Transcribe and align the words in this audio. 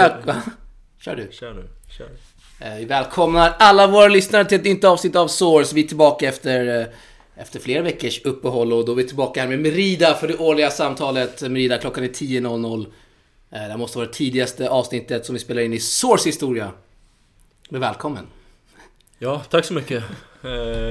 det 0.00 0.04
är 0.20 0.22
bra. 0.22 0.34
Så 0.34 0.40
vi 0.40 0.44
väl... 0.44 0.44
Kör 1.00 1.16
du. 1.16 1.28
Kör 1.32 1.54
nu, 1.54 1.68
kör. 1.98 2.08
Eh, 2.60 2.76
Vi 2.78 2.84
välkomnar 2.84 3.54
alla 3.58 3.86
våra 3.86 4.08
lyssnare 4.08 4.44
till 4.44 4.58
ett 4.58 4.64
nytt 4.64 4.84
avsnitt 4.84 5.16
av 5.16 5.28
Source. 5.28 5.74
Vi 5.74 5.84
är 5.84 5.88
tillbaka 5.88 6.28
efter, 6.28 6.80
eh, 6.80 6.86
efter 7.36 7.60
flera 7.60 7.82
veckors 7.82 8.20
uppehåll 8.24 8.72
och 8.72 8.84
då 8.84 8.92
är 8.92 8.96
vi 8.96 9.04
tillbaka 9.04 9.40
här 9.40 9.48
med 9.48 9.58
Merida 9.58 10.14
för 10.14 10.28
det 10.28 10.36
årliga 10.36 10.70
samtalet. 10.70 11.42
Merida, 11.42 11.78
klockan 11.78 12.04
är 12.04 12.08
10.00. 12.08 12.80
Eh, 12.80 12.86
Det 13.50 13.58
här 13.58 13.76
måste 13.76 13.98
vara 13.98 14.08
det 14.08 14.14
tidigaste 14.14 14.68
avsnittet 14.70 15.26
som 15.26 15.32
vi 15.32 15.38
spelar 15.38 15.62
in 15.62 15.72
i 15.72 15.78
Source 15.80 16.28
historia. 16.28 16.72
Men 17.70 17.80
välkommen. 17.80 18.26
Ja, 19.18 19.42
tack 19.50 19.64
så 19.64 19.74
mycket. 19.74 20.04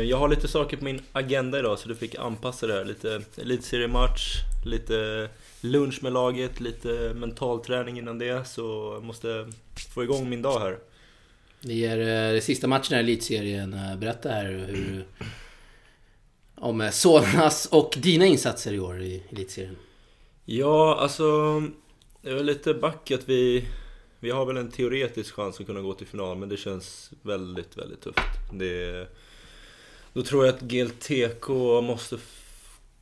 Jag 0.06 0.18
har 0.18 0.28
lite 0.30 0.48
saker 0.48 0.78
på 0.78 0.84
min 0.84 1.02
agenda 1.12 1.60
idag 1.60 1.80
så 1.80 1.88
du 1.90 1.96
fick 1.96 2.16
anpassa 2.16 2.68
det 2.68 2.74
här. 2.74 2.86
Lite 2.86 3.22
elitseriematch, 3.42 4.34
lite 4.66 5.28
lunch 5.62 6.04
med 6.04 6.14
laget, 6.14 6.60
lite 6.60 7.14
mentalträning 7.16 7.98
innan 7.98 8.20
det. 8.20 8.48
Så 8.48 8.92
jag 8.94 9.04
måste 9.04 9.48
få 9.94 10.04
igång 10.04 10.30
min 10.30 10.42
dag 10.42 10.60
här. 10.60 10.80
Det 11.62 11.86
är 11.86 12.00
eh, 12.00 12.34
det 12.34 12.42
sista 12.42 12.68
matchen 12.68 12.98
i 12.98 13.00
elitserien. 13.00 13.74
Eh, 13.74 13.96
Berätta 13.98 14.30
här 14.30 14.46
hur... 14.46 15.06
Om 16.56 16.82
eh, 16.82 16.92
Solnas 16.92 17.66
och 17.66 17.94
dina 17.98 18.26
insatser 18.26 18.74
i 18.74 18.80
år 18.80 19.02
i 19.02 19.24
elitserien. 19.30 19.78
Ja, 20.46 20.98
alltså... 21.00 21.62
Det 22.22 22.30
är 22.30 22.44
lite 22.44 22.74
back 22.74 23.12
att 23.12 23.30
vi... 23.30 23.68
Vi 24.20 24.30
har 24.30 24.46
väl 24.46 24.58
en 24.58 24.72
teoretisk 24.72 25.34
chans 25.34 25.60
att 25.60 25.66
kunna 25.66 25.82
gå 25.82 25.94
till 25.94 26.08
final, 26.08 26.38
men 26.38 26.50
det 26.50 26.58
känns 26.58 27.12
väldigt, 27.22 27.78
väldigt 27.78 28.02
tufft. 28.02 28.20
Det, 28.54 29.08
då 30.14 30.24
tror 30.24 30.46
jag 30.46 30.56
att 30.56 30.62
GLTK 30.62 31.50
måste... 31.82 32.18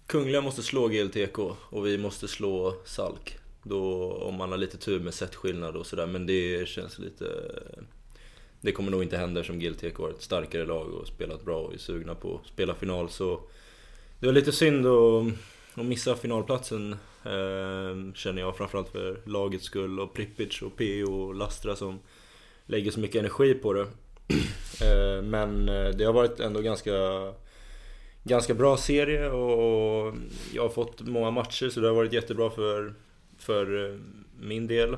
Kungliga 0.08 0.42
måste 0.42 0.64
slå 0.64 0.88
GLTK 0.88 1.40
och 1.70 1.86
vi 1.86 1.98
måste 1.98 2.28
slå 2.28 2.76
Salk. 2.86 3.38
Då, 3.64 4.12
om 4.14 4.36
man 4.36 4.52
har 4.52 4.58
lite 4.58 4.78
tur 4.78 5.00
med 5.00 5.14
setskillnad 5.14 5.76
och 5.76 5.86
sådär, 5.86 6.08
men 6.08 6.26
det 6.26 6.68
känns 6.68 7.00
lite... 7.00 7.26
Det 8.62 8.72
kommer 8.72 8.92
nog 8.92 9.04
inte 9.04 9.18
hända 9.18 9.44
som 9.44 9.60
GLTK 9.60 9.98
har 9.98 10.10
ett 10.10 10.22
starkare 10.22 10.66
lag 10.66 10.94
och 10.94 11.08
spelat 11.08 11.46
bra 11.46 11.58
och 11.58 11.74
är 11.74 11.78
sugna 11.78 12.16
på 12.16 12.40
att 12.44 12.48
spela 12.48 12.76
final, 12.76 13.10
så... 13.10 13.40
Det 14.20 14.26
var 14.26 14.34
lite 14.34 14.52
synd 14.52 14.86
att, 14.86 15.34
att 15.74 15.86
missa 15.86 16.16
finalplatsen 16.16 16.94
eh, 17.24 18.14
Känner 18.14 18.42
jag 18.42 18.58
framförallt 18.58 18.90
för 18.90 19.22
lagets 19.26 19.66
skull 19.66 20.00
och 20.00 20.14
Pripic 20.14 20.62
och 20.62 20.78
PO 20.78 21.14
och 21.14 21.36
Lastra 21.36 21.76
som 21.76 22.00
lägger 22.66 22.92
så 22.92 23.00
mycket 23.00 23.20
energi 23.20 23.54
på 23.54 23.74
det. 23.74 23.88
Eh, 24.82 25.22
Men 25.22 25.70
eh, 25.70 25.90
det 25.90 26.04
har 26.04 26.14
varit 26.14 26.40
ändå 26.40 26.62
ganska 26.62 26.92
Ganska 28.28 28.54
bra 28.54 28.78
serie 28.78 29.30
och 29.30 30.16
jag 30.54 30.62
har 30.62 30.70
fått 30.70 31.02
många 31.02 31.32
matcher 31.32 31.70
så 31.70 31.80
det 31.80 31.88
har 31.88 31.96
varit 31.96 32.14
jättebra 32.14 32.50
för, 32.50 32.94
för 33.38 33.90
eh, 33.90 34.00
min 34.40 34.68
del 34.68 34.96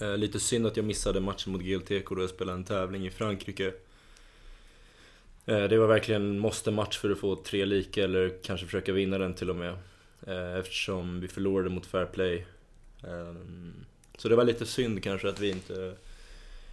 eh, 0.00 0.16
Lite 0.16 0.40
synd 0.40 0.66
att 0.66 0.76
jag 0.76 0.86
missade 0.86 1.20
matchen 1.20 1.52
mot 1.52 1.62
GLTK 1.62 2.14
då 2.14 2.20
jag 2.20 2.30
spelade 2.30 2.58
en 2.58 2.64
tävling 2.64 3.06
i 3.06 3.10
Frankrike 3.10 3.72
eh, 5.46 5.64
Det 5.64 5.78
var 5.78 5.86
verkligen 5.86 6.38
måste-match 6.38 6.98
för 6.98 7.10
att 7.10 7.18
få 7.18 7.36
tre 7.36 7.64
lika 7.64 8.04
eller 8.04 8.32
kanske 8.42 8.66
försöka 8.66 8.92
vinna 8.92 9.18
den 9.18 9.34
till 9.34 9.50
och 9.50 9.56
med. 9.56 9.76
Eftersom 10.60 11.20
vi 11.20 11.28
förlorade 11.28 11.70
mot 11.70 11.86
Fair 11.86 12.06
Play. 12.06 12.46
Ehm, 13.04 13.74
så 14.16 14.28
det 14.28 14.36
var 14.36 14.44
lite 14.44 14.66
synd 14.66 15.02
kanske 15.02 15.28
att 15.28 15.40
vi 15.40 15.50
inte... 15.50 15.94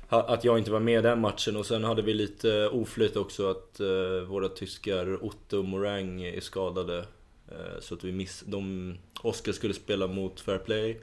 Att 0.10 0.44
jag 0.44 0.58
inte 0.58 0.72
var 0.72 0.80
med 0.80 1.00
i 1.00 1.02
den 1.02 1.22
matchen 1.22 1.56
och 1.56 1.66
sen 1.66 1.84
hade 1.84 2.02
vi 2.02 2.14
lite 2.14 2.68
oflyt 2.68 3.16
också 3.16 3.50
att 3.50 3.80
eh, 3.80 4.28
våra 4.28 4.50
tyskar 4.50 5.26
Otto 5.26 5.58
och 5.58 5.66
Morang 5.66 6.22
är 6.22 6.42
skadade. 6.42 6.98
Eh, 7.52 7.80
Så 7.80 7.96
att 7.96 8.04
vi 8.04 8.12
miss... 8.12 8.44
De... 8.48 8.96
Oskar 9.22 9.52
skulle 9.52 9.74
spela 9.74 10.08
mot 10.08 10.40
Fair 10.40 10.58
Play. 10.58 11.00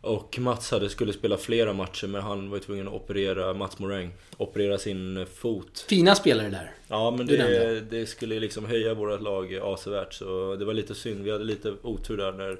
Och 0.00 0.38
Mats 0.38 0.70
hade, 0.70 0.88
skulle 0.88 1.12
spela 1.12 1.36
flera 1.36 1.72
matcher 1.72 2.06
men 2.06 2.22
han 2.22 2.50
var 2.50 2.56
ju 2.56 2.62
tvungen 2.62 2.88
att 2.88 2.94
operera, 2.94 3.54
Mats 3.54 3.78
Morang, 3.78 4.10
operera 4.36 4.78
sin 4.78 5.26
fot. 5.34 5.84
Fina 5.88 6.14
spelare 6.14 6.48
där. 6.48 6.72
Ja 6.88 7.10
men 7.10 7.26
det, 7.26 7.80
det 7.80 8.06
skulle 8.06 8.40
liksom 8.40 8.64
höja 8.64 8.94
vårt 8.94 9.22
lag 9.22 9.54
avsevärt 9.56 10.14
så 10.14 10.56
det 10.56 10.64
var 10.64 10.74
lite 10.74 10.94
synd. 10.94 11.24
Vi 11.24 11.30
hade 11.30 11.44
lite 11.44 11.74
otur 11.82 12.16
där 12.16 12.32
när 12.32 12.58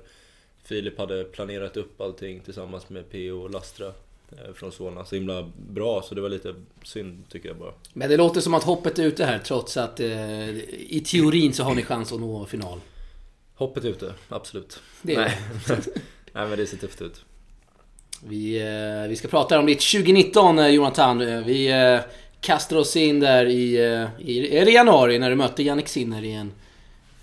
Filip 0.65 0.99
hade 0.99 1.25
planerat 1.25 1.77
upp 1.77 2.00
allting 2.00 2.41
tillsammans 2.41 2.89
med 2.89 3.11
PO 3.11 3.43
och 3.43 3.50
Lastra 3.50 3.87
eh, 3.87 3.93
från 4.55 4.73
Solna. 4.73 5.05
Så 5.05 5.15
himla 5.15 5.51
bra 5.69 6.03
så 6.03 6.15
det 6.15 6.21
var 6.21 6.29
lite 6.29 6.55
synd 6.85 7.25
tycker 7.29 7.49
jag 7.49 7.59
bara. 7.59 7.73
Men 7.93 8.11
det 8.11 8.17
låter 8.17 8.41
som 8.41 8.55
att 8.55 8.65
hoppet 8.65 8.99
är 8.99 9.03
ute 9.03 9.25
här 9.25 9.39
trots 9.39 9.77
att 9.77 10.01
eh, 10.01 10.49
i 10.49 11.03
teorin 11.07 11.53
så 11.55 11.63
har 11.63 11.75
ni 11.75 11.83
chans 11.83 12.13
att 12.13 12.21
nå 12.21 12.47
final. 12.47 12.81
Hoppet 13.55 13.85
ute, 13.85 14.15
absolut. 14.29 14.81
Det 15.03 15.15
är 15.15 15.19
Nej. 15.21 15.39
Nej 16.33 16.49
men 16.49 16.59
det 16.59 16.67
ser 16.67 16.77
tufft 16.77 17.03
ut. 17.03 17.25
Vi, 18.25 18.61
eh, 18.61 19.09
vi 19.09 19.17
ska 19.17 19.29
prata 19.29 19.59
om 19.59 19.67
ditt 19.67 19.81
2019 19.93 20.59
eh, 20.59 20.69
Jonathan. 20.69 21.21
Eh, 21.21 21.45
Vi 21.45 21.69
eh, 21.95 22.01
kastar 22.41 22.77
oss 22.77 22.97
in 22.97 23.21
där 23.21 23.47
i, 23.47 23.77
eh, 23.77 24.09
i, 24.29 24.57
är 24.59 24.65
det 24.65 24.71
januari 24.71 25.19
när 25.19 25.31
du 25.31 25.37
mötte 25.37 25.62
Jannik 25.62 25.89
Sinner 25.89 26.25
i 26.25 26.33
en 26.33 26.53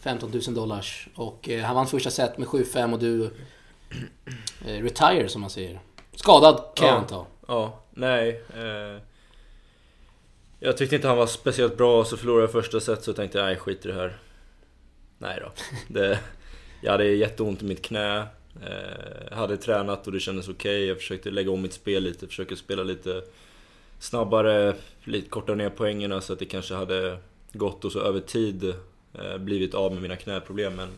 15 0.01 0.31
000 0.47 0.55
dollars. 0.55 1.07
Och 1.15 1.49
eh, 1.49 1.63
han 1.63 1.75
vann 1.75 1.87
första 1.87 2.09
set 2.11 2.37
med 2.37 2.47
7-5 2.47 2.93
och 2.93 2.99
du 2.99 3.23
eh, 4.65 4.83
retire 4.83 5.29
som 5.29 5.41
man 5.41 5.49
säger. 5.49 5.79
Skadad 6.17 6.63
kan 6.75 6.87
jag 6.87 6.95
Ja. 6.95 6.99
anta. 6.99 7.25
Ja, 7.47 7.79
nej. 7.91 8.43
Eh, 8.55 9.01
jag 10.59 10.77
tyckte 10.77 10.95
inte 10.95 11.07
han 11.07 11.17
var 11.17 11.27
speciellt 11.27 11.77
bra, 11.77 12.05
så 12.05 12.17
förlorade 12.17 12.43
jag 12.43 12.51
första 12.51 12.79
set 12.79 13.03
så 13.03 13.13
tänkte 13.13 13.37
jag 13.37 13.45
nej 13.45 13.55
skit 13.55 13.85
i 13.85 13.87
det 13.87 13.93
här. 13.93 14.17
Nej 15.17 15.39
då. 15.41 15.51
Det, 15.99 16.19
jag 16.81 16.91
hade 16.91 17.05
jätteont 17.05 17.61
i 17.61 17.65
mitt 17.65 17.81
knä. 17.81 18.27
Eh, 18.65 19.37
hade 19.37 19.57
tränat 19.57 20.07
och 20.07 20.13
det 20.13 20.19
kändes 20.19 20.47
okej. 20.49 20.85
Jag 20.85 20.97
försökte 20.97 21.29
lägga 21.29 21.51
om 21.51 21.61
mitt 21.61 21.73
spel 21.73 22.03
lite, 22.03 22.27
försöka 22.27 22.55
spela 22.55 22.83
lite 22.83 23.23
snabbare, 23.99 24.75
lite 25.03 25.29
korta 25.29 25.55
ner 25.55 25.69
poängerna 25.69 26.21
så 26.21 26.33
att 26.33 26.39
det 26.39 26.45
kanske 26.45 26.73
hade 26.73 27.17
gått 27.53 27.85
och 27.85 27.91
så 27.91 27.99
över 27.99 28.19
tid 28.19 28.73
eh, 29.13 29.37
blivit 29.37 29.73
av 29.73 29.93
med 29.93 30.01
mina 30.01 30.15
knäproblem. 30.15 30.75
Men, 30.75 30.89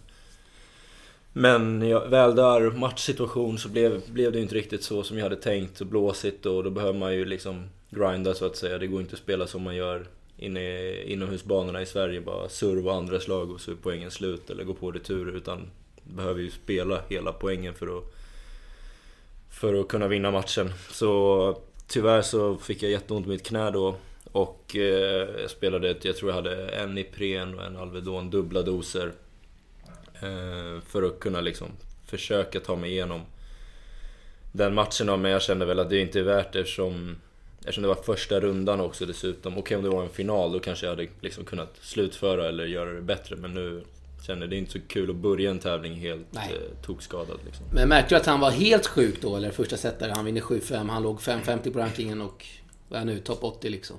men 1.34 1.90
jag, 1.90 2.10
väl 2.10 2.36
där, 2.36 2.72
matchsituation, 2.72 3.58
så 3.58 3.70
blev, 3.70 4.02
blev 4.12 4.32
det 4.32 4.40
inte 4.40 4.56
riktigt 4.56 4.84
så 4.84 5.04
som 5.04 5.18
jag 5.18 5.24
hade 5.24 5.36
tänkt 5.36 5.82
blåsigt 5.82 6.46
och 6.46 6.64
då 6.64 6.70
behöver 6.70 7.00
man 7.00 7.14
ju 7.14 7.26
liksom 7.26 7.70
grinda 7.90 8.34
så 8.34 8.46
att 8.46 8.58
säga. 8.58 8.78
Det 8.78 8.88
går 8.88 9.02
inte 9.02 9.14
att 9.14 9.20
spela 9.20 9.48
som 9.48 9.62
man 9.62 9.76
gör 9.76 10.08
inne 10.38 10.62
i 10.62 11.14
inomhusbanorna 11.14 11.82
i 11.82 11.86
Sverige, 11.86 12.22
bara 12.22 12.50
serva 12.50 12.94
andra 12.94 13.20
slag 13.20 13.52
och 13.52 13.62
så 13.62 13.72
är 13.72 13.76
poängen 13.76 14.12
slut 14.12 14.50
eller 14.50 14.64
gå 14.64 14.74
på 14.74 14.92
returer 14.92 15.36
utan 15.36 15.72
behöver 16.04 16.42
ju 16.42 16.52
spela 16.52 17.02
hela 17.10 17.32
poängen 17.32 17.74
för 17.74 17.98
att 17.98 18.04
för 19.50 19.80
att 19.80 19.88
kunna 19.88 20.08
vinna 20.08 20.32
matchen. 20.32 20.74
Så 20.92 21.58
tyvärr 21.88 22.22
så 22.22 22.58
fick 22.58 22.84
jag 22.84 22.92
jätteont 22.92 23.26
i 23.26 23.30
mitt 23.30 23.48
knä 23.48 23.72
då 23.72 23.96
och 24.32 24.76
eh, 24.76 25.42
jag 25.42 25.50
spelade, 25.50 25.96
jag 26.02 26.16
tror 26.16 26.32
jag 26.32 26.36
hade 26.36 26.68
en 26.68 26.98
Ipren 26.98 27.60
och 27.60 27.66
en 27.66 27.78
Alvedon, 27.78 28.30
dubbla 28.30 28.62
doser. 28.62 29.12
Eh, 30.22 30.82
för 30.88 31.04
att 31.04 31.20
kunna 31.20 31.42
liksom 31.42 31.68
försöka 32.06 32.60
ta 32.60 32.76
mig 32.76 32.92
igenom 32.92 33.22
den 34.52 34.74
matchen 34.74 35.08
då, 35.08 35.18
men 35.18 35.32
jag 35.32 35.42
kände 35.42 35.66
väl 35.66 35.80
att 35.80 35.90
det 35.90 36.00
inte 36.00 36.20
är 36.20 36.24
värt 36.24 36.54
det 36.54 36.60
eftersom 36.60 37.16
Eftersom 37.60 37.82
det 37.82 37.88
var 37.88 37.96
första 37.96 38.40
rundan 38.40 38.80
också 38.80 39.06
dessutom. 39.06 39.58
Okej 39.58 39.78
om 39.78 39.84
det 39.84 39.90
var 39.90 40.04
en 40.04 40.10
final 40.10 40.52
då 40.52 40.60
kanske 40.60 40.86
jag 40.86 40.92
hade 40.92 41.08
liksom 41.22 41.46
kunnat 41.46 41.76
slutföra 41.82 42.48
eller 42.48 42.66
göra 42.66 42.94
det 42.94 43.02
bättre 43.02 43.36
men 43.36 43.54
nu 43.54 43.84
känner 44.26 44.42
jag 44.42 44.50
det 44.50 44.56
är 44.56 44.58
inte 44.58 44.72
så 44.72 44.80
kul 44.88 45.10
att 45.10 45.16
börja 45.16 45.50
en 45.50 45.60
tävling 45.60 45.94
helt 45.94 46.28
Nej. 46.32 46.54
eh, 46.54 46.86
tokskadad 46.86 47.40
liksom. 47.46 47.66
Men 47.74 47.90
märkte 47.90 48.16
du 48.16 48.20
att 48.20 48.26
han 48.26 48.40
var 48.40 48.52
helt 48.52 48.88
sjuk 48.88 49.22
då? 49.22 49.36
Eller 49.36 49.52
första 49.52 49.78
set 49.78 50.00
där 50.00 50.10
han 50.10 50.26
vinner 50.26 50.42
7-5. 50.42 50.90
Han 50.90 51.04
låg 51.04 51.20
5-50 51.20 51.74
på 51.74 51.80
rankingen 51.80 52.22
och 52.22 52.46
vad 52.90 53.02
är 53.02 53.06
nu? 53.06 53.20
Topp 53.20 53.44
80 53.44 53.70
liksom. 53.70 53.98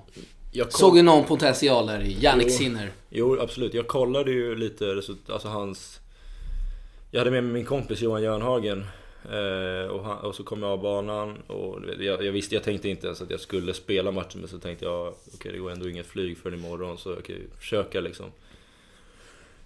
Jag 0.53 0.73
Såg 0.73 0.95
du 0.95 1.03
någon 1.03 1.25
potential 1.25 1.87
där 1.87 2.01
i 2.01 2.17
Jannik. 2.21 2.51
Sinner? 2.51 2.93
Jo, 3.11 3.41
absolut. 3.41 3.75
Jag 3.75 3.87
kollade 3.87 4.31
ju 4.31 4.55
lite 4.57 5.03
alltså 5.29 5.49
hans... 5.49 6.00
Jag 7.13 7.21
hade 7.21 7.31
med 7.31 7.45
mig 7.45 7.53
min 7.53 7.65
kompis 7.65 8.03
Johan 8.03 8.23
Jörnhagen 8.23 8.85
eh, 9.25 9.91
och, 9.91 10.05
han, 10.05 10.19
och 10.19 10.35
så 10.35 10.45
kom 10.45 10.63
jag 10.63 10.71
av 10.71 10.81
banan 10.81 11.37
och 11.47 11.79
jag, 11.99 12.25
jag 12.25 12.33
visste, 12.33 12.55
jag 12.55 12.65
tänkte 12.65 12.89
inte 12.89 13.07
ens 13.07 13.23
att 13.23 13.31
jag 13.31 13.41
skulle 13.41 13.75
spela 13.75 14.11
matchen 14.11 14.41
men 14.41 14.49
så 14.49 14.59
tänkte 14.59 14.85
jag 14.85 15.15
okej 15.35 15.53
det 15.53 15.59
går 15.59 15.71
ändå 15.71 15.89
inget 15.89 16.07
flyg 16.07 16.39
förrän 16.39 16.59
imorgon 16.59 16.99
så 16.99 17.11
jag 17.11 17.25
kan 17.25 17.37
ju 17.37 17.51
försöka 17.59 18.01
liksom. 18.01 18.27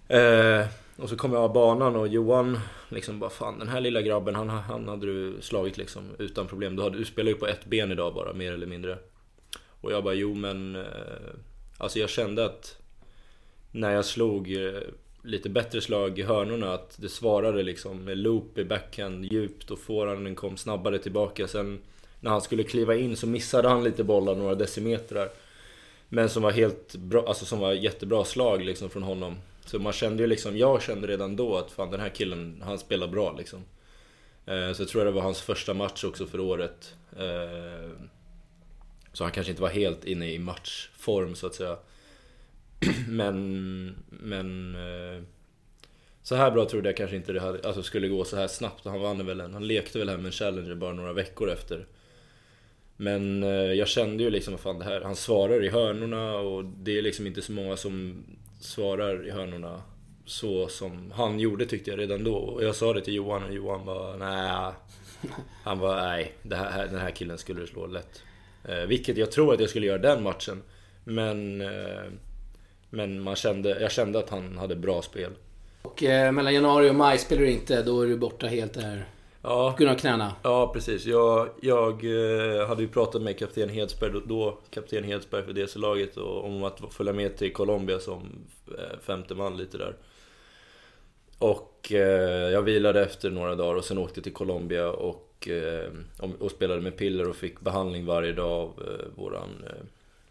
Eh, 0.07 0.65
och 0.95 1.09
så 1.09 1.15
kom 1.15 1.33
jag 1.33 1.41
av 1.41 1.53
banan 1.53 1.95
och 1.95 2.07
Johan 2.07 2.59
liksom 2.89 3.19
bara 3.19 3.29
fan 3.29 3.59
den 3.59 3.67
här 3.67 3.81
lilla 3.81 4.01
grabben 4.01 4.35
han, 4.35 4.49
han 4.49 4.87
hade 4.87 5.05
du 5.05 5.41
slagit 5.41 5.77
liksom 5.77 6.09
utan 6.19 6.47
problem. 6.47 6.75
Du, 6.75 6.83
hade, 6.83 6.97
du 6.97 7.05
spelar 7.05 7.31
ju 7.31 7.37
på 7.37 7.47
ett 7.47 7.65
ben 7.65 7.91
idag 7.91 8.13
bara 8.13 8.33
mer 8.33 8.53
eller 8.53 8.67
mindre. 8.67 8.97
Och 9.81 9.91
jag 9.91 10.03
bara 10.03 10.13
jo 10.13 10.33
men... 10.33 10.75
Eh, 10.75 10.81
alltså 11.77 11.99
jag 11.99 12.09
kände 12.09 12.45
att 12.45 12.81
när 13.71 13.91
jag 13.91 14.05
slog 14.05 14.53
eh, 14.53 14.81
lite 15.25 15.49
bättre 15.49 15.81
slag 15.81 16.19
i 16.19 16.23
hörnorna 16.23 16.73
att 16.73 16.97
det 17.01 17.09
svarade 17.09 17.63
liksom 17.63 18.03
med 18.03 18.17
loop 18.17 18.57
i 18.57 18.65
backhand 18.65 19.25
djupt 19.25 19.71
och 19.71 19.79
forehanden 19.79 20.35
kom 20.35 20.57
snabbare 20.57 20.99
tillbaka. 20.99 21.47
Sen 21.47 21.79
när 22.19 22.31
han 22.31 22.41
skulle 22.41 22.63
kliva 22.63 22.95
in 22.95 23.17
så 23.17 23.27
missade 23.27 23.69
han 23.69 23.83
lite 23.83 24.03
bollar 24.03 24.35
några 24.35 24.55
decimetrar. 24.55 25.29
Men 26.09 26.29
som 26.29 26.43
var 26.43 26.51
helt 26.51 26.95
bra, 26.95 27.27
alltså 27.27 27.45
som 27.45 27.59
var 27.59 27.73
jättebra 27.73 28.25
slag 28.25 28.63
liksom 28.65 28.89
från 28.89 29.03
honom. 29.03 29.35
Så 29.65 29.79
man 29.79 29.93
kände 29.93 30.23
ju 30.23 30.27
liksom, 30.27 30.57
jag 30.57 30.81
kände 30.81 31.07
redan 31.07 31.35
då 31.35 31.57
att 31.57 31.71
fan 31.71 31.91
den 31.91 31.99
här 31.99 32.09
killen, 32.09 32.61
han 32.65 32.79
spelar 32.79 33.07
bra 33.07 33.35
liksom. 33.37 33.59
Eh, 34.45 34.73
så 34.73 34.81
jag 34.81 34.89
tror 34.89 35.05
det 35.05 35.11
var 35.11 35.21
hans 35.21 35.41
första 35.41 35.73
match 35.73 36.03
också 36.03 36.25
för 36.25 36.39
året. 36.39 36.95
Eh, 37.17 37.89
så 39.13 39.23
han 39.23 39.31
kanske 39.31 39.51
inte 39.51 39.61
var 39.61 39.69
helt 39.69 40.05
inne 40.05 40.31
i 40.31 40.39
matchform 40.39 41.35
så 41.35 41.47
att 41.47 41.55
säga. 41.55 41.77
Men, 43.07 43.95
men 44.09 44.75
eh, 44.75 45.23
så 46.23 46.35
här 46.35 46.51
bra 46.51 46.65
trodde 46.65 46.89
jag 46.89 46.97
kanske 46.97 47.15
inte 47.15 47.33
det 47.33 47.39
hade, 47.39 47.67
alltså 47.67 47.83
skulle 47.83 48.07
gå 48.07 48.23
så 48.23 48.37
här 48.37 48.47
snabbt. 48.47 48.85
Han 48.85 49.01
vann 49.01 49.25
väl 49.25 49.39
en, 49.39 49.53
han 49.53 49.67
lekte 49.67 49.99
väl 49.99 50.09
här 50.09 50.17
med 50.17 50.25
en 50.25 50.31
Challenger 50.31 50.75
bara 50.75 50.93
några 50.93 51.13
veckor 51.13 51.49
efter. 51.49 51.85
Men 52.97 53.43
eh, 53.43 53.49
jag 53.49 53.87
kände 53.87 54.23
ju 54.23 54.29
liksom, 54.29 54.53
vad 54.53 54.61
fan 54.61 54.79
det 54.79 54.85
här, 54.85 55.01
han 55.01 55.15
svarar 55.15 55.63
i 55.63 55.69
hörnorna 55.69 56.35
och 56.35 56.65
det 56.65 56.97
är 56.97 57.01
liksom 57.01 57.27
inte 57.27 57.41
så 57.41 57.51
många 57.51 57.77
som 57.77 58.23
svarar 58.59 59.27
i 59.27 59.31
hörnorna 59.31 59.81
så 60.25 60.67
som 60.67 61.11
han 61.11 61.39
gjorde 61.39 61.65
tyckte 61.65 61.89
jag 61.89 61.99
redan 61.99 62.23
då. 62.23 62.35
Och 62.35 62.63
jag 62.63 62.75
sa 62.75 62.93
det 62.93 63.01
till 63.01 63.13
Johan 63.13 63.43
och 63.43 63.53
Johan 63.53 63.85
var 63.85 64.17
nej. 64.17 64.73
Han 65.63 65.79
var 65.79 65.95
nej, 65.95 66.33
det 66.43 66.55
här, 66.55 66.87
den 66.87 66.99
här 66.99 67.11
killen 67.11 67.37
skulle 67.37 67.61
du 67.61 67.67
slå 67.67 67.87
lätt. 67.87 68.23
Eh, 68.63 68.81
vilket 68.81 69.17
jag 69.17 69.31
tror 69.31 69.53
att 69.53 69.59
jag 69.59 69.69
skulle 69.69 69.87
göra 69.87 69.97
den 69.97 70.23
matchen. 70.23 70.63
Men, 71.03 71.61
eh, 71.61 72.03
men 72.89 73.21
man 73.21 73.35
kände, 73.35 73.79
jag 73.81 73.91
kände 73.91 74.19
att 74.19 74.29
han 74.29 74.57
hade 74.57 74.75
bra 74.75 75.01
spel. 75.01 75.31
Och 75.81 76.03
eh, 76.03 76.31
mellan 76.31 76.53
januari 76.53 76.89
och 76.89 76.95
maj 76.95 77.17
spelar 77.17 77.41
du 77.41 77.51
inte, 77.51 77.81
då 77.83 78.01
är 78.01 78.07
du 78.07 78.17
borta 78.17 78.47
helt 78.47 78.73
där. 78.73 79.05
Ja, 79.41 79.71
På 79.71 79.83
grund 79.83 79.95
av 79.95 79.99
knäna. 79.99 80.35
ja 80.43 80.71
precis. 80.73 81.05
Jag, 81.05 81.49
jag 81.61 81.93
eh, 82.05 82.67
hade 82.67 82.81
ju 82.81 82.87
pratat 82.87 83.21
med 83.21 83.39
kapten 83.39 83.69
Hedsberg, 83.69 84.11
då, 84.25 84.57
kapten 84.69 85.03
Hedsberg 85.03 85.43
för 85.43 85.53
DC-laget, 85.53 86.17
om 86.17 86.63
att 86.63 86.81
följa 86.93 87.13
med 87.13 87.37
till 87.37 87.53
Colombia 87.53 87.99
som 87.99 88.45
eh, 88.77 88.99
femte 89.01 89.35
man 89.35 89.57
lite 89.57 89.77
där. 89.77 89.95
Och 91.39 91.91
eh, 91.91 92.49
jag 92.51 92.61
vilade 92.61 93.01
efter 93.01 93.29
några 93.29 93.55
dagar 93.55 93.75
och 93.75 93.85
sen 93.85 93.97
åkte 93.97 94.21
till 94.21 94.33
Colombia 94.33 94.89
och, 94.89 95.47
eh, 95.49 95.89
och- 96.19 96.41
och 96.41 96.51
spelade 96.51 96.81
med 96.81 96.97
piller 96.97 97.29
och 97.29 97.35
fick 97.35 97.59
behandling 97.61 98.05
varje 98.05 98.33
dag 98.33 98.51
av 98.51 98.69
eh, 98.87 99.05
våran, 99.23 99.49
eh, 99.67 99.85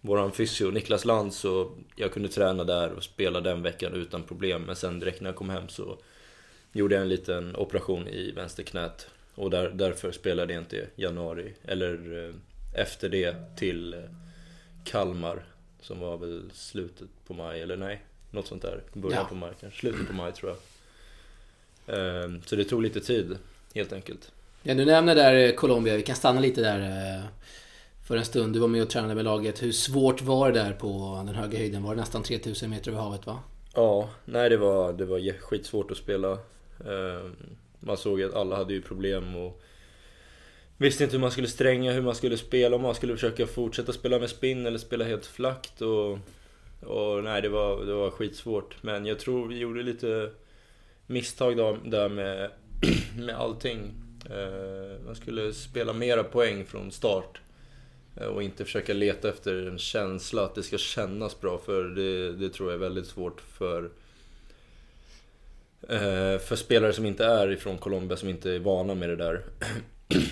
våran 0.07 0.33
fysio 0.33 0.71
Niklas 0.71 1.05
Lantz. 1.05 1.37
Så 1.39 1.71
jag 1.97 2.13
kunde 2.13 2.29
träna 2.29 2.65
där 2.65 2.91
och 2.93 3.05
spela 3.05 3.41
den 3.41 3.63
veckan 3.63 3.95
utan 3.95 4.23
problem. 4.23 4.63
Men 4.63 4.77
sen 4.77 5.01
direkt 5.01 5.21
när 5.21 5.29
jag 5.31 5.37
kom 5.37 5.51
hem 5.51 5.69
så 5.69 5.99
gjorde 6.73 6.95
jag 6.95 7.03
en 7.03 7.09
liten 7.09 7.57
operation 7.57 8.09
i 8.09 8.31
vänsterknät. 8.31 9.07
Och 9.35 9.51
där, 9.51 9.71
därför 9.71 10.13
spelade 10.13 10.53
jag 10.53 10.63
inte 10.63 10.87
januari, 10.97 11.55
eller 11.65 12.25
eh, 12.29 12.35
efter 12.83 13.09
det 13.09 13.57
till 13.57 13.95
eh, 13.95 14.01
Kalmar. 14.85 15.45
Som 15.81 16.01
var 16.01 16.17
väl 16.17 16.51
slutet 16.55 17.09
på 17.27 17.35
maj, 17.35 17.63
eller 17.63 17.77
nej, 17.77 18.03
något 18.31 18.47
sånt 18.47 18.63
där. 18.63 18.81
Början 18.93 19.19
Ja. 19.23 19.29
på 19.29 19.35
maj 19.35 19.53
kanske, 19.61 19.81
slutet 19.81 20.07
på 20.07 20.13
maj 20.13 20.33
tror 20.33 20.51
jag. 20.51 20.59
Ehm, 22.25 22.43
Så 22.47 22.57
det 22.57 22.65
tog 22.65 22.83
lite 22.83 23.01
tid, 23.01 23.39
helt 23.75 23.93
enkelt. 23.93 24.31
Ja, 24.63 24.75
du 24.75 24.85
nämner 24.85 25.15
där 25.15 25.35
eh, 25.35 25.55
Colombia, 25.55 25.97
vi 25.97 26.03
kan 26.03 26.17
stanna 26.17 26.41
lite 26.41 26.61
där 26.61 27.23
för 28.05 28.17
en 28.17 28.25
stund. 28.25 28.53
Du 28.53 28.59
var 28.59 28.69
med 28.69 28.83
och 28.83 28.91
tränade 28.91 29.15
med 29.15 29.25
laget. 29.25 29.63
Hur 29.63 29.73
svårt 29.73 30.23
var 30.23 30.53
det 30.53 30.61
där 30.61 30.73
på 30.73 31.23
den 31.27 31.35
höga 31.35 31.59
höjden? 31.59 31.83
Var 31.83 31.95
det 31.95 32.01
nästan 32.01 32.23
3000 32.23 32.71
meter 32.71 32.91
över 32.91 33.01
havet 33.01 33.27
va? 33.27 33.39
Ja, 33.75 34.11
nej 34.25 34.51
det 34.51 34.57
var, 34.57 34.93
det 34.93 35.05
var 35.05 35.41
skitsvårt 35.41 35.91
att 35.91 35.97
spela. 35.97 36.39
Ehm, 36.87 37.37
man 37.81 37.97
såg 37.97 38.23
att 38.23 38.35
alla 38.35 38.57
hade 38.57 38.75
ju 38.75 38.83
problem 38.83 39.37
och 39.37 39.63
visste 40.77 41.05
inte 41.05 41.17
hur 41.17 41.21
man 41.21 41.31
skulle 41.31 41.49
stränga, 41.49 41.93
hur 41.93 42.03
man 42.03 42.15
skulle 42.15 42.37
spela, 42.37 42.77
om 42.77 42.83
man 42.83 42.95
skulle 42.95 43.15
försöka 43.15 43.47
fortsätta 43.47 43.93
spela 43.93 44.19
med 44.19 44.31
spinn 44.31 44.67
eller 44.67 44.79
spela 44.79 45.05
helt 45.05 45.27
flackt 45.27 45.83
och, 45.83 46.19
och 46.81 47.25
nej 47.25 47.43
det 47.43 47.49
var, 47.49 47.85
det 47.85 47.95
var 47.95 48.11
skitsvårt. 48.11 48.83
Men 48.83 49.07
jag 49.07 49.19
tror 49.19 49.49
vi 49.49 49.59
gjorde 49.59 49.83
lite 49.83 50.31
misstag 51.07 51.57
då, 51.57 51.77
där 51.85 52.09
med, 52.09 52.51
med 53.19 53.35
allting. 53.35 53.93
Ehm, 54.31 55.05
man 55.07 55.15
skulle 55.15 55.53
spela 55.53 55.93
mera 55.93 56.25
poäng 56.25 56.65
från 56.65 56.93
start. 56.93 57.41
Eh, 58.17 58.27
Och 58.27 58.43
inte 58.43 58.65
försöka 58.65 58.93
leta 58.95 59.29
efter 59.29 59.67
en 59.67 59.79
känsla, 59.79 60.45
att 60.45 60.55
det 60.55 60.63
ska 60.63 60.79
kännas 60.79 61.41
bra. 61.41 61.59
För 61.59 61.85
det, 61.85 62.33
det 62.33 62.49
tror 62.51 62.69
jag 62.71 62.75
är 62.75 62.81
väldigt 62.81 63.07
svårt 63.07 63.41
för 63.41 63.91
eh, 65.89 66.39
för 66.39 66.57
spelare 66.57 66.93
som 66.93 67.07
inte 67.07 67.25
är 67.25 67.51
ifrån 67.53 67.79
Colombia, 67.79 68.17
som 68.17 68.29
inte 68.29 68.51
är 68.51 68.59
vana 68.59 68.95
med 68.95 69.09
det 69.09 69.17
där. 69.17 69.45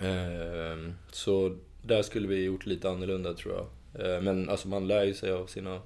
Eh, 0.00 0.92
Så 1.12 1.56
där 1.82 2.02
skulle 2.02 2.28
vi 2.28 2.44
gjort 2.44 2.66
lite 2.66 2.90
annorlunda 2.90 3.34
tror 3.34 3.54
jag. 3.54 3.66
Men 4.22 4.48
alltså 4.48 4.68
man 4.68 4.88
lär 4.88 5.04
ju 5.04 5.14
sig 5.14 5.32
av 5.32 5.46
sina 5.46 5.80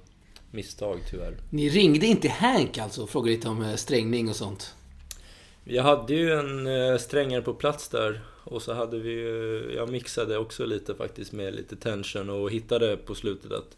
misstag 0.51 0.99
tyvärr. 1.09 1.37
Ni 1.49 1.69
ringde 1.69 2.05
inte 2.05 2.29
Hank 2.29 2.77
alltså 2.77 3.03
och 3.03 3.09
frågade 3.09 3.35
lite 3.35 3.47
om 3.49 3.77
strängning 3.77 4.29
och 4.29 4.35
sånt? 4.35 4.75
Jag 5.63 5.83
hade 5.83 6.13
ju 6.13 6.31
en 6.31 6.99
strängare 6.99 7.41
på 7.41 7.53
plats 7.53 7.89
där 7.89 8.21
och 8.43 8.61
så 8.61 8.73
hade 8.73 8.99
vi 8.99 9.11
ju, 9.11 9.73
jag 9.75 9.89
mixade 9.89 10.37
också 10.37 10.65
lite 10.65 10.95
faktiskt 10.95 11.31
med 11.31 11.55
lite 11.55 11.75
tension 11.75 12.29
och 12.29 12.51
hittade 12.51 12.97
på 12.97 13.15
slutet 13.15 13.51
att 13.51 13.77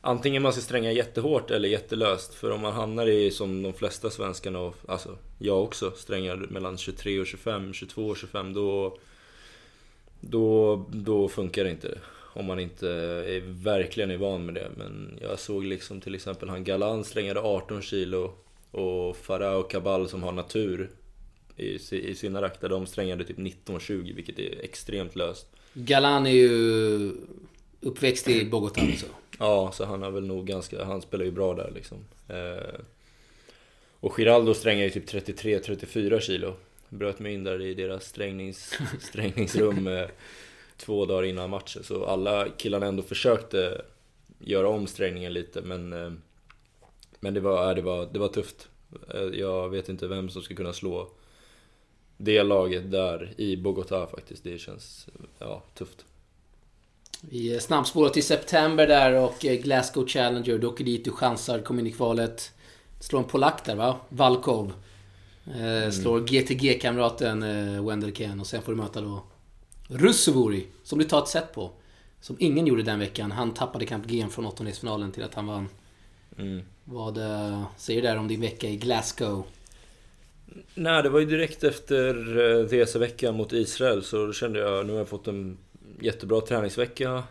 antingen 0.00 0.42
man 0.42 0.52
ska 0.52 0.62
stränga 0.62 0.92
jättehårt 0.92 1.50
eller 1.50 1.68
jättelöst. 1.68 2.34
För 2.34 2.50
om 2.50 2.60
man 2.60 2.72
hamnar 2.72 3.06
i, 3.06 3.30
som 3.30 3.62
de 3.62 3.72
flesta 3.72 4.10
svenskarna, 4.10 4.58
och 4.58 4.74
alltså 4.88 5.16
jag 5.38 5.62
också, 5.62 5.90
strängar 5.90 6.36
mellan 6.36 6.78
23 6.78 7.20
och 7.20 7.26
25, 7.26 7.72
22 7.72 8.06
och 8.06 8.16
25 8.16 8.52
då, 8.54 8.98
då, 10.20 10.76
då 10.90 11.28
funkar 11.28 11.64
det 11.64 11.70
inte. 11.70 11.98
Om 12.34 12.46
man 12.46 12.60
inte 12.60 12.88
är, 12.90 13.40
verkligen 13.40 14.10
är 14.10 14.16
van 14.16 14.46
med 14.46 14.54
det. 14.54 14.70
Men 14.76 15.18
jag 15.20 15.38
såg 15.38 15.64
liksom 15.64 16.00
till 16.00 16.14
exempel 16.14 16.48
han 16.48 16.64
Galan 16.64 17.04
strängade 17.04 17.40
18 17.40 17.82
kilo 17.82 18.32
och 18.70 19.16
Farah 19.16 19.54
och 19.54 19.70
Kabal 19.70 20.08
som 20.08 20.22
har 20.22 20.32
natur 20.32 20.90
i, 21.62 21.78
si- 21.78 22.08
i 22.10 22.14
sina 22.14 22.42
raktar, 22.42 22.68
de 22.68 22.86
strängade 22.86 23.24
typ 23.24 23.38
19-20 23.38 24.14
vilket 24.14 24.38
är 24.38 24.60
extremt 24.64 25.16
löst. 25.16 25.46
Galan 25.74 26.26
är 26.26 26.30
ju 26.30 27.12
uppväxt 27.80 28.28
i 28.28 28.44
Bogotá 28.50 28.80
alltså. 28.80 29.06
Ja, 29.38 29.72
så 29.74 29.84
han 29.84 30.02
har 30.02 30.10
väl 30.10 30.26
nog 30.26 30.46
ganska, 30.46 30.84
han 30.84 31.02
spelar 31.02 31.24
ju 31.24 31.30
bra 31.30 31.54
där 31.54 31.70
liksom. 31.74 31.98
Eh, 32.28 32.80
och 34.00 34.16
Giraldo 34.16 34.54
strängar 34.54 34.84
ju 34.84 34.90
typ 34.90 35.08
33-34 35.08 36.20
kilo. 36.20 36.54
Bröt 36.88 37.18
mig 37.18 37.34
in 37.34 37.44
där 37.44 37.62
i 37.62 37.74
deras 37.74 38.04
strängnings, 38.04 38.78
strängningsrum 39.00 39.86
eh, 39.86 40.06
två 40.76 41.06
dagar 41.06 41.22
innan 41.24 41.50
matchen. 41.50 41.84
Så 41.84 42.04
alla 42.04 42.48
killarna 42.56 42.86
ändå 42.86 43.02
försökte 43.02 43.82
göra 44.38 44.68
om 44.68 44.86
strängningen 44.86 45.32
lite 45.32 45.60
men 45.62 45.92
eh, 45.92 46.12
Men 47.20 47.34
det 47.34 47.40
var, 47.40 47.66
ja, 47.68 47.74
det 47.74 47.82
var, 47.82 48.08
det 48.12 48.18
var 48.18 48.28
tufft. 48.28 48.68
Jag 49.32 49.68
vet 49.68 49.88
inte 49.88 50.06
vem 50.06 50.30
som 50.30 50.42
ska 50.42 50.54
kunna 50.54 50.72
slå 50.72 51.10
det 52.16 52.42
laget 52.42 52.90
där 52.90 53.34
i 53.36 53.56
Bogotá 53.56 54.06
faktiskt. 54.06 54.44
Det 54.44 54.58
känns 54.58 55.08
ja, 55.38 55.62
tufft. 55.74 56.04
Vi 57.20 57.60
snabbspårar 57.60 58.08
till 58.08 58.24
september 58.24 58.86
där 58.86 59.14
och 59.14 59.44
eh, 59.44 59.60
Glasgow 59.60 60.06
Challenger. 60.06 60.58
Du 60.58 60.66
åker 60.66 60.84
dit, 60.84 61.04
du 61.04 61.10
chansar, 61.10 61.60
kommer 61.60 61.80
in 61.80 61.86
i 61.86 61.92
kvalet. 61.92 62.52
Slår 63.00 63.20
en 63.20 63.28
polack 63.28 63.64
där 63.64 63.76
va? 63.76 63.96
Valkov. 64.08 64.72
Eh, 65.46 65.90
slår 65.90 66.20
GTG-kamraten 66.20 67.42
eh, 67.42 67.86
Wendell 67.86 68.12
Ken 68.12 68.40
och 68.40 68.46
sen 68.46 68.62
får 68.62 68.72
du 68.72 68.78
möta 68.78 69.00
då 69.00 69.22
Russovori, 69.88 70.66
som 70.82 70.98
du 70.98 71.04
tar 71.04 71.22
ett 71.22 71.28
set 71.28 71.54
på. 71.54 71.70
Som 72.20 72.36
ingen 72.38 72.66
gjorde 72.66 72.82
den 72.82 72.98
veckan. 72.98 73.32
Han 73.32 73.54
tappade 73.54 73.86
kamp 73.86 74.06
GM 74.06 74.30
från 74.30 74.46
åttondelsfinalen 74.46 75.12
till 75.12 75.22
att 75.22 75.34
han 75.34 75.46
vann. 75.46 75.68
Mm. 76.38 76.62
Vad 76.84 77.18
eh, 77.18 77.62
säger 77.76 78.02
du 78.02 78.08
där 78.08 78.16
om 78.16 78.28
din 78.28 78.40
vecka 78.40 78.68
i 78.68 78.76
Glasgow? 78.76 79.44
Nej, 80.74 81.02
det 81.02 81.08
var 81.08 81.20
ju 81.20 81.26
direkt 81.26 81.64
efter 81.64 82.38
eh, 82.38 82.64
reseveckan 82.66 83.34
mot 83.34 83.52
Israel 83.52 84.02
så 84.02 84.26
då 84.26 84.32
kände 84.32 84.58
jag 84.58 84.86
nu 84.86 84.92
har 84.92 84.98
jag 84.98 85.08
fått 85.08 85.28
en 85.28 85.58
jättebra 86.00 86.40
träningsvecka. 86.40 87.22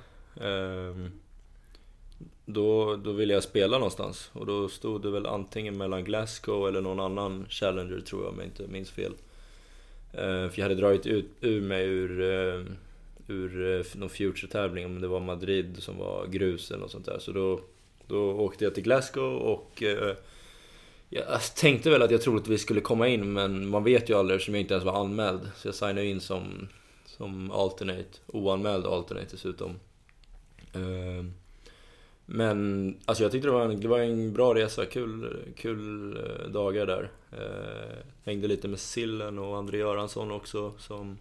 Ehm, 0.41 1.11
då, 2.45 2.95
då 2.95 3.11
ville 3.11 3.33
jag 3.33 3.43
spela 3.43 3.77
någonstans 3.77 4.29
och 4.33 4.45
då 4.45 4.69
stod 4.69 5.01
det 5.01 5.11
väl 5.11 5.25
antingen 5.25 5.77
mellan 5.77 6.03
Glasgow 6.03 6.67
eller 6.67 6.81
någon 6.81 6.99
annan 6.99 7.45
Challenger 7.49 7.99
tror 7.99 8.23
jag 8.23 8.31
om 8.33 8.37
jag 8.37 8.47
inte 8.47 8.67
minns 8.67 8.91
fel. 8.91 9.13
Ehm, 10.13 10.49
för 10.49 10.59
jag 10.59 10.63
hade 10.63 10.81
dragit 10.81 11.05
ut 11.05 11.29
ur 11.41 11.61
mig 11.61 11.85
ur, 11.85 12.21
eh, 12.21 12.65
ur 13.27 13.77
eh, 13.77 13.85
någon 13.95 14.09
Future-tävling, 14.09 14.85
om 14.85 15.01
det 15.01 15.07
var 15.07 15.19
Madrid 15.19 15.75
som 15.79 15.97
var 15.97 16.27
grus 16.27 16.71
eller 16.71 16.81
något 16.81 16.91
sånt 16.91 17.05
där. 17.05 17.19
Så 17.19 17.31
då, 17.31 17.59
då 18.07 18.31
åkte 18.31 18.63
jag 18.63 18.75
till 18.75 18.83
Glasgow 18.83 19.35
och 19.35 19.83
jag 21.13 21.41
tänkte 21.55 21.89
väl 21.89 22.01
att 22.01 22.11
jag 22.11 22.21
troligtvis 22.21 22.61
skulle 22.61 22.81
komma 22.81 23.07
in 23.07 23.33
men 23.33 23.69
man 23.69 23.83
vet 23.83 24.09
ju 24.09 24.13
aldrig 24.13 24.35
eftersom 24.35 24.55
jag 24.55 24.61
inte 24.61 24.73
ens 24.73 24.85
var 24.85 25.01
anmäld. 25.01 25.51
Så 25.55 25.67
jag 25.67 25.75
signade 25.75 26.05
in 26.05 26.21
som, 26.21 26.67
som 27.05 27.51
alternate, 27.51 28.19
oanmäld 28.27 28.85
alternate 28.85 29.27
dessutom. 29.31 29.79
Ehm, 30.73 31.33
men 32.25 32.97
alltså 33.05 33.23
jag 33.23 33.31
tyckte 33.31 33.47
det 33.47 33.51
var 33.51 33.65
en, 33.65 33.79
det 33.79 33.87
var 33.87 33.99
en 33.99 34.33
bra 34.33 34.55
resa, 34.55 34.85
kul, 34.85 35.37
kul 35.55 36.17
eh, 36.17 36.49
dagar 36.49 36.85
där. 36.85 37.11
Eh, 37.31 37.97
hängde 38.23 38.47
lite 38.47 38.67
med 38.67 38.79
Sillen 38.79 39.39
och 39.39 39.57
André 39.57 39.77
Göransson 39.77 40.31
också 40.31 40.73
som 40.77 41.17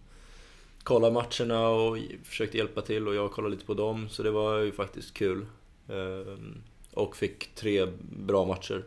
kollade 0.83 1.13
matcherna 1.13 1.69
och 1.69 1.97
försökte 2.23 2.57
hjälpa 2.57 2.81
till 2.81 3.07
och 3.07 3.15
jag 3.15 3.31
kollade 3.31 3.55
lite 3.55 3.65
på 3.65 3.73
dem. 3.73 4.09
Så 4.09 4.23
det 4.23 4.31
var 4.31 4.59
ju 4.59 4.71
faktiskt 4.71 5.13
kul. 5.13 5.45
Ehm, 5.89 6.61
och 6.93 7.15
fick 7.15 7.55
tre 7.55 7.87
bra 8.01 8.45
matcher. 8.45 8.83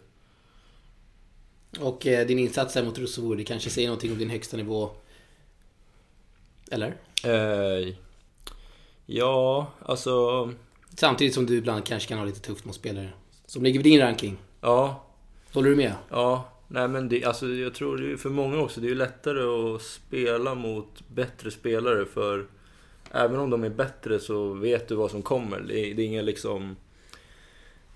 Och 1.80 2.06
eh, 2.06 2.26
din 2.26 2.38
insats 2.38 2.74
här 2.74 2.84
mot 2.84 2.98
Russovori, 2.98 3.36
det 3.36 3.44
kanske 3.44 3.70
säger 3.70 3.88
någonting 3.88 4.12
om 4.12 4.18
din 4.18 4.30
högsta 4.30 4.56
nivå. 4.56 4.90
Eller? 6.70 6.96
Eh, 7.24 7.94
ja, 9.06 9.72
alltså... 9.82 10.52
Samtidigt 10.96 11.34
som 11.34 11.46
du 11.46 11.56
ibland 11.56 11.84
kanske 11.86 12.08
kan 12.08 12.18
ha 12.18 12.24
lite 12.24 12.40
tufft 12.40 12.64
mot 12.64 12.74
spelare. 12.74 13.10
Som 13.46 13.62
ligger 13.62 13.80
på 13.80 13.84
din 13.84 14.00
ranking. 14.00 14.36
Ja, 14.60 15.04
Håller 15.52 15.70
du 15.70 15.76
med? 15.76 15.92
ja. 16.10 16.50
Nej 16.68 16.88
men 16.88 17.08
det, 17.08 17.24
alltså 17.24 17.46
jag 17.48 17.74
tror 17.74 17.96
det 17.98 18.12
är 18.12 18.16
för 18.16 18.30
många 18.30 18.58
också, 18.58 18.80
det 18.80 18.86
är 18.86 18.88
ju 18.88 18.94
lättare 18.94 19.74
att 19.74 19.82
spela 19.82 20.54
mot 20.54 21.08
bättre 21.08 21.50
spelare 21.50 22.06
för 22.06 22.46
även 23.10 23.40
om 23.40 23.50
de 23.50 23.64
är 23.64 23.68
bättre 23.68 24.18
så 24.20 24.52
vet 24.52 24.88
du 24.88 24.94
vad 24.94 25.10
som 25.10 25.22
kommer. 25.22 25.60
Det 25.60 25.78
är, 25.78 25.94
det 25.94 26.02
är 26.02 26.06
inget 26.06 26.24
liksom... 26.24 26.76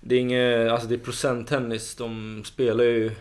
Det 0.01 0.15
är 0.15 0.19
inget, 0.19 0.71
alltså 0.71 0.87
det 0.87 0.95
är 0.95 0.99
procenttennis, 0.99 1.95
de 1.95 2.43
spelar 2.45 2.83
ju 2.83 3.11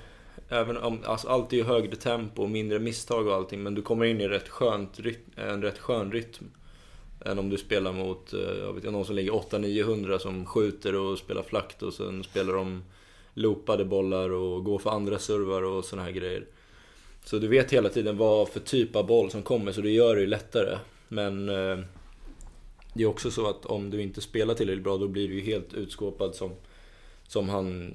Även 0.48 0.76
om, 0.76 0.98
alltså 1.04 1.28
allt 1.28 1.52
är 1.52 1.56
ju 1.56 1.64
högre 1.64 1.96
tempo 1.96 2.42
och 2.42 2.50
mindre 2.50 2.78
misstag 2.78 3.26
och 3.26 3.34
allting 3.34 3.62
men 3.62 3.74
du 3.74 3.82
kommer 3.82 4.04
in 4.04 4.20
i 4.20 4.28
rätt 4.28 4.48
skönt, 4.48 4.98
en 5.36 5.62
rätt 5.62 5.78
skön 5.78 6.12
rytm. 6.12 6.50
Än 7.24 7.38
om 7.38 7.50
du 7.50 7.58
spelar 7.58 7.92
mot, 7.92 8.32
eh, 8.32 8.40
jag 8.40 8.66
vet 8.66 8.76
inte, 8.76 8.90
någon 8.90 9.04
som 9.04 9.14
ligger 9.14 9.32
800-900 9.32 10.18
som 10.18 10.46
skjuter 10.46 10.94
och 10.94 11.18
spelar 11.18 11.42
flakt 11.42 11.82
och 11.82 11.94
sen 11.94 12.24
spelar 12.24 12.54
de 12.54 12.84
loopade 13.34 13.84
bollar 13.84 14.30
och 14.30 14.64
går 14.64 14.78
för 14.78 14.90
andra 14.90 15.18
servar 15.18 15.62
och 15.62 15.84
såna 15.84 16.02
här 16.02 16.10
grejer. 16.10 16.46
Så 17.24 17.38
du 17.38 17.48
vet 17.48 17.72
hela 17.72 17.88
tiden 17.88 18.16
vad 18.16 18.48
för 18.48 18.60
typ 18.60 18.96
av 18.96 19.06
boll 19.06 19.30
som 19.30 19.42
kommer 19.42 19.72
så 19.72 19.80
det 19.80 19.90
gör 19.90 20.14
det 20.14 20.20
ju 20.20 20.26
lättare. 20.26 20.78
Men 21.08 21.48
eh, 21.48 21.78
det 22.94 23.02
är 23.02 23.06
också 23.06 23.30
så 23.30 23.48
att 23.48 23.66
om 23.66 23.90
du 23.90 24.02
inte 24.02 24.20
spelar 24.20 24.54
tillräckligt 24.54 24.84
bra 24.84 24.96
då 24.96 25.08
blir 25.08 25.28
du 25.28 25.34
ju 25.34 25.40
helt 25.40 25.74
utskåpad 25.74 26.34
som, 26.34 26.50
som 27.26 27.48
han 27.48 27.94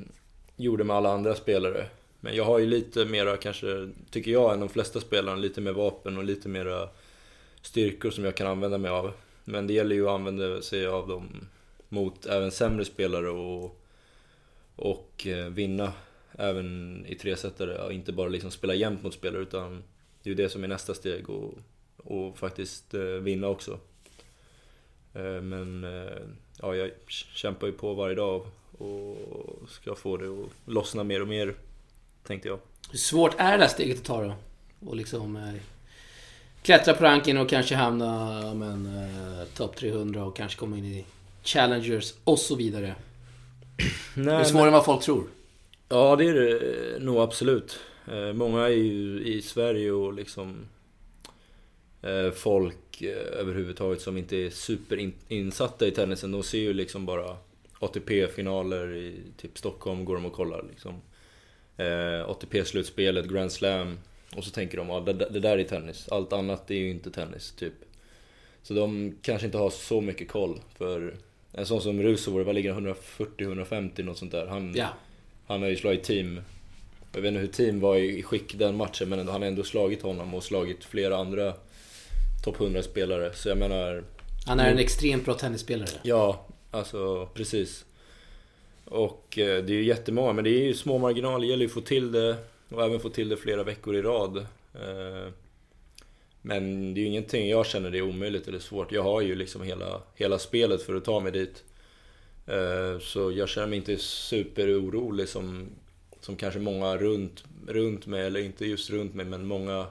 gjorde 0.56 0.84
med 0.84 0.96
alla 0.96 1.14
andra 1.14 1.36
spelare. 1.36 1.86
Men 2.24 2.36
jag 2.36 2.44
har 2.44 2.60
ju 2.60 2.66
lite 2.66 3.06
mera, 3.06 3.38
kanske, 3.38 3.90
tycker 4.10 4.32
jag, 4.32 4.54
än 4.54 4.60
de 4.60 4.70
flesta 4.70 5.00
spelarna, 5.00 5.38
lite 5.38 5.62
mer 5.62 5.72
vapen 5.72 6.18
och 6.18 6.24
lite 6.24 6.50
mera 6.50 6.90
styrkor 7.62 8.12
som 8.12 8.26
jag 8.26 8.36
kan 8.36 8.48
använda 8.48 8.78
mig 8.78 8.92
av. 8.92 9.12
Men 9.44 9.68
det 9.68 9.74
gäller 9.74 9.96
ju 9.96 10.08
att 10.08 10.16
använda 10.16 10.62
sig 10.62 10.88
av 10.88 11.08
dem 11.08 11.48
mot 11.90 12.26
även 12.26 12.52
sämre 12.52 12.86
spelare 12.86 13.30
och, 13.30 13.82
och 14.76 15.28
eh, 15.28 15.46
vinna 15.46 15.94
även 16.32 17.06
i 17.08 17.16
tresetare. 17.16 17.76
Ja, 17.78 17.92
inte 17.92 18.12
bara 18.12 18.28
liksom 18.28 18.52
spela 18.52 18.74
jämnt 18.74 19.04
mot 19.04 19.14
spelare 19.14 19.42
utan 19.42 19.84
det 20.24 20.30
är 20.30 20.32
ju 20.32 20.44
det 20.44 20.50
som 20.50 20.64
är 20.64 20.68
nästa 20.68 20.94
steg 20.94 21.30
och, 21.30 21.54
och 21.98 22.38
faktiskt 22.38 22.94
eh, 22.94 23.02
vinna 23.02 23.48
också. 23.48 23.80
Eh, 25.14 25.42
men 25.42 25.84
ja, 26.62 26.76
jag 26.76 26.92
kämpar 27.10 27.68
ju 27.68 27.74
på 27.74 27.94
varje 27.94 28.16
dag 28.16 28.46
och 28.78 29.18
ska 29.70 29.96
få 29.96 30.18
det 30.18 30.28
att 30.28 30.50
lossna 30.66 31.04
mer 31.04 31.22
och 31.22 31.28
mer, 31.28 31.56
tänkte 32.28 32.48
jag. 32.48 32.60
Hur 32.92 32.98
svårt 32.98 33.36
är 33.38 33.58
det 33.58 33.64
här 33.64 33.68
steget 33.68 33.98
att 33.98 34.04
ta 34.04 34.24
då? 34.24 34.34
Och 34.86 34.96
liksom 34.96 35.36
eh, 35.36 35.54
klättra 36.62 36.94
på 36.94 37.04
ranken 37.04 37.38
och 37.38 37.50
kanske 37.50 37.76
hamna 37.76 38.42
ja, 38.44 38.54
men, 38.54 38.86
eh, 38.86 39.48
topp 39.56 39.76
300 39.76 40.26
och 40.26 40.36
kanske 40.36 40.60
komma 40.60 40.78
in 40.78 40.86
i 40.86 41.06
Challengers 41.44 42.14
och 42.24 42.40
så 42.40 42.56
vidare. 42.56 42.96
Det 44.16 44.22
är 44.22 44.26
Nej, 44.26 44.46
svårare 44.46 44.68
än 44.68 44.74
vad 44.74 44.86
folk 44.86 45.02
tror. 45.02 45.24
Ja, 45.90 46.16
det 46.16 46.26
är 46.26 46.34
det 46.34 47.00
nog 47.00 47.18
absolut. 47.18 47.80
Eh, 48.12 48.34
Många 48.34 48.64
är 48.64 48.70
ju 48.70 49.24
i 49.26 49.42
Sverige 49.42 49.92
och 49.92 50.14
liksom 50.14 50.66
eh, 52.02 52.32
folk 52.32 53.02
eh, 53.02 53.40
överhuvudtaget 53.40 54.02
som 54.02 54.18
inte 54.18 54.38
är 54.38 54.50
superinsatta 54.50 55.88
i 55.88 55.92
tennisen. 55.92 56.32
De 56.32 56.44
ser 56.44 56.60
ju 56.60 56.74
liksom 56.74 57.06
bara 57.06 57.38
ATP-finaler 57.80 58.96
i 58.96 59.20
typ 59.38 59.58
Stockholm, 59.58 60.06
går 60.06 60.16
de 60.16 60.26
och 60.26 60.34
kollar 60.34 60.66
liksom. 60.70 61.02
Eh, 61.78 62.30
ATP-slutspelet, 62.30 63.26
Grand 63.28 63.52
Slam. 63.52 64.00
Och 64.36 64.44
så 64.44 64.52
tänker 64.52 64.78
de, 64.78 64.90
ja 64.90 65.00
det, 65.00 65.14
det 65.14 65.40
där 65.40 65.58
är 65.58 65.64
tennis. 65.64 66.08
Allt 66.12 66.34
annat 66.34 66.72
är 66.72 66.76
ju 66.76 66.90
inte 66.90 67.12
tennis, 67.12 67.52
typ. 67.52 67.74
Så 68.64 68.74
de 68.74 69.16
kanske 69.22 69.46
inte 69.46 69.58
har 69.58 69.70
så 69.70 70.02
mycket 70.02 70.28
koll. 70.30 70.60
För 70.78 71.16
en 71.52 71.66
sån 71.66 71.82
som 71.82 72.02
Rusovo, 72.04 72.44
vad 72.44 72.56
ligger 72.56 72.74
han? 72.74 72.88
140-150 73.38 74.04
något 74.04 74.18
sånt 74.18 74.32
där. 74.32 74.46
Han, 74.48 74.74
Ja. 74.76 74.88
han 75.48 75.62
har 75.62 75.70
ju 75.70 75.76
slagit 75.76 76.04
team. 76.04 76.42
Jag 77.14 77.22
vet 77.22 77.28
inte 77.30 77.40
hur 77.40 77.48
team 77.48 77.80
var 77.80 77.96
i 77.98 78.24
skick 78.24 78.56
den 78.58 78.76
matchen 78.78 79.10
men 79.10 79.20
han 79.28 79.42
har 79.42 79.48
ändå 79.48 79.64
slagit 79.64 80.02
honom 80.02 80.34
och 80.34 80.44
slagit 80.44 80.84
flera 80.84 81.18
andra 81.18 81.54
topp 82.44 82.60
100 82.62 82.84
spelare. 82.84 83.34
Så 83.34 83.50
jag 83.50 83.58
menar, 83.58 84.04
Han 84.46 84.60
är 84.60 84.72
en 84.72 84.78
extremt 84.80 85.26
bra 85.26 85.34
tennisspelare. 85.34 85.90
ja, 86.04 86.46
alltså 86.72 87.26
precis. 87.34 87.86
Och 88.94 89.38
eh, 89.38 89.64
det 89.64 89.74
är 89.74 89.76
ju 89.76 89.84
jättemånga, 89.84 90.34
men 90.34 90.44
det 90.44 90.50
är 90.50 90.64
ju 90.64 90.74
små 90.74 90.98
marginaler. 90.98 91.40
Det 91.40 91.48
gäller 91.48 91.64
ju 91.64 91.68
att 91.68 91.74
få 91.74 91.82
till 91.82 92.12
det 92.12 92.38
och 92.70 92.84
även 92.84 93.00
få 93.00 93.10
till 93.10 93.30
det 93.30 93.38
flera 93.38 93.64
veckor 93.64 93.96
i 93.96 94.02
rad. 94.02 94.38
Eh, 94.74 95.32
men 96.42 96.94
det 96.94 97.00
är 97.00 97.02
ju 97.02 97.08
ingenting 97.08 97.50
jag 97.50 97.66
känner 97.66 97.92
det 97.92 97.98
är 97.98 98.02
omöjligt 98.02 98.48
eller 98.48 98.60
svårt. 98.60 98.92
Jag 98.92 99.04
har 99.04 99.22
ju 99.22 99.36
liksom 99.36 99.62
hela, 99.62 100.02
hela 100.16 100.40
spelet 100.40 100.82
för 100.82 100.96
att 100.96 101.06
ta 101.06 101.20
mig 101.20 101.32
dit. 101.32 101.64
Eh, 102.48 103.00
så 103.00 103.32
jag 103.32 103.50
känner 103.50 103.68
mig 103.68 103.78
inte 103.78 103.98
superorolig 103.98 105.30
som, 105.30 105.70
som 106.20 106.36
kanske 106.36 106.60
många 106.60 106.98
runt, 106.98 107.44
runt 107.68 108.06
mig, 108.06 108.26
eller 108.26 108.40
inte 108.40 108.66
just 108.66 108.90
runt 108.90 109.14
mig, 109.14 109.26
men 109.26 109.46
många 109.46 109.86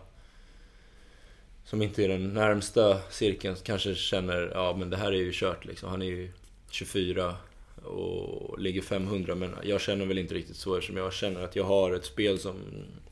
som 1.65 1.83
inte 1.83 2.05
är 2.05 2.09
den 2.09 2.35
närmsta 2.35 3.01
cirkeln 3.11 3.57
kanske 3.63 3.95
känner 3.95 4.51
ja 4.55 4.77
men 4.79 4.91
det 4.91 4.97
här 4.97 5.13
är 5.13 5.17
ju 5.17 5.33
kört 5.33 5.65
liksom. 5.65 5.89
Han 5.89 6.03
är 6.03 6.07
ju 6.07 6.31
24 6.71 7.37
och 7.85 8.59
ligger 8.59 8.83
500 8.83 9.35
men 9.35 9.55
jag 9.62 9.81
känner 9.81 10.07
väl 10.07 10.19
inte 10.19 10.35
riktigt 10.35 10.57
så 10.57 10.75
eftersom 10.75 10.97
jag 10.97 11.12
känner 11.12 11.45
att 11.45 11.57
jag 11.57 11.65
har 11.65 11.95
ett 11.95 12.05
spel 12.05 12.39
som, 12.39 12.55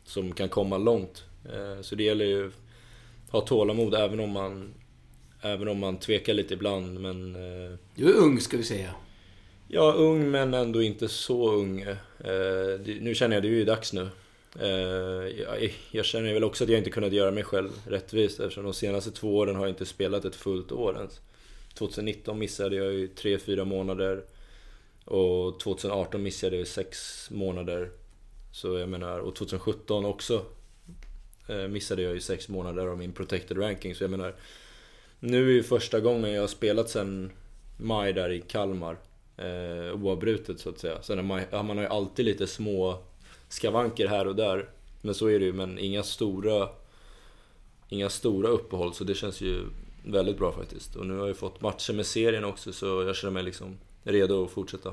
som 0.05 0.33
kan 0.33 0.49
komma 0.49 0.79
långt. 0.79 1.25
Eh, 1.45 1.83
Så 1.83 1.95
det 1.95 2.03
gäller 2.03 2.25
ju 2.25 2.47
att 2.47 3.33
ha 3.33 3.41
tålamod 3.41 3.95
även 3.95 4.21
om 4.21 4.31
man 4.31 4.75
Även 5.43 5.69
om 5.69 5.79
man 5.79 5.97
tvekar 5.97 6.35
lite 6.35 6.55
ibland 6.55 7.01
men 7.01 7.35
eh, 7.35 7.77
Du 7.95 8.09
är 8.09 8.15
ung 8.17 8.41
ska 8.41 8.57
vi 8.57 8.65
säga. 8.65 8.91
Ja, 9.69 9.93
ung 9.93 10.31
men 10.31 10.55
ändå 10.55 10.83
inte 10.83 11.09
så 11.09 11.53
ung. 11.53 11.81
Eh, 11.81 12.81
Nu 13.01 13.15
känner 13.15 13.37
jag, 13.37 13.43
det 13.43 13.49
är 13.49 13.51
ju 13.51 13.65
dags 13.65 13.93
nu. 13.93 14.09
Jag, 15.91 16.05
känner 16.05 16.35
väl 16.35 16.45
också 16.45 16.65
att 16.65 16.71
jag 16.71 16.79
inte 16.79 16.91
kunnat 16.91 17.13
göra 17.13 17.31
mig 17.31 17.45
själv 17.45 17.71
rättvist 17.87 18.41
eftersom 18.41 18.65
de 18.65 18.75
senaste 18.75 19.11
två 19.11 19.37
åren 19.37 19.57
har 19.57 19.63
jag 19.63 19.73
inte 19.73 19.87
spelat 19.87 20.25
ett 20.25 20.37
fullt 20.37 20.73
år 20.73 20.97
ens. 20.97 21.21
2019 21.75 22.39
missade 22.39 22.77
jag 22.77 22.93
ju 22.93 23.07
3-4 23.07 23.65
månader. 23.65 24.23
Och 25.11 25.61
2018 25.61 26.23
missade 26.23 26.57
jag 26.57 26.67
sex 26.67 27.27
månader. 27.31 27.91
Så 28.53 28.79
jag 28.79 28.89
menar, 28.89 29.19
och 29.19 29.37
2017 29.37 30.05
också 30.05 30.45
eh, 31.49 31.69
missade 31.69 32.03
jag 32.03 32.15
ju 32.15 32.21
sex 32.21 32.49
månader 32.49 32.87
av 32.87 32.99
min 32.99 33.13
protected 33.13 33.59
ranking. 33.59 33.95
Så 33.95 34.05
jag 34.05 34.11
menar, 34.11 34.35
nu 35.21 35.49
är 35.49 35.53
ju 35.53 35.63
första 35.63 36.01
gången 36.01 36.33
jag 36.33 36.41
har 36.41 36.49
spelat 36.49 36.91
sen 36.91 37.33
maj 37.77 38.13
där 38.13 38.33
i 38.33 38.41
Kalmar. 38.41 38.97
Eh, 39.37 39.95
oavbrutet 40.03 40.61
så 40.61 40.69
att 40.69 40.79
säga. 40.79 41.03
Sen 41.03 41.19
är 41.19 41.23
man, 41.23 41.43
ja, 41.51 41.63
man 41.63 41.77
har 41.77 41.85
ju 41.85 41.91
alltid 41.91 42.25
lite 42.25 42.47
små 42.47 42.99
skavanker 43.49 44.07
här 44.07 44.27
och 44.27 44.37
där. 44.37 44.69
Men 45.03 45.15
så 45.15 45.27
är 45.27 45.39
det 45.39 45.45
ju, 45.45 45.53
men 45.53 45.79
inga 45.79 46.03
stora 46.03 46.69
Inga 47.89 48.09
stora 48.09 48.49
uppehåll 48.49 48.95
så 48.95 49.05
det 49.05 49.15
känns 49.15 49.41
ju 49.41 49.65
väldigt 50.05 50.39
bra 50.39 50.53
faktiskt. 50.53 50.97
Och 50.97 51.07
nu 51.07 51.13
har 51.13 51.21
jag 51.21 51.29
ju 51.29 51.35
fått 51.35 51.61
matcher 51.61 51.93
med 51.93 52.07
serien 52.07 52.45
också 52.45 52.73
så 52.73 52.87
jag 52.87 53.17
känner 53.17 53.33
mig 53.33 53.43
liksom 53.43 53.79
redo 54.05 54.45
att 54.45 54.51
fortsätta. 54.51 54.93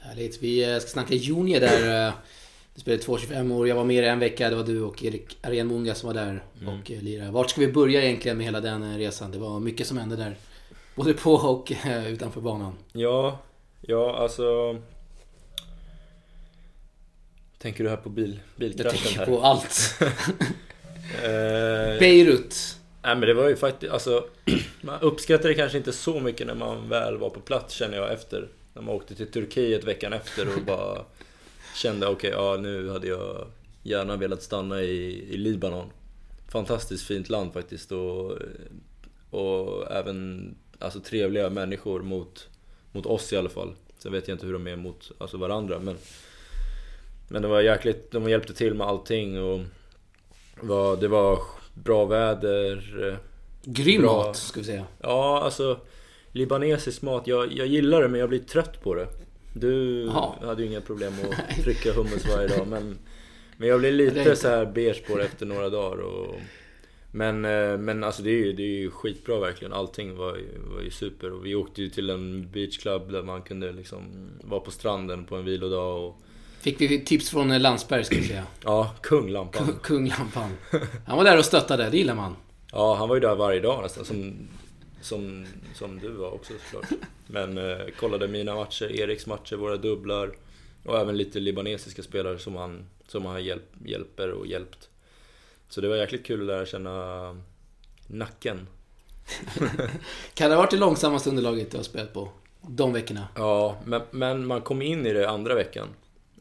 Härligt. 0.00 0.42
Vi 0.42 0.72
eh, 0.72 0.78
ska 0.78 0.88
snacka 0.88 1.14
junior 1.14 1.60
där. 1.60 2.06
eh, 2.08 2.12
Du 2.74 2.80
spelade 2.80 3.02
2,25 3.02 3.52
år. 3.54 3.68
Jag 3.68 3.76
var 3.76 3.84
med 3.84 4.04
i 4.04 4.08
en 4.08 4.18
vecka. 4.18 4.50
Det 4.50 4.56
var 4.56 4.64
du 4.64 4.82
och 4.82 5.04
Erik 5.04 5.36
Arenmunga 5.42 5.94
som 5.94 6.06
var 6.06 6.14
där 6.14 6.44
och 6.66 6.90
eh, 6.90 7.02
lirade. 7.02 7.30
Vart 7.30 7.50
ska 7.50 7.60
vi 7.60 7.72
börja 7.72 8.02
egentligen 8.04 8.36
med 8.36 8.46
hela 8.46 8.60
den 8.60 8.82
eh, 8.92 8.96
resan? 8.98 9.30
Det 9.30 9.38
var 9.38 9.60
mycket 9.60 9.86
som 9.86 9.98
hände 9.98 10.16
där. 10.16 10.36
Både 10.94 11.12
på 11.14 11.32
och 11.34 11.72
eh, 11.72 12.12
utanför 12.12 12.40
banan. 12.40 12.72
Ja, 12.92 13.38
ja 13.80 14.16
alltså... 14.16 14.78
Tänker 17.58 17.84
du 17.84 17.90
här 17.90 17.96
på 17.96 18.08
bil, 18.08 18.40
Jag 18.56 18.60
bilkraschen 18.60 18.98
tänker 18.98 19.18
här? 19.18 19.26
på 19.26 19.40
allt. 19.42 20.00
Eh, 21.14 21.98
Beirut. 21.98 22.76
Nej 23.04 23.16
men 23.16 23.28
det 23.28 23.34
var 23.34 23.48
ju 23.48 23.56
faktiskt, 23.56 23.92
alltså 23.92 24.24
Man 24.80 25.00
uppskattar 25.00 25.48
det 25.48 25.54
kanske 25.54 25.78
inte 25.78 25.92
så 25.92 26.20
mycket 26.20 26.46
när 26.46 26.54
man 26.54 26.88
väl 26.88 27.16
var 27.16 27.30
på 27.30 27.40
plats 27.40 27.74
känner 27.74 27.96
jag 27.96 28.12
efter 28.12 28.48
När 28.74 28.82
man 28.82 28.94
åkte 28.94 29.14
till 29.14 29.30
Turkiet 29.30 29.84
veckan 29.84 30.12
efter 30.12 30.56
och 30.56 30.62
bara 30.62 31.04
Kände 31.76 32.06
okej, 32.06 32.30
ja 32.30 32.56
nu 32.60 32.88
hade 32.88 33.06
jag 33.06 33.46
gärna 33.82 34.16
velat 34.16 34.42
stanna 34.42 34.82
i, 34.82 35.26
i 35.34 35.36
Libanon. 35.36 35.90
Fantastiskt 36.48 37.06
fint 37.06 37.28
land 37.28 37.52
faktiskt 37.52 37.92
och, 37.92 38.32
och 39.30 39.92
även 39.92 40.48
alltså, 40.78 41.00
trevliga 41.00 41.50
människor 41.50 42.02
mot, 42.02 42.48
mot 42.92 43.06
oss 43.06 43.32
i 43.32 43.36
alla 43.36 43.48
fall. 43.48 43.74
Sen 43.98 44.12
vet 44.12 44.28
jag 44.28 44.34
inte 44.34 44.46
hur 44.46 44.52
de 44.52 44.66
är 44.66 44.76
mot 44.76 45.12
alltså, 45.18 45.36
varandra 45.36 45.78
men 45.78 45.96
Men 47.28 47.42
det 47.42 47.48
var 47.48 47.60
jäkligt, 47.60 48.10
de 48.10 48.28
hjälpte 48.28 48.54
till 48.54 48.74
med 48.74 48.86
allting 48.86 49.42
och 49.42 49.60
var, 50.60 50.96
Det 50.96 51.08
var 51.08 51.38
bra 51.74 52.04
väder 52.04 53.06
eh, 53.08 53.16
Grym 53.64 54.02
Bra. 54.02 54.12
mat, 54.16 54.36
ska 54.36 54.60
vi 54.60 54.66
säga. 54.66 54.84
Ja, 55.02 55.40
alltså 55.42 55.78
libanesisk 56.32 57.02
mat, 57.02 57.26
jag, 57.26 57.52
jag 57.52 57.66
gillar 57.66 58.02
det 58.02 58.08
men 58.08 58.20
jag 58.20 58.28
blir 58.28 58.38
trött 58.38 58.82
på 58.82 58.94
det. 58.94 59.08
Du 59.54 60.02
Jaha. 60.04 60.32
hade 60.46 60.62
ju 60.62 60.68
inga 60.68 60.80
problem 60.80 61.12
att 61.30 61.56
trycka 61.64 61.92
hummus 61.92 62.26
varje 62.34 62.48
dag 62.48 62.66
men, 62.68 62.98
men 63.56 63.68
jag 63.68 63.80
blir 63.80 63.92
lite 63.92 64.36
så 64.36 64.48
här 64.48 64.66
beige 64.66 65.06
på 65.06 65.16
det 65.18 65.24
efter 65.24 65.46
några 65.46 65.68
dagar 65.68 65.96
och, 66.02 66.34
Men, 67.12 67.44
eh, 67.44 67.78
men 67.78 68.04
alltså 68.04 68.22
det 68.22 68.30
är, 68.30 68.44
ju, 68.44 68.52
det 68.52 68.62
är 68.62 68.78
ju 68.78 68.90
skitbra 68.90 69.40
verkligen. 69.40 69.72
Allting 69.72 70.16
var, 70.16 70.36
ju- 70.36 70.58
var 70.74 70.80
ju 70.82 70.90
super. 70.90 71.32
Och 71.32 71.46
vi 71.46 71.54
åkte 71.54 71.82
ju 71.82 71.88
till 71.88 72.10
en 72.10 72.50
beachclub 72.52 73.12
där 73.12 73.22
man 73.22 73.42
kunde 73.42 73.72
liksom 73.72 74.02
vara 74.44 74.60
på 74.60 74.70
stranden 74.70 75.24
på 75.24 75.36
en 75.36 75.44
vilodag. 75.44 76.04
Och, 76.04 76.16
Fick 76.64 76.80
vi 76.80 77.04
tips 77.04 77.30
från 77.30 77.50
eh, 77.50 77.60
Landsberg 77.60 78.04
ska 78.04 78.16
vi 78.16 78.28
säga. 78.28 78.46
ja, 78.64 78.94
kung 79.02 79.28
Lampan. 79.28 79.66
Kung- 79.66 79.78
Kung 79.82 80.08
Lampan. 80.08 80.50
Han 81.06 81.16
var 81.16 81.24
där 81.24 81.38
och 81.38 81.44
stöttade, 81.44 81.90
det 81.90 81.96
gillar 81.96 82.14
man. 82.14 82.36
Ja, 82.72 82.94
han 82.94 83.08
var 83.08 83.16
ju 83.16 83.20
där 83.20 83.34
varje 83.34 83.60
dag 83.60 83.82
nästan. 83.82 84.04
Som, 84.04 84.48
som, 85.00 85.46
som 85.74 85.98
du 85.98 86.08
var 86.10 86.34
också 86.34 86.52
såklart. 86.64 87.00
Men 87.26 87.58
eh, 87.58 87.86
kollade 88.00 88.28
mina 88.28 88.54
matcher, 88.54 89.00
Eriks 89.00 89.26
matcher, 89.26 89.56
våra 89.56 89.76
dubblar. 89.76 90.30
Och 90.84 90.98
även 91.00 91.16
lite 91.16 91.40
libanesiska 91.40 92.02
spelare 92.02 92.38
som 92.38 92.56
han, 92.56 92.86
som 93.08 93.24
han 93.26 93.44
hjälp, 93.44 93.70
hjälper 93.84 94.30
och 94.30 94.46
hjälpt. 94.46 94.88
Så 95.68 95.80
det 95.80 95.88
var 95.88 95.96
jäkligt 95.96 96.26
kul 96.26 96.40
att 96.40 96.46
lära 96.46 96.66
känna 96.66 97.36
nacken. 98.06 98.66
Kan 100.34 100.50
det 100.50 100.56
ha 100.56 100.62
varit 100.62 100.70
det 100.70 100.76
långsammaste 100.76 101.30
underlaget 101.30 101.70
du 101.70 101.76
har 101.76 101.84
spelat 101.84 102.12
på? 102.12 102.28
De 102.68 102.92
veckorna? 102.92 103.28
Ja, 103.36 103.76
men, 103.84 104.02
men 104.10 104.46
man 104.46 104.60
kom 104.60 104.82
in 104.82 105.06
i 105.06 105.12
det 105.12 105.30
andra 105.30 105.54
veckan. 105.54 105.88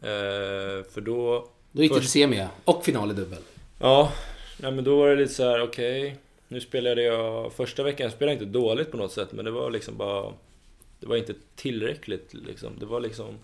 Eh, 0.04 0.84
för 0.92 1.02
då... 1.02 1.50
Då 1.72 1.82
gick 1.82 1.92
det 1.92 1.96
Först- 1.96 2.12
till 2.12 2.22
semi 2.22 2.38
ja. 2.38 2.48
Och 2.66 2.86
final 2.86 3.12
i 3.12 3.14
dubbel. 3.14 3.40
Ja, 3.80 4.14
nej, 4.58 4.72
men 4.72 4.84
då 4.84 4.98
var 4.98 5.10
det 5.10 5.16
lite 5.16 5.34
så 5.34 5.44
här: 5.44 5.62
okej. 5.62 6.18
nu 6.48 6.62
spelade 6.62 7.04
jag... 7.04 7.54
Första 7.54 7.84
veckan 7.84 8.12
spelade 8.12 8.36
jag 8.36 8.44
inte 8.44 8.60
dåligt 8.60 8.92
på 8.92 8.98
något 8.98 9.12
sätt, 9.12 9.32
men 9.32 9.46
det 9.46 9.52
var 9.52 9.72
liksom 9.72 9.98
bara... 9.98 10.34
Det 11.00 11.08
var 11.08 11.18
inte 11.18 11.34
tillräckligt 11.56 12.34
liksom. 12.34 12.80
Det 12.80 12.86
var 12.86 13.00
liksom... 13.00 13.36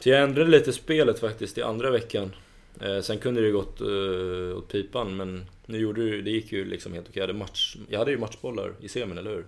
Så 0.00 0.08
jag 0.08 0.22
ändrade 0.22 0.50
lite 0.50 0.72
spelet 0.72 1.18
faktiskt 1.18 1.58
i 1.58 1.62
andra 1.62 1.90
veckan. 1.90 2.34
Eh, 2.80 3.00
sen 3.00 3.18
kunde 3.18 3.40
det 3.40 3.46
ju 3.46 3.52
gått 3.52 3.80
uh, 3.80 4.56
åt 4.58 4.68
pipan, 4.68 5.16
men 5.16 5.46
nu 5.66 5.78
gjorde 5.78 6.10
det, 6.10 6.22
det 6.22 6.30
gick 6.30 6.52
ju 6.52 6.64
liksom 6.64 6.92
helt 6.92 7.08
okej. 7.08 7.20
Jag 7.20 7.26
hade, 7.26 7.38
match, 7.38 7.76
jag 7.88 7.98
hade 7.98 8.10
ju 8.10 8.18
matchbollar 8.18 8.72
i 8.80 8.88
semin, 8.88 9.18
eller 9.18 9.30
hur? 9.30 9.46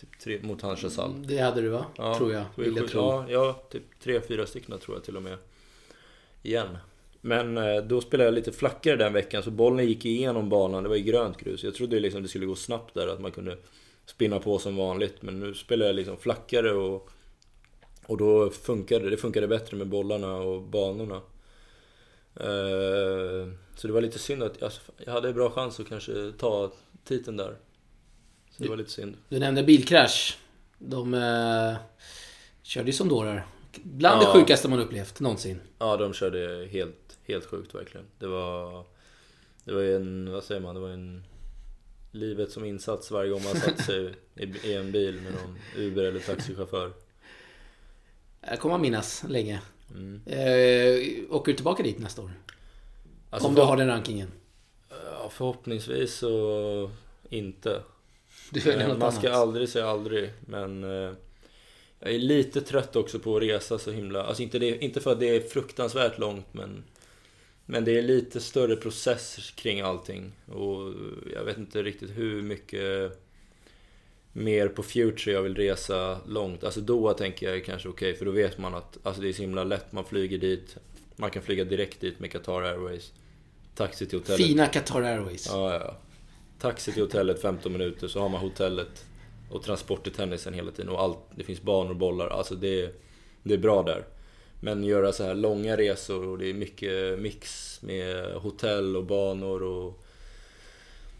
Typ 0.00 0.18
tre, 0.18 0.38
mot 0.42 0.62
Hans 0.62 0.80
Chazal. 0.80 1.26
Det 1.26 1.38
hade 1.38 1.60
du 1.60 1.68
va? 1.68 1.86
Ja, 1.96 2.16
tror 2.18 2.32
jag. 2.32 2.44
Vill 2.56 2.76
jag 2.76 2.88
tro. 2.88 3.00
Ja, 3.00 3.26
ja, 3.28 3.62
typ 3.70 3.82
tre, 4.00 4.20
fyra 4.20 4.46
stycken 4.46 4.78
tror 4.78 4.96
jag 4.96 5.04
till 5.04 5.16
och 5.16 5.22
med. 5.22 5.38
Igen. 6.42 6.78
Men 7.20 7.56
eh, 7.56 7.76
då 7.76 8.00
spelade 8.00 8.26
jag 8.26 8.34
lite 8.34 8.52
flackare 8.52 8.96
den 8.96 9.12
veckan 9.12 9.42
så 9.42 9.50
bollen 9.50 9.86
gick 9.86 10.04
igenom 10.04 10.48
banan, 10.48 10.82
det 10.82 10.88
var 10.88 10.96
ju 10.96 11.02
grönt 11.02 11.38
grus. 11.38 11.64
Jag 11.64 11.74
trodde 11.74 12.00
liksom 12.00 12.22
det 12.22 12.28
skulle 12.28 12.46
gå 12.46 12.54
snabbt 12.54 12.94
där, 12.94 13.08
att 13.08 13.20
man 13.20 13.32
kunde 13.32 13.56
spinna 14.06 14.40
på 14.40 14.58
som 14.58 14.76
vanligt. 14.76 15.22
Men 15.22 15.40
nu 15.40 15.54
spelar 15.54 15.86
jag 15.86 15.96
liksom 15.96 16.16
flackare 16.16 16.72
och, 16.72 17.10
och 18.06 18.16
då 18.16 18.50
funkade 18.50 19.10
det 19.10 19.16
funkade 19.16 19.48
bättre 19.48 19.76
med 19.76 19.86
bollarna 19.86 20.36
och 20.36 20.62
banorna. 20.62 21.20
Eh, 22.36 23.48
så 23.76 23.86
det 23.86 23.92
var 23.92 24.00
lite 24.00 24.18
synd 24.18 24.42
att 24.42 24.62
alltså, 24.62 24.80
jag 25.04 25.12
hade 25.12 25.32
bra 25.32 25.50
chans 25.50 25.80
att 25.80 25.88
kanske 25.88 26.32
ta 26.38 26.72
titeln 27.04 27.36
där. 27.36 27.56
Så 28.56 28.62
det 28.62 28.68
var 28.68 28.76
lite 28.76 28.90
synd. 28.90 29.16
Du 29.28 29.38
nämnde 29.38 29.62
bilkrasch. 29.62 30.38
De 30.78 31.14
eh, 31.14 31.76
körde 32.62 32.86
ju 32.86 32.92
som 32.92 33.08
dårar. 33.08 33.46
Bland 33.82 34.22
Ja. 34.22 34.26
det 34.26 34.32
sjukaste 34.38 34.68
man 34.68 34.78
upplevt 34.80 35.20
någonsin. 35.20 35.60
Ja, 35.78 35.96
de 35.96 36.12
körde 36.12 36.68
helt, 36.70 37.18
helt 37.24 37.44
sjukt 37.46 37.74
verkligen. 37.74 38.06
Det 38.18 38.26
var... 38.26 38.84
Det 39.64 39.72
var 39.72 39.80
ju 39.80 39.96
en, 39.96 40.32
vad 40.32 40.44
säger 40.44 40.60
man, 40.60 40.74
det 40.74 40.80
var 40.80 40.88
en... 40.88 41.24
Livet 42.12 42.50
som 42.50 42.64
insats 42.64 43.10
varje 43.10 43.30
gång 43.30 43.44
man 43.44 43.56
satt 43.56 43.80
sig 43.80 44.14
i, 44.64 44.74
en 44.74 44.92
bil 44.92 45.20
med 45.20 45.32
någon 45.32 45.58
Uber 45.76 46.04
eller 46.04 46.20
taxichaufför. 46.20 46.92
Det 48.50 48.56
kommer 48.56 48.74
man 48.74 48.80
minnas 48.80 49.24
länge. 49.28 49.60
Mm. 49.90 50.20
Eh, 50.26 51.34
åker 51.34 51.52
du 51.52 51.56
tillbaka 51.56 51.82
dit 51.82 51.98
nästa 51.98 52.22
år? 52.22 52.30
Alltså, 53.30 53.48
Om 53.48 53.54
du 53.54 53.62
har 53.62 53.76
den 53.76 53.86
rankingen? 53.88 54.32
Förhoppningsvis 55.30 56.14
så 56.14 56.90
inte. 57.28 57.82
Något 58.52 58.98
man 58.98 59.12
ska 59.12 59.28
annat. 59.28 59.40
aldrig 59.40 59.68
säga 59.68 59.86
aldrig, 59.86 60.30
men... 60.46 60.84
eh, 60.84 61.12
Jag 62.00 62.14
är 62.14 62.18
lite 62.18 62.60
trött 62.60 62.96
också 62.96 63.18
på 63.18 63.36
att 63.36 63.42
resa 63.42 63.78
så 63.78 63.90
himla... 63.90 64.22
Alltså 64.22 64.42
inte, 64.42 64.58
det, 64.58 64.84
inte 64.84 65.00
för 65.00 65.12
att 65.12 65.20
det 65.20 65.36
är 65.36 65.40
fruktansvärt 65.40 66.18
långt, 66.18 66.46
men... 66.52 66.84
Men 67.66 67.84
det 67.84 67.98
är 67.98 68.02
lite 68.02 68.40
större 68.40 68.76
process 68.76 69.52
kring 69.56 69.80
allting. 69.80 70.32
Och 70.46 70.92
jag 71.34 71.44
vet 71.44 71.58
inte 71.58 71.82
riktigt 71.82 72.10
hur 72.10 72.42
mycket 72.42 73.18
mer 74.32 74.68
på 74.68 74.82
future 74.82 75.32
jag 75.34 75.42
vill 75.42 75.54
resa 75.54 76.18
långt. 76.26 76.64
Alltså 76.64 76.80
Doha 76.80 77.14
tänker 77.14 77.50
jag 77.50 77.64
kanske 77.64 77.88
okej, 77.88 78.14
för 78.14 78.24
då 78.24 78.30
vet 78.30 78.58
man 78.58 78.74
att 78.74 78.98
alltså 79.02 79.22
det 79.22 79.28
är 79.28 79.32
så 79.32 79.42
himla 79.42 79.64
lätt. 79.64 79.92
Man 79.92 80.04
flyger 80.04 80.38
dit, 80.38 80.76
man 81.16 81.30
kan 81.30 81.42
flyga 81.42 81.64
direkt 81.64 82.00
dit 82.00 82.20
med 82.20 82.32
Qatar 82.32 82.62
Airways. 82.62 83.12
Taxi 83.74 84.06
till 84.06 84.18
hotellet. 84.18 84.46
Fina 84.46 84.66
Qatar 84.66 85.02
Airways. 85.02 85.46
Ja, 85.46 85.74
ja. 85.74 85.96
Taxi 86.64 86.92
till 86.92 87.02
hotellet 87.02 87.42
15 87.42 87.72
minuter, 87.72 88.08
så 88.08 88.20
har 88.20 88.28
man 88.28 88.40
hotellet 88.40 89.06
och 89.50 89.62
transport 89.62 90.02
till 90.02 90.12
tennisen 90.12 90.54
hela 90.54 90.70
tiden 90.70 90.88
och 90.88 91.00
allt. 91.00 91.18
Det 91.36 91.44
finns 91.44 91.62
banor 91.62 91.90
och 91.90 91.96
bollar, 91.96 92.28
alltså 92.28 92.54
det, 92.54 93.00
det 93.42 93.54
är 93.54 93.58
bra 93.58 93.82
där. 93.82 94.04
Men 94.60 94.84
göra 94.84 95.12
så 95.12 95.24
här 95.24 95.34
långa 95.34 95.76
resor 95.76 96.26
och 96.26 96.38
det 96.38 96.50
är 96.50 96.54
mycket 96.54 97.18
mix 97.18 97.78
med 97.82 98.32
hotell 98.34 98.96
och 98.96 99.04
banor 99.04 99.62
och 99.62 100.04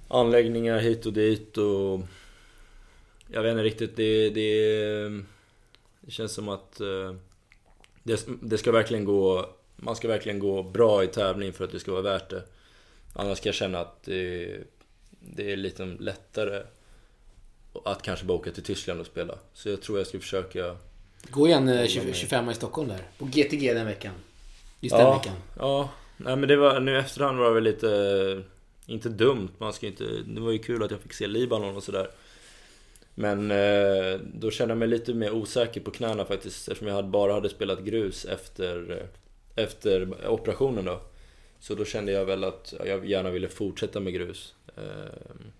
anläggningar 0.08 0.78
hit 0.78 1.06
och 1.06 1.12
dit 1.12 1.58
och... 1.58 2.00
Jag 3.28 3.42
vet 3.42 3.50
inte 3.50 3.62
riktigt, 3.62 3.96
det, 3.96 4.30
det, 4.30 5.08
det 6.00 6.10
känns 6.10 6.32
som 6.32 6.48
att 6.48 6.80
eh, 6.80 7.14
det, 8.02 8.26
det 8.42 8.58
ska 8.58 8.72
verkligen 8.72 9.04
gå... 9.04 9.50
Man 9.76 9.96
ska 9.96 10.08
verkligen 10.08 10.38
gå 10.38 10.62
bra 10.62 11.04
i 11.04 11.06
tävling 11.06 11.52
för 11.52 11.64
att 11.64 11.72
det 11.72 11.80
ska 11.80 11.92
vara 11.92 12.02
värt 12.02 12.30
det. 12.30 12.42
Annars 13.12 13.38
ska 13.38 13.48
jag 13.48 13.54
känna 13.54 13.78
att 13.78 14.02
det, 14.02 14.56
det 15.30 15.52
är 15.52 15.56
lite 15.56 15.84
lättare 15.84 16.62
att 17.84 18.02
kanske 18.02 18.26
bara 18.26 18.34
åka 18.38 18.50
till 18.50 18.62
Tyskland 18.62 19.00
och 19.00 19.06
spela. 19.06 19.38
Så 19.52 19.68
jag 19.68 19.82
tror 19.82 19.98
jag 19.98 20.06
ska 20.06 20.20
försöka... 20.20 20.76
Gå 21.30 21.46
igen 21.48 21.68
eh, 21.68 21.86
20, 21.86 22.12
25 22.14 22.50
i 22.50 22.54
Stockholm 22.54 22.88
där. 22.88 23.00
På 23.18 23.24
GTG 23.24 23.74
den 23.74 23.86
veckan. 23.86 24.12
Just 24.80 24.96
den 24.96 25.06
Ja. 25.06 25.14
veckan. 25.18 25.34
Ja, 25.58 25.90
nej 26.16 26.36
men 26.36 26.48
det 26.48 26.56
var, 26.56 26.80
nu 26.80 26.98
efterhand 26.98 27.38
var 27.38 27.48
det 27.48 27.54
väl 27.54 27.64
lite... 27.64 28.42
Inte 28.86 29.08
dumt, 29.08 29.48
man 29.58 29.72
ska 29.72 29.86
inte... 29.86 30.04
Det 30.26 30.40
var 30.40 30.52
ju 30.52 30.58
kul 30.58 30.82
att 30.82 30.90
jag 30.90 31.00
fick 31.00 31.12
se 31.12 31.26
Libanon 31.26 31.76
och 31.76 31.82
sådär. 31.82 32.10
Men 33.14 33.50
eh, 33.50 34.20
då 34.34 34.50
kände 34.50 34.72
jag 34.72 34.78
mig 34.78 34.88
lite 34.88 35.14
mer 35.14 35.30
osäker 35.30 35.80
på 35.80 35.90
knäna 35.90 36.24
faktiskt 36.24 36.68
eftersom 36.68 36.88
jag 36.88 37.04
bara 37.08 37.32
hade 37.32 37.48
spelat 37.48 37.80
grus 37.80 38.24
efter, 38.24 38.90
eh, 38.90 39.64
efter 39.64 40.28
operationen 40.28 40.84
då. 40.84 41.00
Så 41.64 41.74
då 41.74 41.84
kände 41.84 42.12
jag 42.12 42.24
väl 42.24 42.44
att 42.44 42.74
jag 42.86 43.06
gärna 43.06 43.30
ville 43.30 43.48
fortsätta 43.48 44.00
med 44.00 44.12
grus. 44.12 44.54
Ehm, 44.76 45.52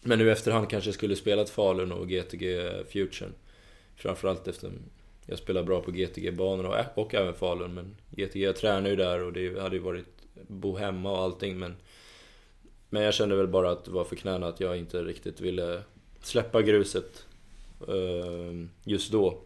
men 0.00 0.18
nu 0.18 0.28
i 0.28 0.30
efterhand 0.30 0.70
kanske 0.70 0.88
jag 0.88 0.94
skulle 0.94 1.16
spelat 1.16 1.50
Falun 1.50 1.92
och 1.92 2.08
GTG 2.08 2.70
Future. 2.88 3.30
Framförallt 3.96 4.48
eftersom 4.48 4.78
jag 5.26 5.38
spelar 5.38 5.62
bra 5.62 5.80
på 5.80 5.90
GTG-banor 5.90 6.66
och, 6.66 6.98
och 7.04 7.14
även 7.14 7.34
Falun. 7.34 7.74
Men 7.74 7.96
GTG, 8.10 8.44
jag 8.44 8.56
tränar 8.56 8.90
ju 8.90 8.96
där 8.96 9.22
och 9.22 9.32
det 9.32 9.60
hade 9.60 9.76
ju 9.76 9.82
varit 9.82 10.06
bo 10.48 10.76
hemma 10.76 11.10
och 11.12 11.18
allting 11.18 11.58
men 11.58 11.76
Men 12.90 13.02
jag 13.02 13.14
kände 13.14 13.36
väl 13.36 13.48
bara 13.48 13.70
att 13.70 13.84
det 13.84 13.90
var 13.90 14.04
för 14.04 14.16
knäna 14.16 14.46
att 14.46 14.60
jag 14.60 14.76
inte 14.76 15.02
riktigt 15.02 15.40
ville 15.40 15.82
släppa 16.22 16.62
gruset 16.62 17.26
ehm, 17.88 18.70
just 18.84 19.12
då. 19.12 19.38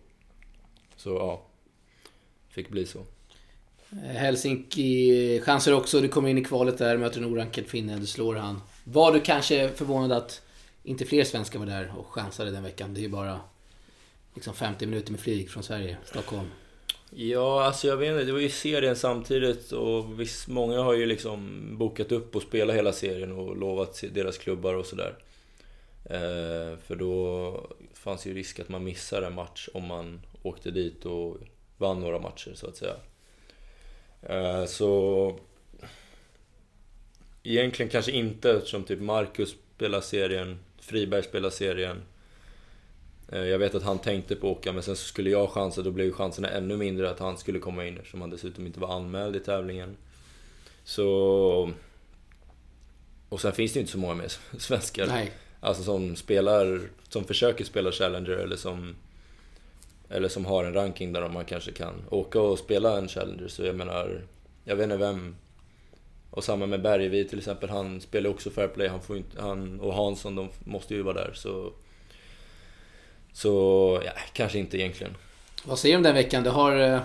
Så 0.96 1.10
ja, 1.10 1.46
fick 2.48 2.68
bli 2.68 2.86
så. 2.86 3.04
Helsinki 3.90 5.40
chanser 5.40 5.74
också. 5.74 6.00
Du 6.00 6.08
kommer 6.08 6.28
in 6.28 6.38
i 6.38 6.44
kvalet 6.44 6.78
där, 6.78 6.96
möter 6.96 7.18
en 7.18 7.32
orankad 7.34 7.66
finne, 7.66 7.96
du 7.96 8.06
slår 8.06 8.34
han. 8.34 8.60
Var 8.84 9.12
du 9.12 9.20
kanske 9.20 9.68
förvånad 9.68 10.12
att 10.12 10.42
inte 10.82 11.04
fler 11.04 11.24
svenskar 11.24 11.58
var 11.58 11.66
där 11.66 11.92
och 11.96 12.06
chansade 12.06 12.50
den 12.50 12.62
veckan? 12.62 12.94
Det 12.94 13.00
är 13.00 13.02
ju 13.02 13.08
bara 13.08 13.40
liksom 14.34 14.54
50 14.54 14.86
minuter 14.86 15.12
med 15.12 15.20
flyg 15.20 15.50
från 15.50 15.62
Sverige, 15.62 15.96
Stockholm. 16.04 16.48
Ja, 17.10 17.64
alltså 17.64 17.86
jag 17.86 17.96
vet 17.96 18.12
inte, 18.12 18.24
det 18.24 18.32
var 18.32 18.40
ju 18.40 18.48
serien 18.48 18.96
samtidigt 18.96 19.72
och 19.72 20.20
visst, 20.20 20.48
många 20.48 20.80
har 20.80 20.94
ju 20.94 21.06
liksom 21.06 21.60
bokat 21.78 22.12
upp 22.12 22.36
och 22.36 22.42
spelat 22.42 22.76
hela 22.76 22.92
serien 22.92 23.32
och 23.32 23.56
lovat 23.56 24.04
deras 24.12 24.38
klubbar 24.38 24.74
och 24.74 24.86
sådär. 24.86 25.14
Eh, 26.04 26.78
för 26.86 26.96
då 26.96 27.70
fanns 27.94 28.26
ju 28.26 28.34
risk 28.34 28.60
att 28.60 28.68
man 28.68 28.84
missar 28.84 29.22
en 29.22 29.34
match 29.34 29.68
om 29.74 29.86
man 29.86 30.20
åkte 30.42 30.70
dit 30.70 31.04
och 31.04 31.36
vann 31.78 32.00
några 32.00 32.18
matcher 32.18 32.52
så 32.54 32.66
att 32.66 32.76
säga. 32.76 32.94
Eh, 34.22 34.64
så 34.64 35.38
egentligen 37.42 37.90
kanske 37.90 38.12
inte 38.12 38.50
eftersom 38.50 38.84
typ 38.84 39.00
Marcus 39.00 39.54
spelar 39.76 40.00
serien, 40.00 40.58
Friberg 40.80 41.22
spelar 41.22 41.50
serien. 41.50 42.02
Eh, 43.28 43.44
Jag 43.44 43.58
vet 43.58 43.74
att 43.74 43.82
han 43.82 43.98
tänkte 43.98 44.36
på 44.36 44.50
att 44.50 44.56
åka 44.58 44.72
men 44.72 44.82
sen 44.82 44.96
så 44.96 45.04
skulle 45.04 45.30
jag 45.30 45.50
chansa, 45.50 45.82
då 45.82 45.90
blev 45.90 46.06
ju 46.06 46.12
chanserna 46.12 46.48
ännu 46.48 46.76
mindre 46.76 47.10
att 47.10 47.18
han 47.18 47.38
skulle 47.38 47.58
komma 47.58 47.86
in 47.86 47.96
eftersom 47.98 48.20
han 48.20 48.30
dessutom 48.30 48.66
inte 48.66 48.80
var 48.80 48.96
anmäld 48.96 49.36
i 49.36 49.40
tävlingen. 49.40 49.96
Så... 50.84 51.72
Och 53.28 53.40
sen 53.40 53.52
finns 53.52 53.72
det 53.72 53.76
ju 53.76 53.80
inte 53.80 53.92
så 53.92 53.98
många 53.98 54.14
mer 54.14 54.32
svenskar. 54.58 55.06
Nej. 55.06 55.32
Alltså 55.60 55.82
som 55.82 56.16
spelar, 56.16 56.80
som 57.08 57.24
försöker 57.24 57.64
spela 57.64 57.92
Challenger 57.92 58.30
eller 58.30 58.56
som... 58.56 58.96
Eller 60.10 60.28
som 60.28 60.44
har 60.44 60.64
en 60.64 60.74
ranking 60.74 61.12
där 61.12 61.28
man 61.28 61.44
kanske 61.44 61.72
kan 61.72 61.94
åka 62.10 62.40
och 62.40 62.58
spela 62.58 62.98
en 62.98 63.08
Challenger. 63.08 63.48
Så 63.48 63.64
jag 63.64 63.76
menar, 63.76 64.22
jag 64.64 64.76
vet 64.76 64.84
inte 64.84 64.96
vem... 64.96 65.36
Och 66.30 66.44
samma 66.44 66.66
med 66.66 66.82
Bergevi 66.82 67.28
till 67.28 67.38
exempel, 67.38 67.70
han 67.70 68.00
spelar 68.00 68.30
också 68.30 68.50
fair 68.50 68.68
play, 68.68 68.88
han, 68.88 69.02
får 69.02 69.16
inte, 69.16 69.42
han 69.42 69.80
och 69.80 69.94
Hansson 69.94 70.34
de 70.34 70.48
måste 70.64 70.94
ju 70.94 71.02
vara 71.02 71.14
där. 71.14 71.32
Så, 71.34 71.72
så 73.32 74.02
ja, 74.04 74.12
kanske 74.32 74.58
inte 74.58 74.78
egentligen. 74.78 75.16
Vad 75.64 75.78
säger 75.78 75.94
du 75.94 75.96
om 75.96 76.02
den 76.02 76.14
veckan? 76.14 76.44
Du 76.44 76.50
har... 76.50 76.80
Eh, 76.80 77.00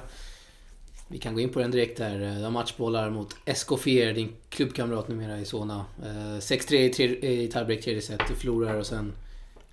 vi 1.08 1.18
kan 1.18 1.34
gå 1.34 1.40
in 1.40 1.50
på 1.50 1.60
den 1.60 1.72
direkt 1.72 2.00
här. 2.00 2.20
Du 2.38 2.44
har 2.44 2.52
matchbollar 2.52 3.10
mot 3.10 3.36
Escoffier, 3.46 4.14
din 4.14 4.36
klubbkamrat 4.50 5.08
numera 5.08 5.40
i 5.40 5.46
Solna. 5.46 5.86
Eh, 6.04 6.38
6-3 6.40 6.74
i 7.26 7.48
tiebreak 7.48 7.82
tredje 7.82 8.02
set, 8.02 8.22
du 8.28 8.36
förlorar 8.36 8.76
och 8.76 8.86
sen... 8.86 9.14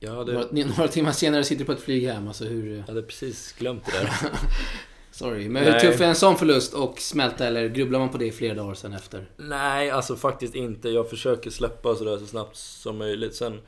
Ja, 0.04 0.24
det... 0.24 0.32
några, 0.32 0.66
några 0.76 0.88
timmar 0.88 1.12
senare 1.12 1.44
sitter 1.44 1.58
du 1.58 1.66
på 1.66 1.72
ett 1.72 1.80
flyg 1.80 2.06
hem. 2.06 2.28
Alltså 2.28 2.44
hur... 2.44 2.76
Jag 2.76 2.82
hade 2.82 3.02
precis 3.02 3.52
glömt 3.52 3.84
det 3.84 3.92
där. 3.92 4.10
Sorry, 5.10 5.48
men 5.48 5.64
hur 5.64 5.80
tuff 5.80 6.00
är 6.00 6.04
en 6.04 6.14
sån 6.14 6.36
förlust 6.36 6.74
och 6.74 7.00
smälta 7.00 7.46
eller 7.46 7.68
grubblar 7.68 7.98
man 7.98 8.08
på 8.08 8.18
det 8.18 8.26
i 8.26 8.32
flera 8.32 8.54
dagar 8.54 8.74
sen 8.74 8.92
efter? 8.92 9.30
Nej, 9.36 9.90
alltså 9.90 10.16
faktiskt 10.16 10.54
inte. 10.54 10.88
Jag 10.88 11.10
försöker 11.10 11.50
släppa 11.50 11.94
sådär 11.94 12.18
så 12.18 12.26
snabbt 12.26 12.56
som 12.56 12.98
möjligt. 12.98 13.34
Sen, 13.34 13.60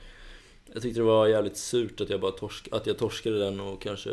jag 0.72 0.82
tyckte 0.82 1.00
det 1.00 1.04
var 1.04 1.26
jävligt 1.26 1.56
surt 1.56 2.00
att 2.00 2.10
jag 2.10 2.20
bara 2.20 2.32
torsk, 2.32 2.68
att 2.72 2.86
jag 2.86 2.98
torskade 2.98 3.38
den 3.38 3.60
och 3.60 3.82
kanske... 3.82 4.10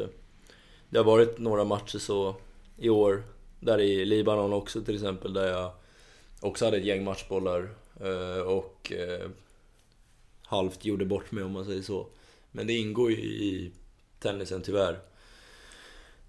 Det 0.89 0.97
har 0.97 1.05
varit 1.05 1.39
några 1.39 1.63
matcher 1.63 1.99
så 1.99 2.35
i 2.77 2.89
år, 2.89 3.23
där 3.59 3.79
i 3.79 4.05
Libanon 4.05 4.53
också 4.53 4.81
till 4.81 4.95
exempel, 4.95 5.33
där 5.33 5.47
jag 5.47 5.71
också 6.39 6.65
hade 6.65 6.77
ett 6.77 6.85
gäng 6.85 7.03
matchbollar 7.03 7.69
eh, 7.99 8.41
och 8.41 8.91
eh, 8.91 9.29
halvt 10.51 10.85
gjorde 10.85 11.05
bort 11.05 11.31
mig 11.31 11.43
om 11.43 11.51
man 11.51 11.65
säger 11.65 11.81
så. 11.81 12.07
Men 12.51 12.67
det 12.67 12.73
ingår 12.73 13.11
ju 13.11 13.17
i 13.17 13.71
tennisen 14.19 14.61
tyvärr. 14.61 14.99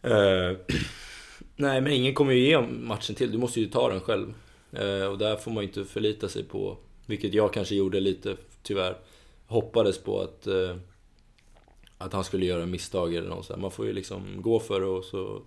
Eh, 0.03 0.57
nej, 1.57 1.81
men 1.81 1.93
ingen 1.93 2.15
kommer 2.15 2.33
ju 2.33 2.47
ge 2.47 2.61
matchen 2.61 3.15
till. 3.15 3.33
Du 3.33 3.39
måste 3.39 3.61
ju 3.61 3.67
ta 3.67 3.89
den 3.89 4.01
själv. 4.01 4.35
Eh, 4.73 5.05
och 5.05 5.19
där 5.19 5.37
får 5.37 5.51
man 5.51 5.63
ju 5.63 5.69
inte 5.69 5.85
förlita 5.85 6.29
sig 6.29 6.45
på, 6.45 6.77
vilket 7.07 7.35
jag 7.35 7.53
kanske 7.53 7.75
gjorde 7.75 8.01
lite, 8.01 8.37
tyvärr. 8.63 8.97
Hoppades 9.47 9.99
på 9.99 10.21
att, 10.21 10.47
eh, 10.47 10.77
att 11.99 12.13
han 12.13 12.25
skulle 12.25 12.47
göra 12.47 12.67
misstag 12.67 13.15
eller 13.15 13.29
något 13.29 13.47
sånt. 13.47 13.61
Man 13.61 13.71
får 13.71 13.87
ju 13.87 13.93
liksom 13.93 14.43
gå 14.43 14.61
för 14.61 14.81
det 14.81 14.87
och 14.87 15.05
så... 15.05 15.43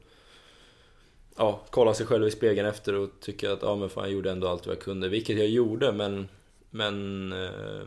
Ja, 1.38 1.62
kolla 1.70 1.94
sig 1.94 2.06
själv 2.06 2.28
i 2.28 2.32
spegeln 2.32 2.68
efter 2.68 2.94
och 2.94 3.10
tycka 3.22 3.54
att 3.54 3.62
ja 3.62 3.76
men 3.76 3.90
fan 3.90 4.04
jag 4.04 4.14
gjorde 4.14 4.32
ändå 4.32 4.48
allt 4.48 4.68
vad 4.68 4.76
jag 4.76 4.84
kunde. 4.84 5.10
Vilket 5.10 5.38
jag 5.38 5.48
gjorde 5.48 5.92
men... 5.92 6.28
Men... 6.70 7.32
Eh, 7.32 7.84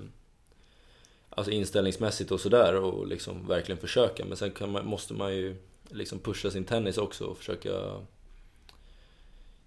Alltså 1.38 1.53
inställningsmässigt 1.53 2.31
och 2.31 2.40
sådär 2.40 2.74
och 2.74 3.07
liksom 3.07 3.48
verkligen 3.48 3.81
försöka. 3.81 4.24
Men 4.24 4.37
sen 4.37 4.53
man, 4.66 4.87
måste 4.87 5.14
man 5.14 5.37
ju 5.37 5.57
liksom 5.88 6.18
pusha 6.18 6.51
sin 6.51 6.64
tennis 6.64 6.98
också 6.98 7.24
och 7.24 7.38
försöka 7.38 7.70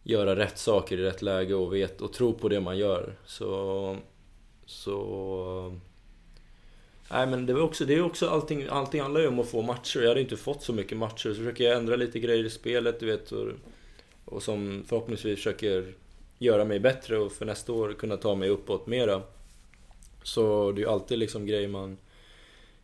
göra 0.03 0.36
rätt 0.36 0.57
saker 0.57 0.97
i 0.97 1.03
rätt 1.03 1.21
läge 1.21 1.53
och, 1.53 1.73
vet, 1.73 2.01
och 2.01 2.13
tro 2.13 2.34
på 2.34 2.49
det 2.49 2.60
man 2.60 2.77
gör. 2.77 3.15
Så... 3.25 3.97
Så... 4.65 5.77
Nej 7.12 7.27
men 7.27 7.45
det, 7.45 7.53
var 7.53 7.62
också, 7.62 7.86
det 7.86 7.93
är 7.93 8.01
också 8.01 8.29
allting, 8.29 8.67
allting 8.69 9.01
handlar 9.01 9.21
ju 9.21 9.27
om 9.27 9.39
att 9.39 9.49
få 9.49 9.62
matcher. 9.62 9.99
Jag 9.99 10.10
hade 10.10 10.21
inte 10.21 10.38
fått 10.38 10.63
så 10.63 10.73
mycket 10.73 10.97
matcher. 10.97 11.29
Så 11.29 11.36
försöker 11.36 11.63
jag 11.63 11.77
ändra 11.77 11.95
lite 11.95 12.19
grejer 12.19 12.43
i 12.43 12.49
spelet, 12.49 12.99
du 12.99 13.05
vet. 13.05 13.31
Och, 13.31 13.47
och 14.25 14.43
som 14.43 14.84
förhoppningsvis 14.88 15.36
försöker 15.36 15.93
göra 16.38 16.65
mig 16.65 16.79
bättre 16.79 17.17
och 17.17 17.31
för 17.31 17.45
nästa 17.45 17.73
år 17.73 17.93
kunna 17.93 18.17
ta 18.17 18.36
mig 18.36 18.49
uppåt 18.49 18.88
mera. 18.88 19.21
Så 20.23 20.71
det 20.71 20.81
är 20.81 20.84
ju 20.84 20.89
alltid 20.89 21.19
liksom 21.19 21.45
grejer 21.45 21.67
man 21.67 21.97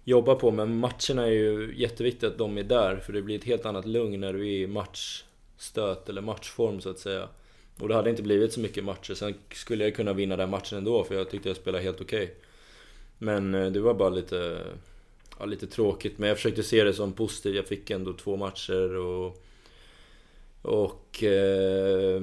jobbar 0.03 0.35
på. 0.35 0.51
Men 0.51 0.79
matcherna 0.79 1.25
är 1.25 1.31
ju 1.31 1.73
jätteviktigt 1.75 2.23
att 2.23 2.37
de 2.37 2.57
är 2.57 2.63
där. 2.63 2.97
För 2.97 3.13
det 3.13 3.21
blir 3.21 3.35
ett 3.35 3.43
helt 3.43 3.65
annat 3.65 3.85
lugn 3.85 4.19
när 4.19 4.33
du 4.33 4.39
är 4.39 4.51
i 4.51 4.67
matchstöt 4.67 6.09
eller 6.09 6.21
matchform 6.21 6.81
så 6.81 6.89
att 6.89 6.99
säga. 6.99 7.27
Och 7.79 7.87
det 7.87 7.95
hade 7.95 8.09
inte 8.09 8.23
blivit 8.23 8.53
så 8.53 8.59
mycket 8.59 8.83
matcher. 8.83 9.13
Sen 9.13 9.33
skulle 9.51 9.83
jag 9.83 9.95
kunna 9.95 10.13
vinna 10.13 10.37
den 10.37 10.49
matchen 10.49 10.77
ändå 10.77 11.03
för 11.03 11.15
jag 11.15 11.29
tyckte 11.29 11.49
jag 11.49 11.57
spelade 11.57 11.83
helt 11.83 12.01
okej. 12.01 12.23
Okay. 12.23 12.35
Men 13.17 13.53
eh, 13.55 13.71
det 13.71 13.79
var 13.79 13.93
bara 13.93 14.09
lite, 14.09 14.63
ja, 15.39 15.45
lite 15.45 15.67
tråkigt. 15.67 16.17
Men 16.17 16.29
jag 16.29 16.37
försökte 16.37 16.63
se 16.63 16.83
det 16.83 16.93
som 16.93 17.13
positivt. 17.13 17.55
Jag 17.55 17.67
fick 17.67 17.89
ändå 17.89 18.13
två 18.13 18.37
matcher 18.37 18.95
och... 18.95 19.43
Och... 20.61 21.23
Eh, 21.23 22.21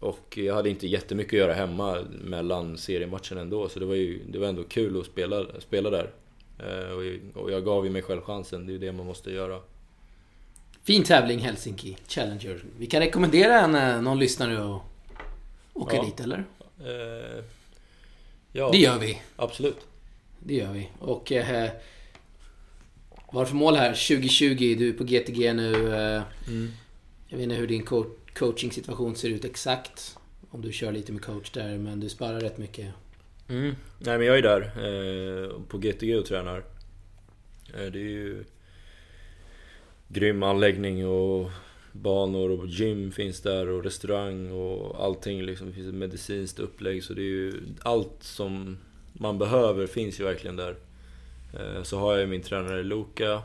och 0.00 0.38
jag 0.38 0.54
hade 0.54 0.70
inte 0.70 0.86
jättemycket 0.86 1.32
att 1.32 1.38
göra 1.38 1.54
hemma 1.54 1.98
mellan 2.24 2.78
seriematchen 2.78 3.38
ändå. 3.38 3.68
Så 3.68 3.78
det 3.78 3.86
var 3.86 3.94
ju 3.94 4.22
det 4.28 4.38
var 4.38 4.46
ändå 4.46 4.64
kul 4.64 5.00
att 5.00 5.06
spela, 5.06 5.46
spela 5.60 5.90
där. 5.90 6.10
Eh, 6.58 6.90
och 7.34 7.50
jag 7.50 7.64
gav 7.64 7.84
ju 7.84 7.90
mig 7.90 8.02
själv 8.02 8.20
chansen, 8.20 8.66
det 8.66 8.70
är 8.70 8.74
ju 8.74 8.78
det 8.78 8.92
man 8.92 9.06
måste 9.06 9.30
göra. 9.30 9.60
Fin 10.82 11.02
tävling 11.02 11.38
Helsinki 11.38 11.96
Challenger. 12.08 12.64
Vi 12.78 12.86
kan 12.86 13.00
rekommendera 13.00 13.60
en, 13.60 13.74
eh, 13.74 14.02
någon 14.02 14.18
lyssnare 14.18 14.74
att 14.74 14.82
åka 15.72 15.96
ja. 15.96 16.04
dit, 16.04 16.20
eller? 16.20 16.44
Eh, 16.84 17.44
ja, 18.52 18.70
det 18.72 18.78
gör 18.78 18.98
vi. 18.98 19.22
Absolut. 19.36 19.86
Det 20.38 20.54
gör 20.54 20.72
vi. 20.72 20.88
Och... 20.98 21.32
Eh, 21.32 21.70
vad 23.32 23.48
för 23.48 23.56
mål 23.56 23.76
här? 23.76 23.88
2020, 23.88 24.76
du 24.78 24.88
är 24.88 24.92
på 24.92 25.04
GTG 25.04 25.52
nu. 25.52 25.94
Eh, 25.94 26.22
mm. 26.48 26.72
Jag 27.28 27.36
vet 27.36 27.44
inte 27.44 27.54
hur 27.54 27.66
din 27.66 27.82
co 27.82 28.04
coaching-situation 28.38 29.16
ser 29.16 29.28
ut 29.28 29.44
exakt. 29.44 30.18
Om 30.50 30.62
du 30.62 30.72
kör 30.72 30.92
lite 30.92 31.12
med 31.12 31.22
coach 31.22 31.50
där, 31.50 31.78
men 31.78 32.00
du 32.00 32.08
sparar 32.08 32.40
rätt 32.40 32.58
mycket. 32.58 32.94
Mm. 33.48 33.76
Nej 33.98 34.18
men 34.18 34.26
jag 34.26 34.38
är 34.38 34.42
där 34.42 34.62
eh, 34.62 35.60
på 35.68 35.78
GTG 35.78 36.16
och 36.16 36.26
tränar. 36.26 36.64
Eh, 37.74 37.84
det 37.92 37.98
är 37.98 38.10
ju 38.10 38.44
grym 40.08 40.42
anläggning 40.42 41.06
och 41.06 41.50
banor 41.92 42.50
och 42.50 42.66
gym 42.66 43.12
finns 43.12 43.40
där 43.40 43.68
och 43.68 43.84
restaurang 43.84 44.50
och 44.50 45.04
allting 45.04 45.42
liksom. 45.42 45.66
Det 45.66 45.72
finns 45.72 45.88
ett 45.88 45.94
medicinskt 45.94 46.58
upplägg 46.58 47.04
så 47.04 47.14
det 47.14 47.22
är 47.22 47.24
ju 47.24 47.60
allt 47.82 48.16
som 48.22 48.78
man 49.12 49.38
behöver 49.38 49.86
finns 49.86 50.20
ju 50.20 50.24
verkligen 50.24 50.56
där. 50.56 50.76
Eh, 51.54 51.82
så 51.82 51.98
har 51.98 52.16
jag 52.16 52.28
min 52.28 52.42
tränare 52.42 52.82
Luka 52.82 53.42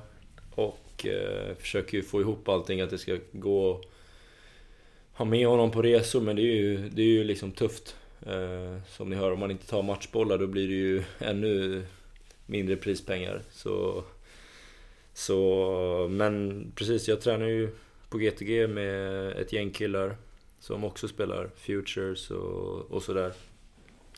och 0.55 1.05
eh, 1.05 1.55
försöker 1.55 1.97
ju 1.97 2.03
få 2.03 2.21
ihop 2.21 2.49
allting 2.49 2.81
att 2.81 2.89
det 2.89 2.97
ska 2.97 3.17
gå 3.31 3.81
ha 5.21 5.25
med 5.25 5.47
honom 5.47 5.71
på 5.71 5.81
resor 5.81 6.21
men 6.21 6.35
det 6.35 6.41
är 6.41 6.55
ju, 6.55 6.89
det 6.89 7.01
är 7.01 7.05
ju 7.05 7.23
liksom 7.23 7.51
tufft. 7.51 7.95
Eh, 8.25 8.77
som 8.87 9.09
ni 9.09 9.15
hör, 9.15 9.31
om 9.31 9.39
man 9.39 9.51
inte 9.51 9.67
tar 9.67 9.83
matchbollar 9.83 10.37
då 10.37 10.47
blir 10.47 10.67
det 10.67 10.73
ju 10.73 11.03
ännu 11.19 11.83
mindre 12.45 12.75
prispengar. 12.75 13.41
Så, 13.51 14.03
så, 15.13 16.07
men 16.11 16.65
precis, 16.75 17.07
jag 17.07 17.21
tränar 17.21 17.47
ju 17.47 17.69
på 18.09 18.17
GTG 18.17 18.67
med 18.67 19.31
ett 19.31 19.53
gäng 19.53 19.71
killar 19.71 20.17
som 20.59 20.83
också 20.83 21.07
spelar 21.07 21.49
Futures 21.55 22.31
och, 22.31 22.91
och 22.91 23.03
sådär. 23.03 23.33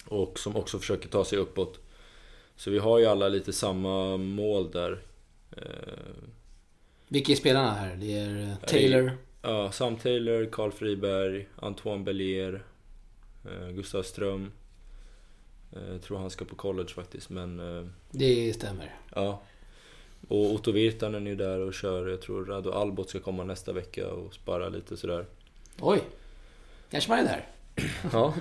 Och 0.05 0.39
som 0.39 0.55
också 0.55 0.79
försöker 0.79 1.09
ta 1.09 1.25
sig 1.25 1.39
uppåt. 1.39 1.79
Så 2.55 2.71
vi 2.71 2.79
har 2.79 2.99
ju 2.99 3.05
alla 3.05 3.29
lite 3.29 3.53
samma 3.53 4.17
mål 4.17 4.71
där. 4.71 4.99
Eh, 5.51 5.63
Vilka 7.07 7.31
är 7.31 7.35
spelarna 7.35 7.71
här? 7.71 7.95
Det 7.95 8.13
är 8.13 8.41
eh, 8.41 8.69
Taylor? 8.69 9.11
Ja, 9.45 9.71
Sam 9.71 9.95
Taylor, 9.95 10.45
Carl 10.51 10.71
Friberg, 10.71 11.47
Antoine 11.55 12.03
Bellier, 12.03 12.63
Eh, 13.45 13.69
Gustav 13.69 14.03
Ström. 14.03 14.51
Eh, 15.71 15.97
tror 16.01 16.17
han 16.17 16.29
ska 16.29 16.45
på 16.45 16.55
college 16.55 16.89
faktiskt 16.89 17.29
men... 17.29 17.59
Eh, 17.59 17.85
det 18.11 18.53
stämmer. 18.53 18.95
Ja. 19.15 19.41
Och 20.27 20.53
Otto 20.53 20.71
Virtanen 20.71 21.27
är 21.27 21.31
ju 21.31 21.37
där 21.37 21.59
och 21.59 21.73
kör. 21.73 22.07
Jag 22.07 22.21
tror 22.21 22.45
Rado 22.45 22.71
Albot 22.71 23.09
ska 23.09 23.19
komma 23.19 23.43
nästa 23.43 23.73
vecka 23.73 24.07
och 24.07 24.33
spara 24.33 24.69
lite 24.69 24.97
sådär. 24.97 25.25
Oj! 25.79 26.01
Kanske 26.91 27.09
man 27.09 27.19
är 27.19 27.23
där. 27.23 27.47
ja. 28.13 28.33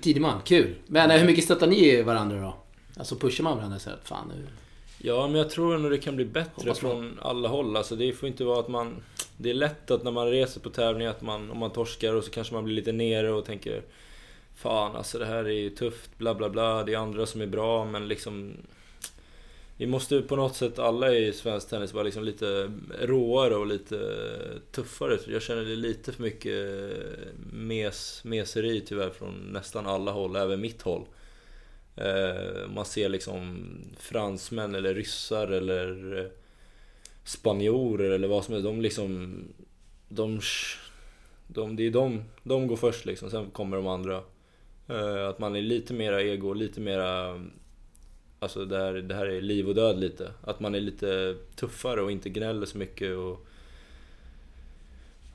Tidig 0.00 0.20
man, 0.20 0.40
kul. 0.44 0.74
Men 0.86 1.10
hur 1.10 1.26
mycket 1.26 1.44
stöttar 1.44 1.66
ni 1.66 2.02
varandra 2.02 2.40
då? 2.40 2.56
Alltså 2.96 3.16
pushar 3.16 3.44
man 3.44 3.56
varandra 3.56 3.78
så 3.78 3.90
att 3.90 4.08
fan 4.08 4.28
nu... 4.28 4.46
Ja, 5.06 5.26
men 5.26 5.36
jag 5.36 5.50
tror 5.50 5.74
ändå 5.74 5.88
det 5.88 5.98
kan 5.98 6.16
bli 6.16 6.24
bättre 6.24 6.74
från 6.74 7.18
alla 7.22 7.48
håll. 7.48 7.76
Alltså 7.76 7.96
det 7.96 8.12
får 8.12 8.28
inte 8.28 8.44
vara 8.44 8.60
att 8.60 8.68
man... 8.68 9.02
Det 9.36 9.50
är 9.50 9.54
lätt 9.54 9.90
att 9.90 10.04
när 10.04 10.10
man 10.10 10.30
reser 10.30 10.60
på 10.60 10.70
tävlingar 10.70 11.10
att 11.10 11.22
man, 11.22 11.50
om 11.50 11.58
man 11.58 11.70
torskar 11.70 12.14
och 12.14 12.24
så 12.24 12.30
kanske 12.30 12.54
man 12.54 12.64
blir 12.64 12.74
lite 12.74 12.92
nere 12.92 13.32
och 13.32 13.44
tänker 13.44 13.82
Fan 14.54 14.96
alltså 14.96 15.18
det 15.18 15.26
här 15.26 15.44
är 15.44 15.48
ju 15.48 15.70
tufft, 15.70 16.18
bla 16.18 16.34
bla 16.34 16.48
bla, 16.48 16.84
det 16.84 16.94
är 16.94 16.98
andra 16.98 17.26
som 17.26 17.40
är 17.40 17.46
bra 17.46 17.84
men 17.84 18.08
liksom 18.08 18.52
Vi 19.76 19.86
måste 19.86 20.20
på 20.20 20.36
något 20.36 20.56
sätt 20.56 20.78
alla 20.78 21.14
i 21.14 21.32
svensk 21.32 21.68
tennis 21.68 21.92
vara 21.92 22.04
liksom 22.04 22.24
lite 22.24 22.72
råare 23.00 23.56
och 23.56 23.66
lite 23.66 23.98
tuffare. 24.72 25.18
Jag 25.26 25.42
känner 25.42 25.64
det 25.64 25.76
lite 25.76 26.12
för 26.12 26.22
mycket 26.22 26.90
mes, 27.52 28.24
meseri 28.24 28.80
tyvärr 28.80 29.10
från 29.10 29.34
nästan 29.34 29.86
alla 29.86 30.12
håll, 30.12 30.36
även 30.36 30.60
mitt 30.60 30.82
håll. 30.82 31.04
Eh, 31.96 32.68
man 32.68 32.84
ser 32.84 33.08
liksom 33.08 33.66
fransmän 33.98 34.74
eller 34.74 34.94
ryssar 34.94 35.46
eller 35.46 36.18
eh, 36.18 36.30
spanjorer 37.24 38.10
eller 38.10 38.28
vad 38.28 38.44
som 38.44 38.54
helst. 38.54 38.64
De 38.64 38.80
liksom... 38.80 39.38
De, 40.08 40.40
de, 41.46 41.76
det 41.76 41.86
är 41.86 41.90
de, 41.90 42.24
de 42.42 42.66
går 42.66 42.76
först 42.76 43.04
liksom, 43.04 43.30
sen 43.30 43.50
kommer 43.50 43.76
de 43.76 43.86
andra. 43.86 44.22
Eh, 44.88 45.28
att 45.28 45.38
man 45.38 45.56
är 45.56 45.62
lite 45.62 45.94
mera 45.94 46.22
ego, 46.22 46.52
lite 46.52 46.80
mera... 46.80 47.40
Alltså 48.38 48.64
det 48.64 48.78
här, 48.78 48.92
det 48.92 49.14
här 49.14 49.26
är 49.26 49.40
liv 49.40 49.68
och 49.68 49.74
död 49.74 50.00
lite. 50.00 50.32
Att 50.42 50.60
man 50.60 50.74
är 50.74 50.80
lite 50.80 51.36
tuffare 51.56 52.02
och 52.02 52.12
inte 52.12 52.28
gnäller 52.28 52.66
så 52.66 52.78
mycket 52.78 53.16
och... 53.16 53.46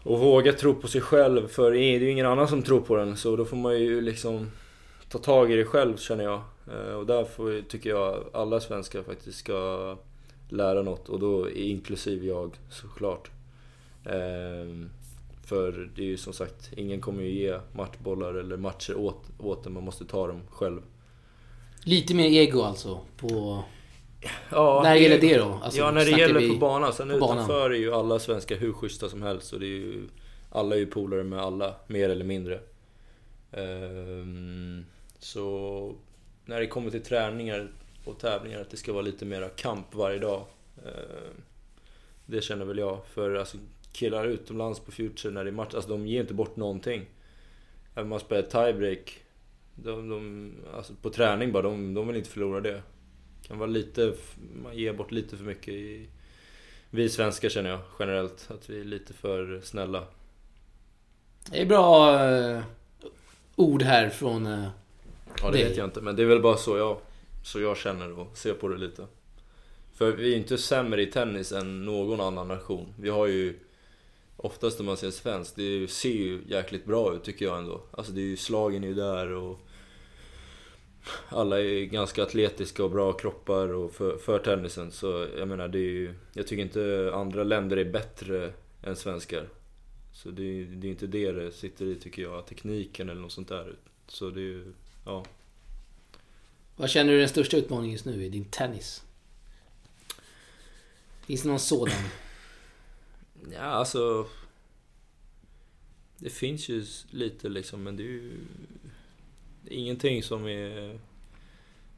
och 0.04 0.20
våga 0.20 0.54
tro 0.54 0.76
på 0.76 0.88
sig 0.88 1.02
själv 1.02 1.48
för 1.48 1.72
det 1.72 1.80
är 1.80 2.00
ju 2.00 2.12
ingen 2.12 2.26
annan 2.26 2.48
som 2.48 2.64
tror 2.64 2.82
på 2.82 2.96
den 2.96 3.18
så 3.18 3.36
då 3.36 3.46
får 3.46 3.58
man 3.58 3.80
ju 3.80 4.02
liksom 4.02 4.52
ta 5.10 5.18
tag 5.18 5.52
i 5.52 5.56
det 5.56 5.66
själv 5.66 5.98
känner 5.98 6.24
jag. 6.24 6.42
Eh, 6.68 6.94
och 6.94 7.06
därför 7.06 7.62
tycker 7.62 7.90
jag 7.90 8.24
alla 8.34 8.60
svenskar 8.60 9.04
faktiskt 9.04 9.40
ska 9.40 9.98
lära 10.50 10.82
något 10.82 11.10
och 11.10 11.20
då 11.20 11.50
inklusive 11.50 12.26
jag 12.26 12.56
såklart. 12.70 13.32
Ehm, 14.06 14.90
för 15.46 15.90
det 15.96 16.02
är 16.02 16.06
ju 16.06 16.18
som 16.18 16.34
sagt, 16.34 16.70
ingen 16.78 17.02
kommer 17.02 17.24
ju 17.24 17.30
ge 17.30 17.60
matchbollar 17.74 18.34
eller 18.34 18.58
matcher 18.58 18.98
åt, 18.98 19.24
åt 19.40 19.66
en, 19.66 19.74
man 19.74 19.84
måste 19.84 20.06
ta 20.06 20.28
dem 20.28 20.42
själv. 20.50 20.82
Lite 21.84 22.16
mer 22.16 22.30
ego 22.30 22.62
alltså 22.62 23.00
på... 23.18 23.64
Ja, 24.52 24.82
när 24.84 24.94
det 24.94 25.00
gäller 25.00 25.22
det 25.22 25.38
då? 25.38 25.60
Alltså, 25.64 25.80
ja, 25.80 25.92
när 25.92 26.06
det 26.06 26.12
gäller 26.12 26.40
vi 26.40 26.50
på 26.50 26.56
banan. 26.56 26.94
Sen 26.94 27.10
på 27.10 27.18
banan? 27.18 27.38
utanför 27.38 27.70
är 27.70 27.76
ju 27.76 27.94
alla 27.94 28.20
svenskar 28.20 28.56
hur 28.56 28.74
schyssta 28.74 29.10
som 29.10 29.22
helst 29.22 29.54
och 29.54 29.60
det 29.60 29.66
är 29.66 29.70
ju... 29.70 30.08
Alla 30.52 30.76
är 30.76 30.80
ju 30.80 30.86
polare 30.86 31.24
med 31.24 31.40
alla, 31.40 31.76
mer 31.88 32.10
eller 32.10 32.26
mindre. 32.26 32.60
Ehm, 33.52 34.86
så 35.20 35.96
när 36.46 36.60
det 36.60 36.68
kommer 36.68 36.92
till 36.92 37.04
träningar 37.04 37.72
och 38.06 38.20
tävlingar, 38.20 38.62
att 38.62 38.70
det 38.70 38.78
ska 38.78 38.94
vara 38.94 39.02
lite 39.02 39.26
mera 39.26 39.50
kamp 39.50 39.96
varje 39.96 40.20
dag. 40.20 40.46
Eh, 40.86 41.32
det 42.26 42.42
känner 42.42 42.66
väl 42.66 42.78
jag. 42.78 43.06
För 43.06 43.36
alltså, 43.36 43.58
killar 43.92 44.26
utomlands 44.26 44.80
på 44.80 44.92
Future 44.92 45.34
när 45.34 45.44
det 45.44 45.50
är 45.50 45.52
match, 45.52 45.74
alltså 45.74 45.90
de 45.90 46.08
ger 46.08 46.22
inte 46.22 46.34
bort 46.34 46.56
någonting. 46.56 47.06
Även 47.94 48.04
om 48.04 48.10
man 48.10 48.20
spelar 48.20 48.42
tiebreak, 48.42 49.24
de, 49.76 50.10
de, 50.10 50.52
alltså 50.76 50.94
på 51.02 51.10
träning 51.10 51.52
bara, 51.52 51.64
de, 51.64 51.94
de 51.94 52.08
vill 52.08 52.18
inte 52.18 52.30
förlora 52.30 52.62
det. 52.62 52.82
Kan 53.42 53.58
vara 53.58 53.70
lite, 53.70 54.14
man 54.64 54.78
ger 54.78 54.94
bort 54.94 55.12
lite 55.12 55.38
för 55.38 55.46
mycket 55.46 55.74
i... 55.74 56.10
Vi 56.90 57.10
svenskar 57.10 57.50
känner 57.50 57.70
jag 57.70 57.80
generellt, 58.00 58.52
att 58.52 58.70
vi 58.70 58.80
är 58.80 58.84
lite 58.84 59.14
för 59.14 59.62
snälla. 59.64 60.04
Det 61.52 61.62
är 61.62 61.66
bra 61.66 62.20
eh, 62.26 62.64
ord 63.56 63.82
här 63.82 64.10
från... 64.10 64.46
Eh, 64.46 64.70
Ja, 65.42 65.52
det 65.52 65.58
Det- 65.58 65.64
vet 65.64 65.78
jag 65.78 65.88
inte, 65.88 66.02
men 66.02 66.16
det 66.16 66.22
är 66.22 66.28
väl 66.28 66.42
bara 66.42 66.58
så 66.58 66.78
jag, 66.78 66.98
så 67.44 67.60
jag 67.60 67.78
känner 67.78 68.20
och 68.20 68.38
ser 68.38 68.54
på 68.54 68.68
det 68.68 68.78
lite. 68.78 69.08
För 69.94 70.12
vi 70.12 70.34
är 70.34 70.38
inte 70.38 70.58
sämre 70.58 71.02
i 71.02 71.06
tennis 71.06 71.52
än 71.52 71.86
någon 71.86 72.22
annan 72.22 72.48
nation. 72.48 72.94
Vi 73.00 73.10
har 73.10 73.28
ju 73.28 73.60
Oftast 74.42 74.80
när 74.80 74.86
man 74.86 74.98
ser 74.98 75.12
svenskt, 75.12 75.56
det 75.56 75.88
ser 75.92 76.10
ju 76.10 76.42
jäkligt 76.48 76.86
bra 76.86 77.14
ut 77.16 77.24
tycker 77.24 77.46
jag 77.46 77.58
ändå. 77.58 77.82
Alltså 77.92 78.12
det 78.12 78.22
är 78.22 78.26
ju, 78.26 78.38
slagen 78.38 78.84
är 78.84 78.88
ju 78.88 78.94
där 78.94 79.32
och 79.32 79.60
alla 81.30 81.62
är 81.62 81.86
ganska 81.86 82.24
atletiska 82.24 82.84
och 82.84 82.92
bra 82.92 83.14
kroppar 83.14 83.74
och 83.74 83.92
för, 83.94 84.18
för 84.18 84.40
tennisen. 84.40 84.92
Så 84.92 85.28
jag 85.38 85.48
menar, 85.48 85.68
det 85.68 85.78
är 85.80 85.92
ju, 85.92 86.14
Jag 86.34 86.48
tycker 86.48 86.64
inte 86.64 87.12
andra 87.14 87.44
länder 87.44 87.78
är 87.78 87.86
bättre 87.92 88.54
än 88.84 88.96
svenskar. 88.96 89.50
Så 90.14 90.30
det 90.30 90.44
är, 90.44 90.64
det 90.66 90.88
är 90.88 90.92
inte 90.92 91.08
det 91.08 91.32
det 91.32 91.52
sitter 91.52 91.86
i 91.86 91.96
tycker 91.96 92.22
jag, 92.22 92.46
tekniken 92.48 93.10
eller 93.10 93.22
något 93.22 93.32
sånt 93.32 93.50
där. 93.50 93.76
Så 94.08 94.30
det 94.30 94.40
är 94.40 94.44
ju, 94.44 94.74
ja. 95.06 95.26
Vad 96.76 96.90
känner 96.90 97.12
du 97.12 97.16
är 97.16 97.20
den 97.20 97.30
största 97.30 97.58
utmaningen 97.58 97.92
just 97.92 98.06
nu 98.06 98.26
i 98.26 98.30
din 98.30 98.46
tennis? 98.46 99.04
Finns 101.22 101.42
det 101.42 101.48
någon 101.48 101.60
sådan? 101.60 101.96
Ja, 103.54 103.62
alltså... 103.62 104.28
Det 106.18 106.30
finns 106.30 106.70
ju 106.70 106.86
lite 107.10 107.50
liksom, 107.50 107.84
men 107.84 107.98
det 107.98 108.04
är 108.04 108.08
ju... 108.08 108.38
Det 109.62 109.74
är 109.74 109.78
ingenting 109.78 110.24
som 110.24 110.48
är... 110.48 111.00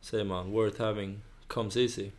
Säger 0.02 0.24
man, 0.24 0.52
worth 0.52 0.82
having 0.82 1.22
comes 1.48 1.78
easy. 1.78 2.12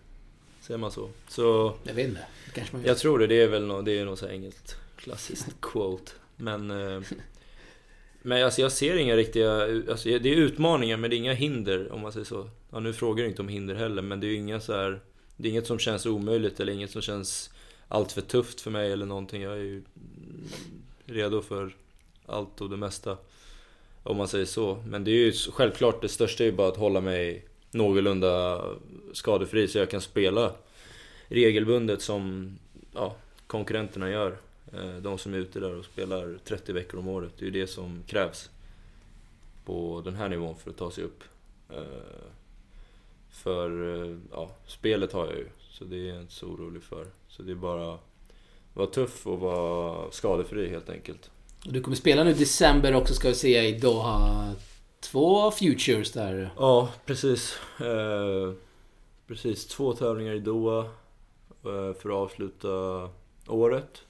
Säger 0.61 0.79
man 0.79 0.93
så? 0.93 1.11
Så 1.29 1.77
Jag 1.85 1.95
vet 1.95 2.09
inte. 2.09 2.27
Kanske 2.55 2.77
man 2.77 2.85
jag 2.85 2.99
tror 2.99 3.19
det, 3.19 3.27
det 3.27 3.43
är 3.43 3.49
väl 3.49 3.67
något, 3.67 3.85
det 3.85 3.99
är 3.99 4.05
något 4.05 4.19
så 4.19 4.29
engelskt 4.29 4.77
klassiskt 4.97 5.49
quote. 5.61 6.13
Men... 6.37 6.71
Men 8.23 8.45
alltså 8.45 8.61
jag 8.61 8.73
ser 8.73 8.97
inga 8.97 9.17
riktiga... 9.17 9.63
Alltså 9.91 10.09
det 10.09 10.33
är 10.33 10.37
utmaningar 10.37 10.97
men 10.97 11.11
det 11.11 11.17
är 11.17 11.19
inga 11.19 11.33
hinder 11.33 11.93
om 11.93 12.01
man 12.01 12.13
säger 12.13 12.27
så. 12.27 12.49
Ja, 12.71 12.81
nu 12.81 12.93
frågar 12.93 13.25
du 13.25 13.31
inte 13.31 13.43
om 13.43 13.49
hinder 13.49 13.75
heller 13.75 14.03
men 14.03 14.21
det 14.21 14.27
är 14.27 14.29
ju 14.29 14.37
inga 14.37 14.61
så 14.61 14.73
här... 14.73 15.01
Det 15.37 15.49
är 15.49 15.51
inget 15.51 15.67
som 15.67 15.79
känns 15.79 16.07
omöjligt 16.07 16.61
eller 16.61 16.73
inget 16.73 16.91
som 16.91 17.03
känns 17.03 17.51
allt 17.89 18.13
för 18.13 18.21
tufft 18.21 18.61
för 18.61 18.71
mig 18.71 18.93
eller 18.93 19.07
någonting. 19.07 19.43
Jag 19.43 19.53
är 19.53 19.63
ju 19.63 19.83
redo 21.07 21.43
för 21.43 21.75
allt 22.27 22.61
och 22.61 22.71
det 22.71 22.77
mesta. 22.77 23.17
Om 24.03 24.17
man 24.17 24.29
säger 24.29 24.45
så. 24.45 24.85
Men 24.87 25.05
det 25.05 25.11
är 25.11 25.15
ju 25.15 25.33
självklart 25.33 26.03
det 26.03 26.09
största 26.09 26.45
är 26.45 26.47
ju 26.47 26.53
bara 26.53 26.69
att 26.69 26.77
hålla 26.77 27.01
mig 27.01 27.45
någorlunda 27.71 28.65
skadefri 29.13 29.69
så 29.69 29.79
jag 29.79 29.91
kan 29.91 30.01
spela 30.01 30.53
regelbundet 31.29 32.03
som 32.03 32.57
ja, 32.95 33.17
konkurrenterna 33.47 34.11
gör. 34.11 34.37
Eh, 34.73 34.97
De 34.97 35.19
som 35.19 35.35
är 35.35 35.39
ute 35.39 35.61
där 35.61 35.75
och 35.79 35.85
spelar 35.85 36.39
30 36.45 36.73
veckor 36.73 36.99
om 37.01 37.09
året. 37.09 37.33
Det 37.39 37.43
är 37.43 37.51
ju 37.51 37.61
det 37.61 37.67
som 37.67 38.03
krävs 38.07 38.51
på 39.65 40.03
den 40.05 40.15
här 40.15 40.29
nivån 40.29 40.57
för 40.57 40.71
att 40.71 40.77
ta 40.77 40.91
sig 40.91 41.05
upp. 41.05 41.25
Eh, 41.71 41.83
För 43.31 43.95
eh, 44.11 44.17
ja, 44.33 44.51
spelet 44.67 45.13
har 45.13 45.27
jag 45.27 45.37
ju, 45.37 45.49
så 45.71 45.85
det 45.85 45.97
är 45.97 46.13
jag 46.15 46.21
inte 46.21 46.33
så 46.33 46.47
orolig 46.47 46.83
för. 46.83 47.07
Så 47.29 47.43
det 47.43 47.53
är 47.53 47.57
bara 47.57 47.99
vara 48.75 48.87
tuff 48.87 49.27
och 49.27 49.39
vara 49.41 50.11
skadefri 50.11 50.69
helt 50.69 50.91
enkelt. 50.91 51.31
Och 51.67 51.73
du 51.73 51.81
kommer 51.81 51.97
spela 51.97 52.25
nu 52.25 52.31
i 52.31 52.35
december 52.35 52.95
också 52.95 53.15
ska 53.15 53.29
vi 53.29 53.35
se 53.35 53.69
i 53.69 53.79
Doha. 53.79 54.55
Två 55.01 55.51
futures 55.51 56.13
där. 56.13 56.51
Ja, 56.57 56.89
precis. 57.07 57.59
Eh, 57.81 58.53
precis, 59.27 59.67
två 59.67 59.93
tävlingar 59.93 60.33
i 60.35 60.39
Doha 60.41 60.79
eh, 61.65 61.93
för 61.95 62.09
att 62.09 62.15
avsluta 62.31 63.09
året. 63.47 64.03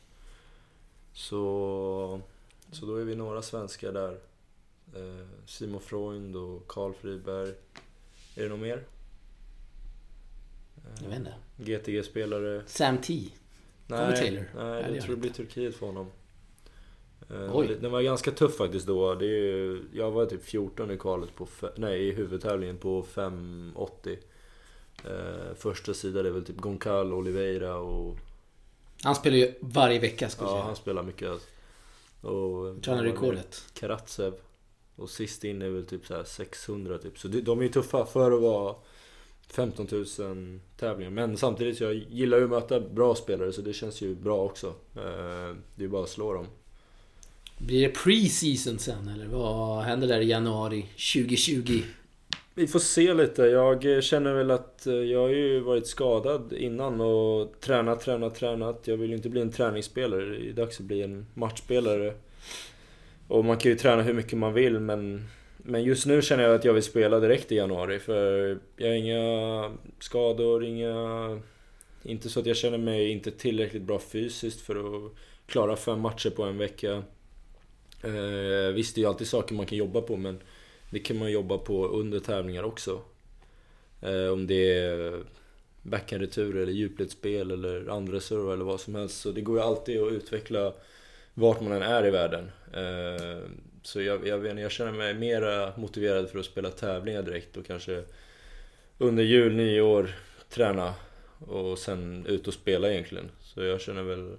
Så, 1.12 2.20
så 2.72 2.86
då 2.86 2.96
är 2.96 3.04
vi 3.04 3.14
några 3.14 3.42
svenskar 3.42 3.92
där. 3.92 4.18
Eh, 4.94 5.26
Simon 5.46 5.80
Freund 5.80 6.36
och 6.36 6.68
Karl 6.68 6.92
Friberg. 6.92 7.48
Är 8.36 8.42
det 8.42 8.48
något 8.48 8.60
mer? 8.60 8.84
Jag 11.02 11.08
vet 11.08 11.18
inte. 11.18 11.34
GTG-spelare. 11.56 12.62
Sam 12.66 12.98
T. 12.98 13.28
Kommer 13.88 14.16
Taylor? 14.16 14.44
Nej, 14.54 14.64
Nej, 14.64 14.82
det 14.82 14.94
jag 14.94 15.04
tror 15.04 15.14
det 15.14 15.20
blir 15.20 15.30
Turkiet 15.30 15.76
för 15.76 15.86
honom. 15.86 16.06
Eh. 17.30 17.60
Den 17.80 17.92
var 17.92 18.02
ganska 18.02 18.30
tuff 18.30 18.56
faktiskt 18.56 18.86
då. 18.86 19.14
Det 19.14 19.26
är, 19.26 19.80
jag 19.92 20.10
var 20.10 20.26
typ 20.26 20.44
14 20.44 20.90
i 20.90 20.96
kvalet 20.96 21.34
på, 21.36 21.48
nej 21.76 22.08
i 22.08 22.12
huvudtävlingen 22.12 22.78
på 22.78 23.02
5,80. 23.02 24.16
Eh, 25.04 25.54
första 25.54 25.94
sidan 25.94 26.26
är 26.26 26.30
väl 26.30 26.44
typ 26.44 26.56
Goncal, 26.56 27.12
Oliveira 27.12 27.76
och... 27.76 28.16
Han 29.02 29.14
spelar 29.14 29.36
ju 29.36 29.54
varje 29.60 29.98
vecka 29.98 30.28
ska 30.28 30.44
vi 30.44 30.50
Ja, 30.50 30.54
säga. 30.54 30.64
han 30.64 30.76
spelar 30.76 31.02
mycket. 31.02 31.28
alltså. 31.30 31.46
Och... 32.28 32.66
Jag 32.68 32.86
han 32.86 32.96
har 32.98 33.04
rekordet. 33.04 33.64
Karatsev. 33.74 34.34
Och 34.96 35.10
sist 35.10 35.44
in 35.44 35.62
är 35.62 35.68
väl 35.68 35.86
typ 35.86 36.06
så 36.06 36.14
här 36.14 36.24
600 36.24 36.98
typ. 36.98 37.18
Så 37.18 37.28
det- 37.28 37.40
de 37.40 37.58
är 37.58 37.62
ju 37.62 37.68
tuffa 37.68 38.06
för 38.06 38.30
att 38.32 38.42
vara 38.42 38.74
15 39.48 39.86
000 40.18 40.60
tävlingar. 40.76 41.10
Men 41.10 41.36
samtidigt, 41.36 41.80
jag 41.80 41.94
gillar 41.94 42.38
ju 42.38 42.44
att 42.44 42.50
möta 42.50 42.80
bra 42.80 43.14
spelare 43.14 43.52
så 43.52 43.62
det 43.62 43.72
känns 43.72 44.00
ju 44.00 44.14
bra 44.14 44.42
också. 44.42 44.66
Eh, 44.96 45.56
Det 45.76 45.84
är 45.84 45.88
bara 45.88 46.02
att 46.02 46.08
slå 46.08 46.32
dem. 46.32 46.46
Blir 47.58 47.88
det 47.88 47.94
pre-season 47.96 48.78
sen 48.78 49.08
eller 49.08 49.26
vad 49.26 49.82
händer 49.84 50.08
där 50.08 50.20
i 50.20 50.26
januari 50.28 50.82
2020? 51.14 51.82
Vi 52.54 52.66
får 52.66 52.78
se 52.78 53.14
lite. 53.14 53.42
Jag 53.42 53.96
eh, 53.96 54.00
känner 54.00 54.34
väl 54.34 54.50
att 54.50 54.86
eh, 54.86 54.94
jag 54.94 55.20
har 55.20 55.28
ju 55.28 55.60
varit 55.60 55.86
skadad 55.86 56.52
innan 56.52 57.00
och 57.00 57.60
tränat, 57.60 58.00
tränat, 58.00 58.34
tränat. 58.34 58.80
Jag 58.84 58.96
vill 58.96 59.10
ju 59.10 59.16
inte 59.16 59.28
bli 59.28 59.40
en 59.40 59.52
träningsspelare. 59.52 60.24
Det 60.24 60.48
är 60.48 60.52
dags 60.52 60.80
att 60.80 60.86
bli 60.86 61.02
en 61.02 61.26
matchspelare. 61.34 62.14
Och 63.28 63.44
man 63.44 63.56
kan 63.56 63.70
ju 63.70 63.76
träna 63.76 64.02
hur 64.02 64.14
mycket 64.14 64.38
man 64.38 64.54
vill 64.54 64.80
men 64.80 65.28
men 65.64 65.84
just 65.84 66.06
nu 66.06 66.22
känner 66.22 66.44
jag 66.44 66.54
att 66.54 66.64
jag 66.64 66.72
vill 66.72 66.82
spela 66.82 67.20
direkt 67.20 67.52
i 67.52 67.56
januari 67.56 67.98
för 67.98 68.58
jag 68.76 68.88
har 68.88 68.94
inga 68.94 69.72
skador, 69.98 70.64
inga... 70.64 71.40
Inte 72.02 72.28
så 72.28 72.40
att 72.40 72.46
jag 72.46 72.56
känner 72.56 72.78
mig 72.78 73.10
inte 73.10 73.30
tillräckligt 73.30 73.82
bra 73.82 73.98
fysiskt 73.98 74.60
för 74.60 74.76
att 74.76 75.12
klara 75.46 75.76
fem 75.76 76.00
matcher 76.00 76.30
på 76.30 76.42
en 76.42 76.58
vecka. 76.58 77.02
Eh, 78.02 78.74
visst, 78.74 78.94
det 78.94 78.98
är 78.98 79.02
ju 79.02 79.08
alltid 79.08 79.26
saker 79.26 79.54
man 79.54 79.66
kan 79.66 79.78
jobba 79.78 80.00
på 80.00 80.16
men 80.16 80.40
det 80.92 80.98
kan 80.98 81.18
man 81.18 81.32
jobba 81.32 81.58
på 81.58 81.86
under 81.86 82.20
tävlingar 82.20 82.62
också. 82.62 83.00
Eh, 84.00 84.26
om 84.26 84.46
det 84.46 84.78
är 84.78 85.22
backhandretur 85.82 86.56
eller 86.56 86.72
djupledsspel 86.72 87.50
eller 87.50 87.88
andra 87.88 88.20
server 88.20 88.52
eller 88.52 88.64
vad 88.64 88.80
som 88.80 88.94
helst. 88.94 89.20
Så 89.20 89.30
det 89.30 89.40
går 89.40 89.56
ju 89.56 89.62
alltid 89.64 90.02
att 90.02 90.12
utveckla 90.12 90.72
vart 91.34 91.60
man 91.60 91.72
än 91.72 91.82
är 91.82 92.06
i 92.06 92.10
världen. 92.10 92.50
Eh, 92.72 93.38
så 93.82 94.02
jag, 94.02 94.26
jag, 94.26 94.38
vet, 94.38 94.58
jag 94.58 94.70
känner 94.70 94.92
mig 94.92 95.14
mer 95.14 95.72
motiverad 95.80 96.30
för 96.30 96.38
att 96.38 96.44
spela 96.44 96.70
tävlingar 96.70 97.22
direkt 97.22 97.56
och 97.56 97.66
kanske 97.66 98.04
under 98.98 99.22
jul, 99.22 99.56
nyår 99.56 100.10
träna 100.48 100.94
och 101.38 101.78
sen 101.78 102.26
ut 102.26 102.48
och 102.48 102.54
spela 102.54 102.90
egentligen. 102.90 103.30
Så 103.40 103.62
jag 103.62 103.80
känner 103.80 104.02
väl 104.02 104.36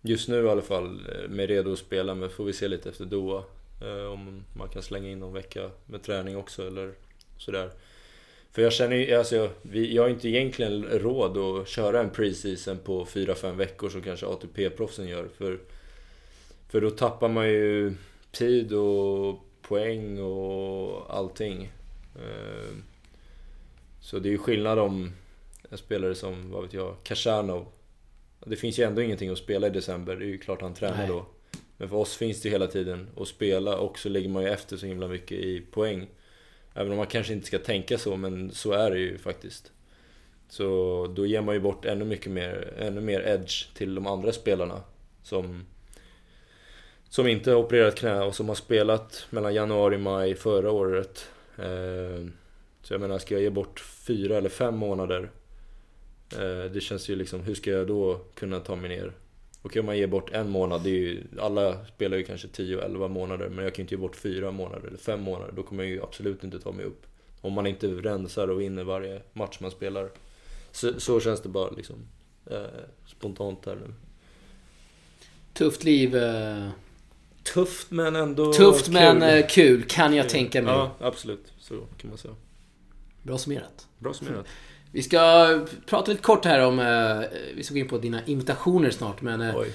just 0.00 0.28
nu 0.28 0.44
i 0.44 0.48
alla 0.48 0.62
fall 0.62 1.06
eh, 1.08 1.28
mig 1.28 1.46
redo 1.46 1.72
att 1.72 1.78
spela 1.78 2.14
men 2.14 2.30
får 2.30 2.44
vi 2.44 2.52
se 2.52 2.68
lite 2.68 2.88
efter 2.88 3.04
Doha. 3.04 3.42
Eh, 3.80 4.12
om 4.12 4.44
man 4.52 4.68
kan 4.68 4.82
slänga 4.82 5.08
in 5.08 5.18
någon 5.18 5.32
vecka 5.32 5.70
med 5.86 6.02
träning 6.02 6.36
också 6.36 6.66
eller 6.66 6.92
sådär. 7.38 7.70
För 8.52 8.62
jag 8.62 8.72
känner 8.72 8.96
ju, 8.96 9.14
alltså 9.14 9.36
jag, 9.36 9.50
vi, 9.62 9.94
jag 9.94 10.02
har 10.02 10.10
inte 10.10 10.28
egentligen 10.28 10.84
råd 10.84 11.36
att 11.36 11.68
köra 11.68 12.00
en 12.00 12.10
preseason 12.10 12.78
på 12.78 13.04
4-5 13.04 13.56
veckor 13.56 13.88
som 13.88 14.02
kanske 14.02 14.26
ATP-proffsen 14.26 15.08
gör. 15.08 15.28
För 15.38 15.58
För 16.68 16.80
då 16.80 16.90
tappar 16.90 17.28
man 17.28 17.48
ju 17.48 17.94
tid 18.32 18.72
och 18.72 19.38
poäng 19.62 20.20
och 20.20 21.14
allting. 21.16 21.72
Eh, 22.14 22.76
så 24.00 24.18
det 24.18 24.28
är 24.28 24.30
ju 24.30 24.38
skillnad 24.38 24.78
om 24.78 25.12
en 25.70 25.78
spelare 25.78 26.14
som, 26.14 26.50
vad 26.50 26.62
vet 26.62 26.72
jag, 26.72 26.96
Kashanov. 27.02 27.66
Det 28.46 28.56
finns 28.56 28.78
ju 28.78 28.84
ändå 28.84 29.02
ingenting 29.02 29.30
att 29.30 29.38
spela 29.38 29.66
i 29.66 29.70
december, 29.70 30.16
det 30.16 30.24
är 30.24 30.28
ju 30.28 30.38
klart 30.38 30.62
han 30.62 30.74
tränar 30.74 30.96
Nej. 30.96 31.08
då. 31.08 31.26
Men 31.76 31.88
för 31.88 31.96
oss 31.96 32.16
finns 32.16 32.42
det 32.42 32.48
hela 32.48 32.66
tiden 32.66 33.08
att 33.16 33.28
spela 33.28 33.76
och 33.76 33.98
så 33.98 34.08
ligger 34.08 34.28
man 34.28 34.42
ju 34.42 34.48
efter 34.48 34.76
så 34.76 34.86
himla 34.86 35.08
mycket 35.08 35.38
i 35.38 35.60
poäng. 35.60 36.06
Även 36.74 36.92
om 36.92 36.98
man 36.98 37.06
kanske 37.06 37.32
inte 37.32 37.46
ska 37.46 37.58
tänka 37.58 37.98
så, 37.98 38.16
men 38.16 38.50
så 38.50 38.72
är 38.72 38.90
det 38.90 38.98
ju 38.98 39.18
faktiskt. 39.18 39.72
Så 40.48 41.06
då 41.16 41.26
ger 41.26 41.40
man 41.40 41.54
ju 41.54 41.60
bort 41.60 41.84
ännu 41.84 42.04
mycket 42.04 42.32
mer, 42.32 42.74
ännu 42.78 43.00
mer 43.00 43.20
edge 43.20 43.74
till 43.74 43.94
de 43.94 44.06
andra 44.06 44.32
spelarna. 44.32 44.82
Som, 45.22 45.66
som 47.08 47.26
inte 47.26 47.50
har 47.50 47.58
opererat 47.58 47.94
knä 47.94 48.22
och 48.22 48.34
som 48.34 48.48
har 48.48 48.56
spelat 48.56 49.26
mellan 49.30 49.54
januari 49.54 49.96
och 49.96 50.00
maj 50.00 50.34
förra 50.34 50.70
året. 50.70 51.28
Eh, 51.58 52.26
så 52.82 52.94
jag 52.94 53.00
menar, 53.00 53.18
ska 53.18 53.34
jag 53.34 53.42
ge 53.42 53.50
bort 53.50 53.80
fyra 53.80 54.36
eller 54.36 54.48
fem 54.48 54.76
månader? 54.76 55.30
Eh, 56.32 56.70
det 56.72 56.80
känns 56.80 57.08
ju 57.08 57.16
liksom, 57.16 57.42
hur 57.42 57.54
ska 57.54 57.70
jag 57.70 57.86
då 57.86 58.20
kunna 58.34 58.60
ta 58.60 58.76
mig 58.76 58.88
ner? 58.88 59.12
Okej 59.66 59.80
om 59.80 59.86
man 59.86 59.98
ger 59.98 60.06
bort 60.06 60.30
en 60.32 60.50
månad, 60.50 60.82
det 60.84 60.90
är 60.90 60.94
ju, 60.94 61.22
alla 61.40 61.84
spelar 61.86 62.16
ju 62.16 62.24
kanske 62.24 62.48
10-11 62.48 63.08
månader 63.08 63.48
men 63.48 63.64
jag 63.64 63.74
kan 63.74 63.82
ju 63.82 63.84
inte 63.84 63.94
ge 63.94 63.98
bort 64.00 64.16
fyra 64.16 64.50
månader 64.50 64.86
eller 64.88 64.98
fem 64.98 65.22
månader. 65.22 65.52
Då 65.56 65.62
kommer 65.62 65.84
jag 65.84 65.92
ju 65.92 66.02
absolut 66.02 66.44
inte 66.44 66.58
ta 66.60 66.72
mig 66.72 66.84
upp. 66.84 67.06
Om 67.40 67.52
man 67.52 67.66
inte 67.66 67.86
rensar 67.86 68.48
och 68.48 68.60
vinner 68.60 68.84
varje 68.84 69.22
match 69.32 69.60
man 69.60 69.70
spelar. 69.70 70.08
Så, 70.72 71.00
så 71.00 71.20
känns 71.20 71.40
det 71.40 71.48
bara 71.48 71.70
liksom 71.70 71.96
eh, 72.50 72.62
spontant 73.06 73.66
här 73.66 73.74
nu. 73.74 73.94
Tufft 75.52 75.84
liv. 75.84 76.16
eh, 76.16 76.68
Tufft 77.54 77.90
men 77.90 78.16
ändå 78.16 78.52
Tufft 78.52 78.84
kul. 78.84 78.94
men 78.94 79.22
eh, 79.22 79.46
kul 79.46 79.82
kan 79.82 80.14
jag 80.14 80.28
tänka 80.28 80.62
mig. 80.62 80.72
Ja, 80.74 80.94
absolut. 81.00 81.52
Så 81.58 81.74
kan 81.96 82.10
man 82.10 82.18
säga. 82.18 82.34
Bra 83.22 83.38
summerat. 83.38 83.86
Bra 83.98 84.14
summerat. 84.14 84.46
Vi 84.96 85.02
ska 85.02 85.60
prata 85.86 86.10
lite 86.10 86.22
kort 86.22 86.44
här 86.44 86.60
om... 86.66 86.78
eh, 86.78 87.38
Vi 87.54 87.62
ska 87.62 87.74
gå 87.74 87.80
in 87.80 87.88
på 87.88 87.98
dina 87.98 88.24
imitationer 88.26 88.90
snart 88.90 89.22
men... 89.22 89.40
eh, 89.40 89.56
Oj. 89.56 89.72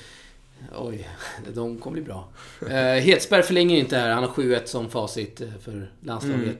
Oj, 0.75 1.10
de 1.53 1.77
kommer 1.77 1.93
bli 1.93 2.01
bra. 2.03 2.29
Uh, 2.62 2.69
Hedsberg 2.75 3.43
förlänger 3.43 3.77
inte 3.77 3.97
här. 3.97 4.10
Han 4.10 4.23
har 4.23 4.29
7-1 4.31 4.65
som 4.65 4.89
facit 4.89 5.41
eh, 5.41 5.47
för 5.63 5.91
landslaget. 6.01 6.41
Mm. 6.43 6.57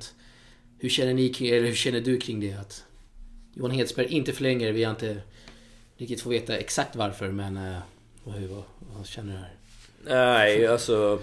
Hur 0.80 0.90
känner 0.90 1.14
ni 1.14 1.30
kring, 1.30 1.50
eller 1.50 1.68
hur 1.68 1.76
känner 1.76 2.02
du 2.02 2.18
kring 2.20 2.40
det? 2.40 2.54
Att 2.54 2.84
Johan 3.54 3.72
Hedsberg 3.72 4.08
inte 4.08 4.32
förlänger. 4.34 4.72
Vi 4.72 4.84
har 4.84 4.92
inte 4.92 5.18
riktigt 5.98 6.22
fått 6.22 6.32
veta 6.34 6.58
exakt 6.58 6.96
varför 6.96 7.32
men... 7.32 7.58
eh, 7.58 7.78
vad, 8.24 8.36
vad, 8.42 8.64
vad 8.98 9.08
känner 9.08 9.34
du 9.34 9.40
här? 9.40 9.54
Nej, 10.06 10.68
alltså... 10.68 11.20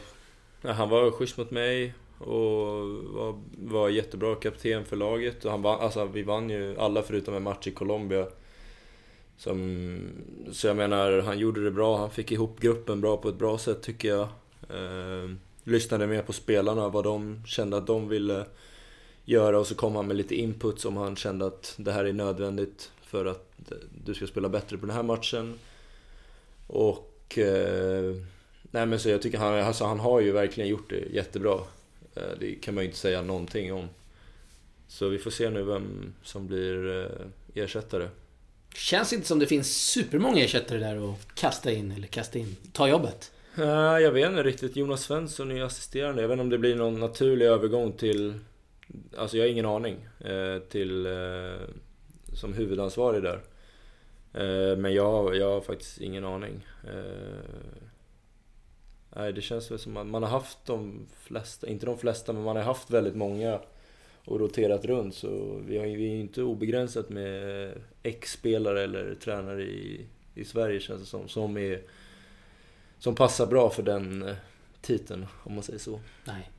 Han 0.63 0.89
var 0.89 1.11
schysst 1.11 1.37
mot 1.37 1.51
mig 1.51 1.95
och 2.19 2.89
var, 3.05 3.41
var 3.59 3.89
jättebra 3.89 4.35
kapten 4.35 4.85
för 4.85 4.97
laget. 4.97 5.45
Och 5.45 5.51
han 5.51 5.63
vann, 5.63 5.81
alltså, 5.81 6.05
vi 6.05 6.23
vann 6.23 6.51
ju 6.51 6.79
alla 6.79 7.03
förutom 7.03 7.35
en 7.35 7.43
match 7.43 7.67
i 7.67 7.71
Colombia. 7.71 8.27
Som, 9.37 9.99
så 10.53 10.67
jag 10.67 10.77
menar, 10.77 11.19
han 11.19 11.39
gjorde 11.39 11.65
det 11.65 11.71
bra. 11.71 11.99
Han 11.99 12.11
fick 12.11 12.33
ihop 12.33 12.61
gruppen 12.61 13.01
bra 13.01 13.17
på 13.17 13.29
ett 13.29 13.39
bra 13.39 13.59
sätt 13.59 13.83
tycker 13.83 14.09
jag. 14.09 14.29
Eh, 14.71 15.31
lyssnade 15.65 16.07
mer 16.07 16.23
på 16.23 16.33
spelarna, 16.33 16.89
vad 16.89 17.05
de 17.05 17.43
kände 17.47 17.77
att 17.77 17.87
de 17.87 18.09
ville 18.09 18.45
göra 19.25 19.59
och 19.59 19.67
så 19.67 19.75
kom 19.75 19.97
han 19.97 20.07
med 20.07 20.17
lite 20.17 20.35
input 20.35 20.81
som 20.81 20.97
han 20.97 21.17
kände 21.17 21.47
att 21.47 21.75
det 21.77 21.93
här 21.93 22.05
är 22.05 22.13
nödvändigt 22.13 22.91
för 23.03 23.27
att 23.27 23.73
du 24.05 24.15
ska 24.15 24.27
spela 24.27 24.49
bättre 24.49 24.79
på 24.79 24.87
den 24.87 24.97
här 24.97 25.03
matchen. 25.03 25.59
Och... 26.67 27.39
Eh, 27.39 28.15
nej 28.71 28.87
men 28.87 28.99
så 28.99 29.09
jag 29.09 29.23
tycker 29.23 29.39
han, 29.39 29.55
alltså 29.55 29.85
han 29.85 30.01
har 30.01 30.21
ju 30.21 30.33
verkligen 30.33 30.71
gjort 30.71 30.91
det 30.91 31.15
jättebra. 31.15 31.61
Eh, 32.19 32.39
det 32.41 32.55
kan 32.55 32.75
man 32.75 32.85
ju 32.85 32.89
inte 32.89 32.99
säga 32.99 33.23
någonting 33.23 33.73
om. 33.73 33.89
Så 34.89 35.09
vi 35.09 35.19
får 35.19 35.31
se 35.31 35.51
nu 35.51 35.63
vem 35.63 36.15
som 36.23 36.47
blir 36.47 37.03
eh, 37.03 37.63
ersättare. 37.63 38.09
Känns 38.75 39.13
inte 39.13 39.27
som 39.27 39.39
det 39.39 39.47
finns 39.47 39.77
supermånga 39.77 40.45
ersättare 40.45 40.79
där 40.79 41.13
att 41.13 41.35
kasta 41.35 41.73
in, 41.73 41.93
eller 41.93 42.07
kasta 42.07 42.39
in, 42.39 42.57
ta 42.73 42.89
jobbet. 42.89 43.33
Eh, 43.59 43.65
jag 43.99 44.13
vet 44.13 44.31
inte 44.31 44.43
riktigt. 44.43 44.77
Jonas 44.77 45.03
Svensson 45.03 45.51
är 45.51 45.63
assisterande. 45.63 46.23
Jag 46.23 46.29
vet 46.29 46.35
inte 46.35 46.43
om 46.43 46.51
det 46.51 46.59
blir 46.59 46.77
någon 46.77 47.01
naturlig 47.01 47.47
övergång 47.47 47.93
till... 47.93 48.35
Alltså 49.17 49.37
jag 49.37 49.45
har 49.45 49.51
ingen 49.51 49.67
aning. 49.67 50.09
Till... 50.69 51.07
Som 52.33 52.55
huvudansvarig 52.55 53.23
där. 53.23 53.41
Men 54.77 54.95
jag, 54.95 55.37
jag 55.37 55.51
har 55.51 55.61
faktiskt 55.61 56.01
ingen 56.01 56.25
aning. 56.25 56.67
Nej, 59.17 59.33
det 59.33 59.41
känns 59.41 59.71
väl 59.71 59.79
som 59.79 59.97
att 59.97 60.07
man 60.07 60.23
har 60.23 60.31
haft 60.31 60.59
de 60.65 61.07
flesta, 61.23 61.69
inte 61.69 61.87
de 61.87 61.99
flesta, 61.99 62.33
men 62.33 62.43
man 62.43 62.57
har 62.57 62.63
haft 62.63 62.91
väldigt 62.91 63.17
många 63.17 63.61
och 64.25 64.41
roterat 64.41 64.85
runt. 64.85 65.15
Så 65.15 65.61
vi, 65.67 65.79
har, 65.79 65.85
vi 65.85 65.93
är 65.93 66.15
ju 66.15 66.21
inte 66.21 66.43
obegränsat 66.43 67.09
med 67.09 67.73
ex-spelare 68.03 68.83
eller 68.83 69.15
tränare 69.15 69.63
i, 69.63 70.07
i 70.35 70.45
Sverige 70.45 70.81
känns 70.81 71.01
det 71.01 71.07
som. 71.07 71.29
Som 71.29 71.57
är 71.57 71.83
som 72.99 73.15
passar 73.15 73.47
bra 73.47 73.71
för 73.71 73.83
den 73.83 74.23
eh, 74.23 74.35
titeln, 74.81 75.27
om 75.45 75.55
man 75.55 75.63
säger 75.63 75.79
så. 75.79 76.01
Nej. 76.25 76.51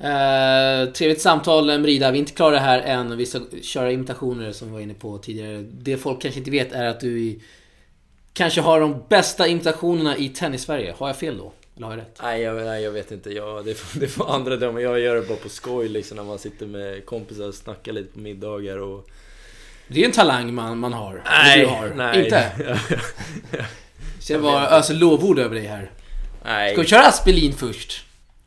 Eh, 0.00 0.92
trevligt 0.92 1.20
samtal 1.20 1.78
Mrida. 1.78 2.10
Vi 2.10 2.18
är 2.18 2.20
inte 2.20 2.32
klara 2.32 2.58
här 2.58 2.78
än. 2.78 3.16
Vi 3.16 3.26
ska 3.26 3.40
köra 3.62 3.92
imitationer 3.92 4.52
som 4.52 4.68
vi 4.68 4.74
var 4.74 4.80
inne 4.80 4.94
på 4.94 5.18
tidigare. 5.18 5.64
Det 5.70 5.96
folk 5.96 6.22
kanske 6.22 6.38
inte 6.38 6.50
vet 6.50 6.72
är 6.72 6.86
att 6.86 7.00
du 7.00 7.40
kanske 8.32 8.60
har 8.60 8.80
de 8.80 9.02
bästa 9.08 9.48
imitationerna 9.48 10.16
i 10.16 10.28
tennis-Sverige. 10.28 10.94
Har 10.98 11.06
jag 11.06 11.16
fel 11.16 11.38
då? 11.38 11.52
Eller 11.78 11.86
har 11.86 11.92
jag 11.96 12.00
rätt? 12.00 12.18
Nej, 12.22 12.42
jag, 12.42 12.64
nej, 12.64 12.82
jag 12.82 12.90
vet 12.90 13.10
inte. 13.10 13.30
Jag, 13.30 13.64
det, 13.64 13.74
får, 13.74 14.00
det 14.00 14.08
får 14.08 14.34
andra 14.34 14.56
döma. 14.56 14.80
Jag 14.80 15.00
gör 15.00 15.14
det 15.14 15.22
bara 15.28 15.38
på 15.38 15.48
skoj 15.48 15.88
liksom 15.88 16.16
när 16.16 16.24
man 16.24 16.38
sitter 16.38 16.66
med 16.66 17.06
kompisar 17.06 17.48
och 17.48 17.54
snackar 17.54 17.92
lite 17.92 18.12
på 18.12 18.18
middagar 18.18 18.78
och... 18.78 19.08
Det 19.88 20.00
är 20.02 20.06
en 20.06 20.12
talang 20.12 20.54
man, 20.54 20.78
man 20.78 20.92
har. 20.92 21.22
Du 21.56 21.66
har. 21.66 22.14
Inte? 22.24 22.52
Så 24.20 24.32
jag 24.32 24.40
var 24.40 24.62
öser 24.66 24.94
lovord 24.94 25.38
över 25.38 25.54
dig 25.54 25.66
här. 25.66 25.90
nej. 26.44 26.72
Ska 26.72 26.82
vi 26.82 26.88
köra 26.88 27.06
Aspelin 27.06 27.52
först? 27.52 28.04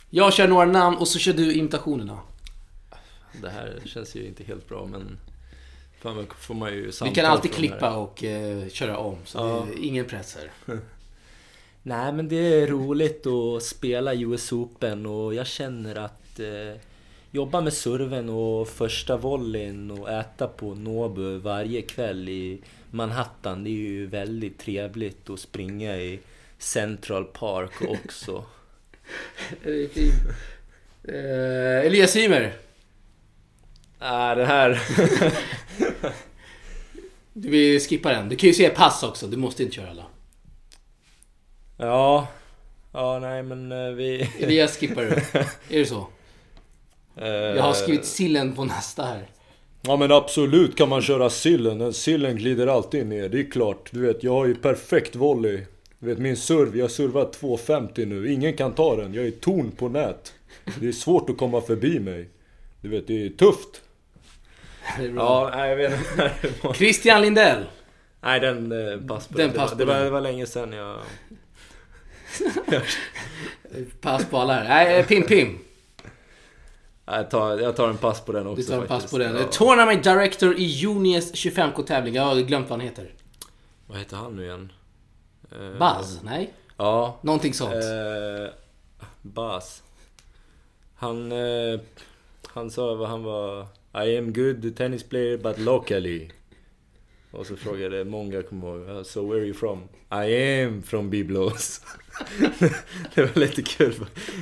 Jag 0.09 0.33
kör 0.33 0.47
några 0.47 0.65
namn 0.65 0.97
och 0.97 1.07
så 1.07 1.19
kör 1.19 1.33
du 1.33 1.53
imitationerna. 1.53 2.19
Det 3.41 3.49
här 3.49 3.79
känns 3.85 4.15
ju 4.15 4.25
inte 4.27 4.43
helt 4.43 4.69
bra 4.69 4.85
men... 4.91 5.17
Fan, 6.01 6.27
får 6.39 6.53
man 6.55 6.73
ju 6.73 6.91
Vi 7.03 7.11
kan 7.11 7.25
alltid 7.25 7.53
klippa 7.53 7.95
och 7.95 8.23
eh, 8.23 8.69
köra 8.69 8.97
om. 8.97 9.17
Så 9.25 9.37
Ja. 9.37 9.67
det 9.69 9.79
är 9.79 9.87
ingen 9.87 10.05
press 10.05 10.37
här. 10.39 10.75
Nej 11.83 12.13
men 12.13 12.27
det 12.27 12.35
är 12.35 12.67
roligt 12.67 13.27
att 13.27 13.63
spela 13.63 14.13
US 14.13 14.51
Open 14.51 15.05
och 15.05 15.33
jag 15.33 15.47
känner 15.47 15.95
att 15.95 16.39
eh, 16.39 16.81
jobba 17.31 17.61
med 17.61 17.73
serven 17.73 18.29
och 18.29 18.67
första 18.67 19.17
volleyn 19.17 19.91
och 19.91 20.09
äta 20.11 20.47
på 20.47 20.75
Nobu 20.75 21.37
varje 21.37 21.81
kväll 21.81 22.29
i 22.29 22.61
Manhattan. 22.91 23.63
Det 23.63 23.69
är 23.69 23.71
ju 23.71 24.07
väldigt 24.07 24.59
trevligt 24.59 25.29
att 25.29 25.39
springa 25.39 25.97
i 25.97 26.19
Central 26.57 27.25
Park 27.25 27.71
också. 27.81 28.45
Det 29.63 29.83
är 29.83 29.87
fint. 29.87 30.13
Eh, 31.03 31.87
Elias 31.87 32.15
Ymer. 32.15 32.53
Nej, 33.99 34.35
det 34.35 34.45
här... 34.45 34.81
Du 37.33 37.49
vill 37.49 37.79
skippa 37.79 38.09
den. 38.09 38.29
Du 38.29 38.35
kan 38.35 38.47
ju 38.47 38.53
säga 38.53 38.69
pass 38.69 39.03
också. 39.03 39.27
Du 39.27 39.37
måste 39.37 39.63
inte 39.63 39.75
köra 39.75 39.89
alla. 39.89 40.05
Ja... 41.87 42.27
Ja, 42.93 43.19
nej 43.19 43.43
men 43.43 43.71
eh, 43.71 43.91
vi... 43.91 44.29
Elias 44.39 44.77
skippar 44.77 45.01
du. 45.01 45.09
Är 45.75 45.79
det 45.79 45.85
så? 45.85 46.07
Jag 47.15 47.63
har 47.63 47.73
skrivit 47.73 48.05
sillen 48.05 48.55
på 48.55 48.65
nästa 48.65 49.03
här. 49.03 49.27
Ja 49.81 49.97
men 49.97 50.11
absolut 50.11 50.77
kan 50.77 50.89
man 50.89 51.01
köra 51.01 51.29
sillen. 51.29 51.93
Sillen 51.93 52.35
glider 52.35 52.67
alltid 52.67 53.07
ner, 53.07 53.29
det 53.29 53.39
är 53.39 53.51
klart. 53.51 53.89
Du 53.91 54.01
vet, 54.01 54.23
jag 54.23 54.31
har 54.31 54.45
ju 54.45 54.55
perfekt 54.55 55.15
volley. 55.15 55.65
Du 55.99 56.07
vet 56.07 56.17
min 56.17 56.37
serv, 56.37 56.77
jag 56.77 56.91
servar 56.91 57.25
2,50 57.25 58.05
nu. 58.05 58.33
Ingen 58.33 58.53
kan 58.53 58.73
ta 58.73 58.95
den. 58.95 59.13
Jag 59.13 59.27
är 59.27 59.31
torn 59.31 59.71
på 59.71 59.89
nät. 59.89 60.33
Det 60.79 60.87
är 60.87 60.91
svårt 60.91 61.29
att 61.29 61.37
komma 61.37 61.61
förbi 61.61 61.99
mig. 61.99 62.29
Du 62.81 62.89
vet, 62.89 63.07
det 63.07 63.25
är 63.25 63.29
tufft. 63.29 63.81
Det 64.97 65.05
är. 65.05 65.13
Ja, 65.15 65.67
jag 65.67 65.75
vet. 65.75 65.99
Christian 66.75 67.21
Lindell. 67.21 67.63
Nej 68.21 68.39
den 68.39 68.71
eh, 68.71 69.07
pass 69.07 69.27
på 69.27 69.37
Den. 69.37 69.51
Det, 69.51 69.57
pass 69.57 69.71
var, 69.71 69.77
på 69.77 69.85
det, 69.85 69.85
var, 69.85 70.03
det 70.03 70.09
var 70.09 70.21
länge 70.21 70.45
sedan 70.45 70.71
jag... 70.73 70.97
Pass 74.01 74.25
på 74.25 74.37
alla 74.37 74.53
här. 74.53 74.63
Nej, 74.63 75.03
Pim 75.03 75.23
Pim. 75.23 75.59
Jag, 77.05 77.29
tar, 77.29 77.59
jag 77.59 77.75
tar 77.75 77.89
en 77.89 77.97
pass 77.97 78.21
på 78.21 78.31
den 78.31 78.47
också 78.47 78.61
Du 78.61 78.67
tar 78.67 78.81
en 78.81 78.87
pass 78.87 78.89
faktiskt. 78.89 79.11
på 79.11 79.17
den. 79.17 79.35
Ja. 79.35 79.43
Tournament 79.51 80.03
Director 80.03 80.55
i 80.55 80.63
Juniors 80.63 81.31
25K-tävling. 81.31 82.15
Jag 82.15 82.23
har 82.23 82.35
glömt 82.35 82.69
vad 82.69 82.79
han 82.79 82.87
heter. 82.87 83.13
Vad 83.87 83.97
heter 83.99 84.17
han 84.17 84.35
nu 84.35 84.43
igen? 84.43 84.71
Eh, 85.51 85.57
Buzz? 85.79 86.19
Nej? 86.23 86.53
Ja. 86.77 87.17
Någonting 87.21 87.53
sånt. 87.53 87.73
Eh, 87.73 88.53
Bas. 89.21 89.83
Han, 90.95 91.31
eh, 91.31 91.79
han 92.47 92.71
sa 92.71 92.95
vad 92.95 93.09
han 93.09 93.23
var... 93.23 93.67
I 94.05 94.17
am 94.17 94.33
good 94.33 94.75
tennis 94.77 95.03
player 95.03 95.37
but 95.37 95.57
locally. 95.59 96.29
Och 97.31 97.45
så 97.45 97.55
frågade 97.55 98.05
många, 98.05 98.41
kommer 98.43 98.89
ihåg, 98.95 99.05
So 99.05 99.27
where 99.29 99.39
are 99.41 99.45
you 99.45 99.53
from? 99.53 99.79
I 100.25 100.61
am 100.63 100.81
from 100.83 101.09
Biblos. 101.09 101.81
det 103.15 103.21
var 103.21 103.39
lite 103.39 103.61
kul. 103.61 103.93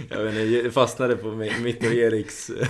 Jag 0.09 0.23
vet 0.23 0.29
inte, 0.35 0.41
jag 0.43 0.73
fastnade 0.73 1.15
på 1.15 1.27
mi- 1.27 1.61
mitt 1.61 1.85
och 1.85 1.93
Eriks 1.93 2.49
eh, 2.49 2.67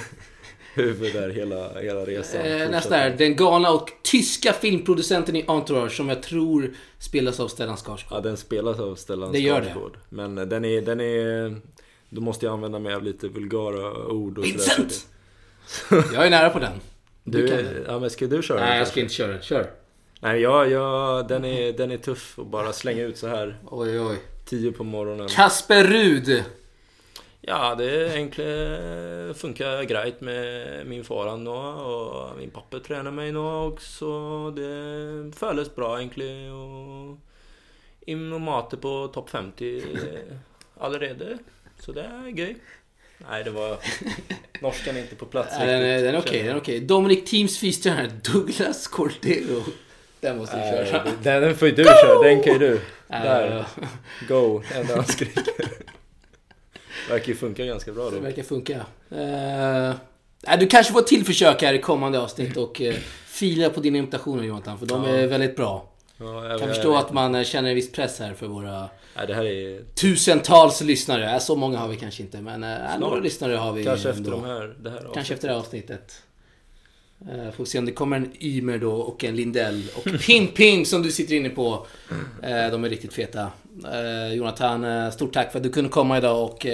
huvud 0.76 1.14
där 1.14 1.30
hela, 1.30 1.80
hela 1.80 2.06
resan. 2.06 2.42
Eh, 2.42 2.70
nästa 2.70 2.98
är 2.98 3.18
den 3.18 3.36
galna 3.36 3.72
och 3.72 3.90
tyska 4.04 4.54
filmproducenten 4.54 5.36
i 5.36 5.46
Entourage 5.48 5.92
som 5.92 6.10
jag 6.10 6.24
tror 6.24 6.74
spelas 7.00 7.40
av 7.40 7.48
Stellan 7.48 7.78
Skarsgård. 7.78 8.18
Ja, 8.18 8.22
den 8.22 8.38
spelas 8.38 8.80
av 8.80 8.96
Stellan 8.96 9.32
Det 9.32 9.40
gör 9.40 9.60
det. 9.62 9.66
Skarsgård. 9.66 9.98
Men 10.10 10.38
eh, 10.38 10.46
den 10.46 10.66
är, 10.66 10.82
den 10.82 11.02
är... 11.02 11.56
Då 12.10 12.22
måste 12.22 12.46
jag 12.46 12.54
använda 12.54 12.80
mig 12.80 12.94
av 12.94 13.04
lite 13.04 13.28
vulgara 13.28 14.06
ord 14.08 14.38
och. 14.38 14.46
Vincent! 14.46 15.08
Jag 15.90 16.26
är 16.26 16.30
nära 16.30 16.50
på 16.50 16.60
den. 16.60 16.72
Du, 17.24 17.48
kan 17.48 17.58
är- 17.60 17.84
ja 17.88 18.00
men 18.00 18.10
ska 18.10 18.28
du 18.28 18.42
köra? 18.42 18.60
Nej, 18.60 18.70
den 18.70 18.78
jag 18.78 18.88
ska 18.88 19.00
inte 19.00 19.14
köra. 19.14 19.42
Kör. 19.42 19.70
Nej, 20.22 20.42
jag, 20.42 20.72
jag, 20.72 21.28
den, 21.28 21.46
är, 21.46 21.74
den 21.74 21.92
är 21.92 21.98
tuff 21.98 22.40
att 22.40 22.48
bara 22.48 22.74
slänga 22.74 23.02
ut 23.04 23.18
så 23.18 23.28
här 23.28 23.58
Oj, 23.72 24.00
oj. 24.00 24.18
10 24.46 24.72
på 24.72 24.84
morgonen. 24.84 25.28
Kasper 25.30 25.84
Rud. 25.84 26.44
Ja, 27.42 27.76
det 27.76 28.16
egentligen 28.16 29.34
funkar 29.36 29.84
grejt 29.84 30.22
med 30.22 30.88
min 30.88 31.04
far 31.04 31.38
nå 31.38 31.58
och 31.58 32.38
min 32.38 32.50
pappa 32.50 32.80
tränar 32.80 33.12
mig 33.12 33.32
nå 33.32 33.66
också. 33.68 34.52
Det 34.52 35.32
føles 35.36 35.76
bra 35.76 35.98
egentligen 36.00 36.52
och 36.52 37.18
in 38.06 38.34
och 38.34 38.82
på 38.82 39.08
topp 39.14 39.30
50 39.30 39.84
allerede. 40.80 41.38
Så 41.80 41.92
det 41.92 42.02
är 42.02 42.28
gøy. 42.28 42.56
Nej, 43.30 43.44
det 43.44 43.52
var... 43.52 43.78
Norskan 44.62 44.96
är 44.96 45.02
inte 45.02 45.16
på 45.16 45.26
plats 45.26 45.56
Ja, 45.60 45.66
den 45.66 45.70
är, 45.70 45.94
riktigt, 45.94 46.06
den 46.06 46.16
är 46.16 46.20
okej, 46.20 46.32
känner 46.32 46.44
den 46.44 46.50
är 46.50 46.54
jag. 46.54 46.62
okej. 46.62 46.80
Dominic 46.80 47.30
Teams 47.30 47.58
fystränare 47.58 48.12
Douglas 48.34 48.88
Cordero. 48.88 49.64
Den 50.22 50.38
måste 50.38 50.58
Nej, 50.58 50.86
köra. 50.92 51.04
Den, 51.24 51.42
den 51.42 51.56
får 51.56 51.68
ju 51.68 51.76
du 51.76 51.84
köra, 51.84 52.24
den 52.24 52.44
kan 52.44 52.54
ju 52.54 52.60
du. 52.60 52.74
Äh, 53.10 53.24
Där, 53.24 53.66
go, 54.28 54.62
enda 54.76 54.96
han 54.96 55.06
skriker. 55.06 55.44
Verkar 57.10 57.28
ju 57.28 57.36
funka 57.36 57.66
ganska 57.66 57.92
bra 57.92 58.10
Det 58.10 58.16
då. 58.16 58.22
verkar 58.22 58.44
funka. 58.44 58.76
Uh, 59.12 60.58
du 60.60 60.68
kanske 60.68 60.94
får 60.94 61.00
ett 61.00 61.08
till 61.08 61.26
försök 61.26 61.62
här 61.62 61.74
i 61.74 61.80
kommande 61.82 62.20
avsnitt 62.20 62.58
och 62.58 62.82
uh, 62.82 62.94
fila 63.28 63.70
på 63.70 63.80
dina 63.80 63.98
imitationer 63.98 64.44
Jonathan, 64.44 64.80
för 64.80 64.86
de 64.86 65.04
Ja. 65.04 65.10
är 65.10 65.28
väldigt 65.28 65.56
bra. 65.56 65.90
Ja, 66.18 66.26
jag, 66.48 66.60
kan 66.60 66.68
jag 66.68 66.76
förstå 66.76 66.96
att 66.96 67.14
man 67.14 67.36
eh, 67.36 67.44
känner 67.44 67.70
en 67.70 67.76
viss 67.76 67.92
press 67.92 68.20
här 68.20 68.34
för 68.34 68.48
våra 68.48 68.90
det 69.28 69.34
här 69.34 69.46
är 69.46 69.82
tusentals 69.96 70.82
lyssnare. 70.82 71.32
Äh, 71.32 71.40
Så 71.40 71.56
många 71.56 71.78
har 71.78 71.88
vi 71.88 71.96
kanske 71.96 72.24
inte, 72.24 72.42
men 72.42 72.62
Snart. 72.62 73.00
några 73.00 73.20
lyssnare 73.20 73.56
har 73.56 73.74
vi 73.74 73.84
kanske 73.84 74.10
ändå. 74.10 74.20
efter 74.22 74.32
de 74.32 74.44
här, 74.44 74.76
det 74.80 74.90
här 74.90 75.10
Kanske 75.14 75.34
efter 75.34 75.48
det 75.48 75.54
här 75.54 75.60
avsnittet. 75.60 76.22
Uh, 77.28 77.52
får 77.52 77.66
se 77.66 77.80
om 77.80 77.86
det 77.86 77.92
kommer 77.92 78.18
en 78.18 78.32
Ymer 78.40 78.78
då 78.78 78.92
och 78.94 79.24
en 79.24 79.36
Lindell. 79.36 79.84
Och 79.96 80.04
Pim 80.26 80.48
Pim 80.48 80.86
som 80.86 81.02
du 81.04 81.12
sitter 81.12 81.36
inne 81.36 81.50
på. 81.50 81.88
Eh, 82.44 82.72
de 82.72 82.84
är 82.84 82.90
riktigt 82.90 83.14
feta. 83.14 83.52
Eh, 83.92 84.34
Jonathan, 84.34 84.84
eh, 84.84 85.12
stort 85.12 85.34
tack 85.34 85.52
för 85.52 85.60
att 85.60 85.64
du 85.64 85.70
kunde 85.70 85.90
komma 85.90 86.18
idag 86.18 86.44
och 86.44 86.66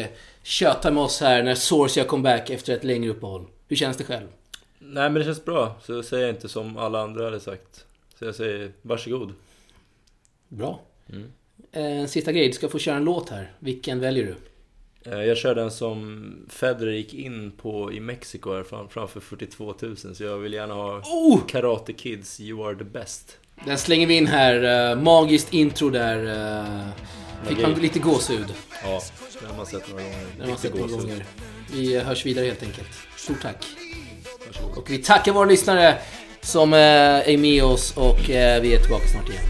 köta 0.43 0.91
med 0.91 1.03
oss 1.03 1.21
här 1.21 1.43
när 1.43 1.55
Source 1.55 1.99
gör 1.99 2.07
comeback 2.07 2.49
efter 2.49 2.73
ett 2.73 2.83
längre 2.83 3.09
uppehåll. 3.11 3.45
Hur 3.67 3.75
känns 3.75 3.97
det 3.97 4.03
själv? 4.03 4.27
Nej 4.79 5.09
men 5.09 5.13
det 5.13 5.23
känns 5.23 5.45
bra, 5.45 5.75
så 5.83 6.03
säger 6.03 6.25
jag 6.25 6.35
inte 6.35 6.49
som 6.49 6.77
alla 6.77 7.01
andra 7.01 7.23
hade 7.23 7.39
sagt. 7.39 7.85
Så 8.19 8.25
jag 8.25 8.35
säger 8.35 8.71
varsågod. 8.81 9.33
Bra. 10.49 10.81
Mm. 11.09 11.31
Eh, 11.71 11.83
En 12.01 12.07
sista 12.07 12.31
grej, 12.31 12.47
du 12.47 12.53
ska 12.53 12.69
få 12.69 12.79
köra 12.79 12.95
en 12.95 13.03
låt 13.03 13.29
här. 13.29 13.53
Vilken 13.59 13.99
väljer 13.99 14.25
du? 14.25 14.35
Eh, 15.06 15.24
Jag 15.24 15.38
kör 15.38 15.56
den 15.56 15.72
som 15.72 16.26
Federer 16.49 16.91
gick 16.91 17.14
in 17.14 17.51
på 17.51 17.93
i 17.93 17.99
Mexiko 17.99 18.53
här 18.53 18.64
fram, 18.64 18.89
framför 18.89 19.20
42 19.20 19.74
000 19.82 19.97
så 19.97 20.24
jag 20.24 20.38
vill 20.38 20.53
gärna 20.53 20.74
ha 20.74 20.97
Oh! 20.99 21.39
Karate 21.47 21.93
Kids 21.93 22.39
You 22.39 22.68
Are 22.68 22.76
The 22.76 22.84
Best. 22.84 23.38
Den 23.66 23.78
slänger 23.78 24.08
vi 24.08 24.18
in 24.18 24.28
här. 24.28 24.89
eh, 24.91 24.97
magiskt 25.01 25.53
intro 25.53 25.89
där. 25.89 26.26
Uh, 26.64 26.88
fick 27.47 27.62
man 27.62 27.74
lite 27.74 27.99
gåshud. 27.99 28.45
Ja, 28.84 29.01
den 29.41 29.49
har 29.49 29.58
man 29.58 29.66
sett 29.66 29.89
några 29.89 30.03
gånger. 30.03 30.18
Den 30.32 30.41
har 30.41 30.47
man 30.47 30.58
sett 30.58 30.76
några 30.76 30.91
gånger. 30.97 31.26
Vi 31.74 31.95
eh, 31.95 32.03
hörs 32.03 32.26
vidare 32.26 32.45
helt 32.45 32.64
enkelt. 32.64 32.88
Stort 33.18 33.41
tack. 33.41 33.66
Varsågod. 34.47 34.78
Och 34.78 34.89
vi 34.91 34.97
tackar 34.97 35.32
våra 35.32 35.45
lyssnare 35.45 35.97
som 36.41 36.74
eh, 36.74 36.80
är 36.80 37.38
med 37.38 37.64
oss 37.64 37.97
och 37.97 38.30
eh, 38.30 38.62
vi 38.62 38.74
är 38.76 38.80
tillbaka 38.80 39.08
snart 39.08 39.30
igen. 39.30 39.43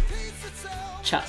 Ciao! 1.03 1.21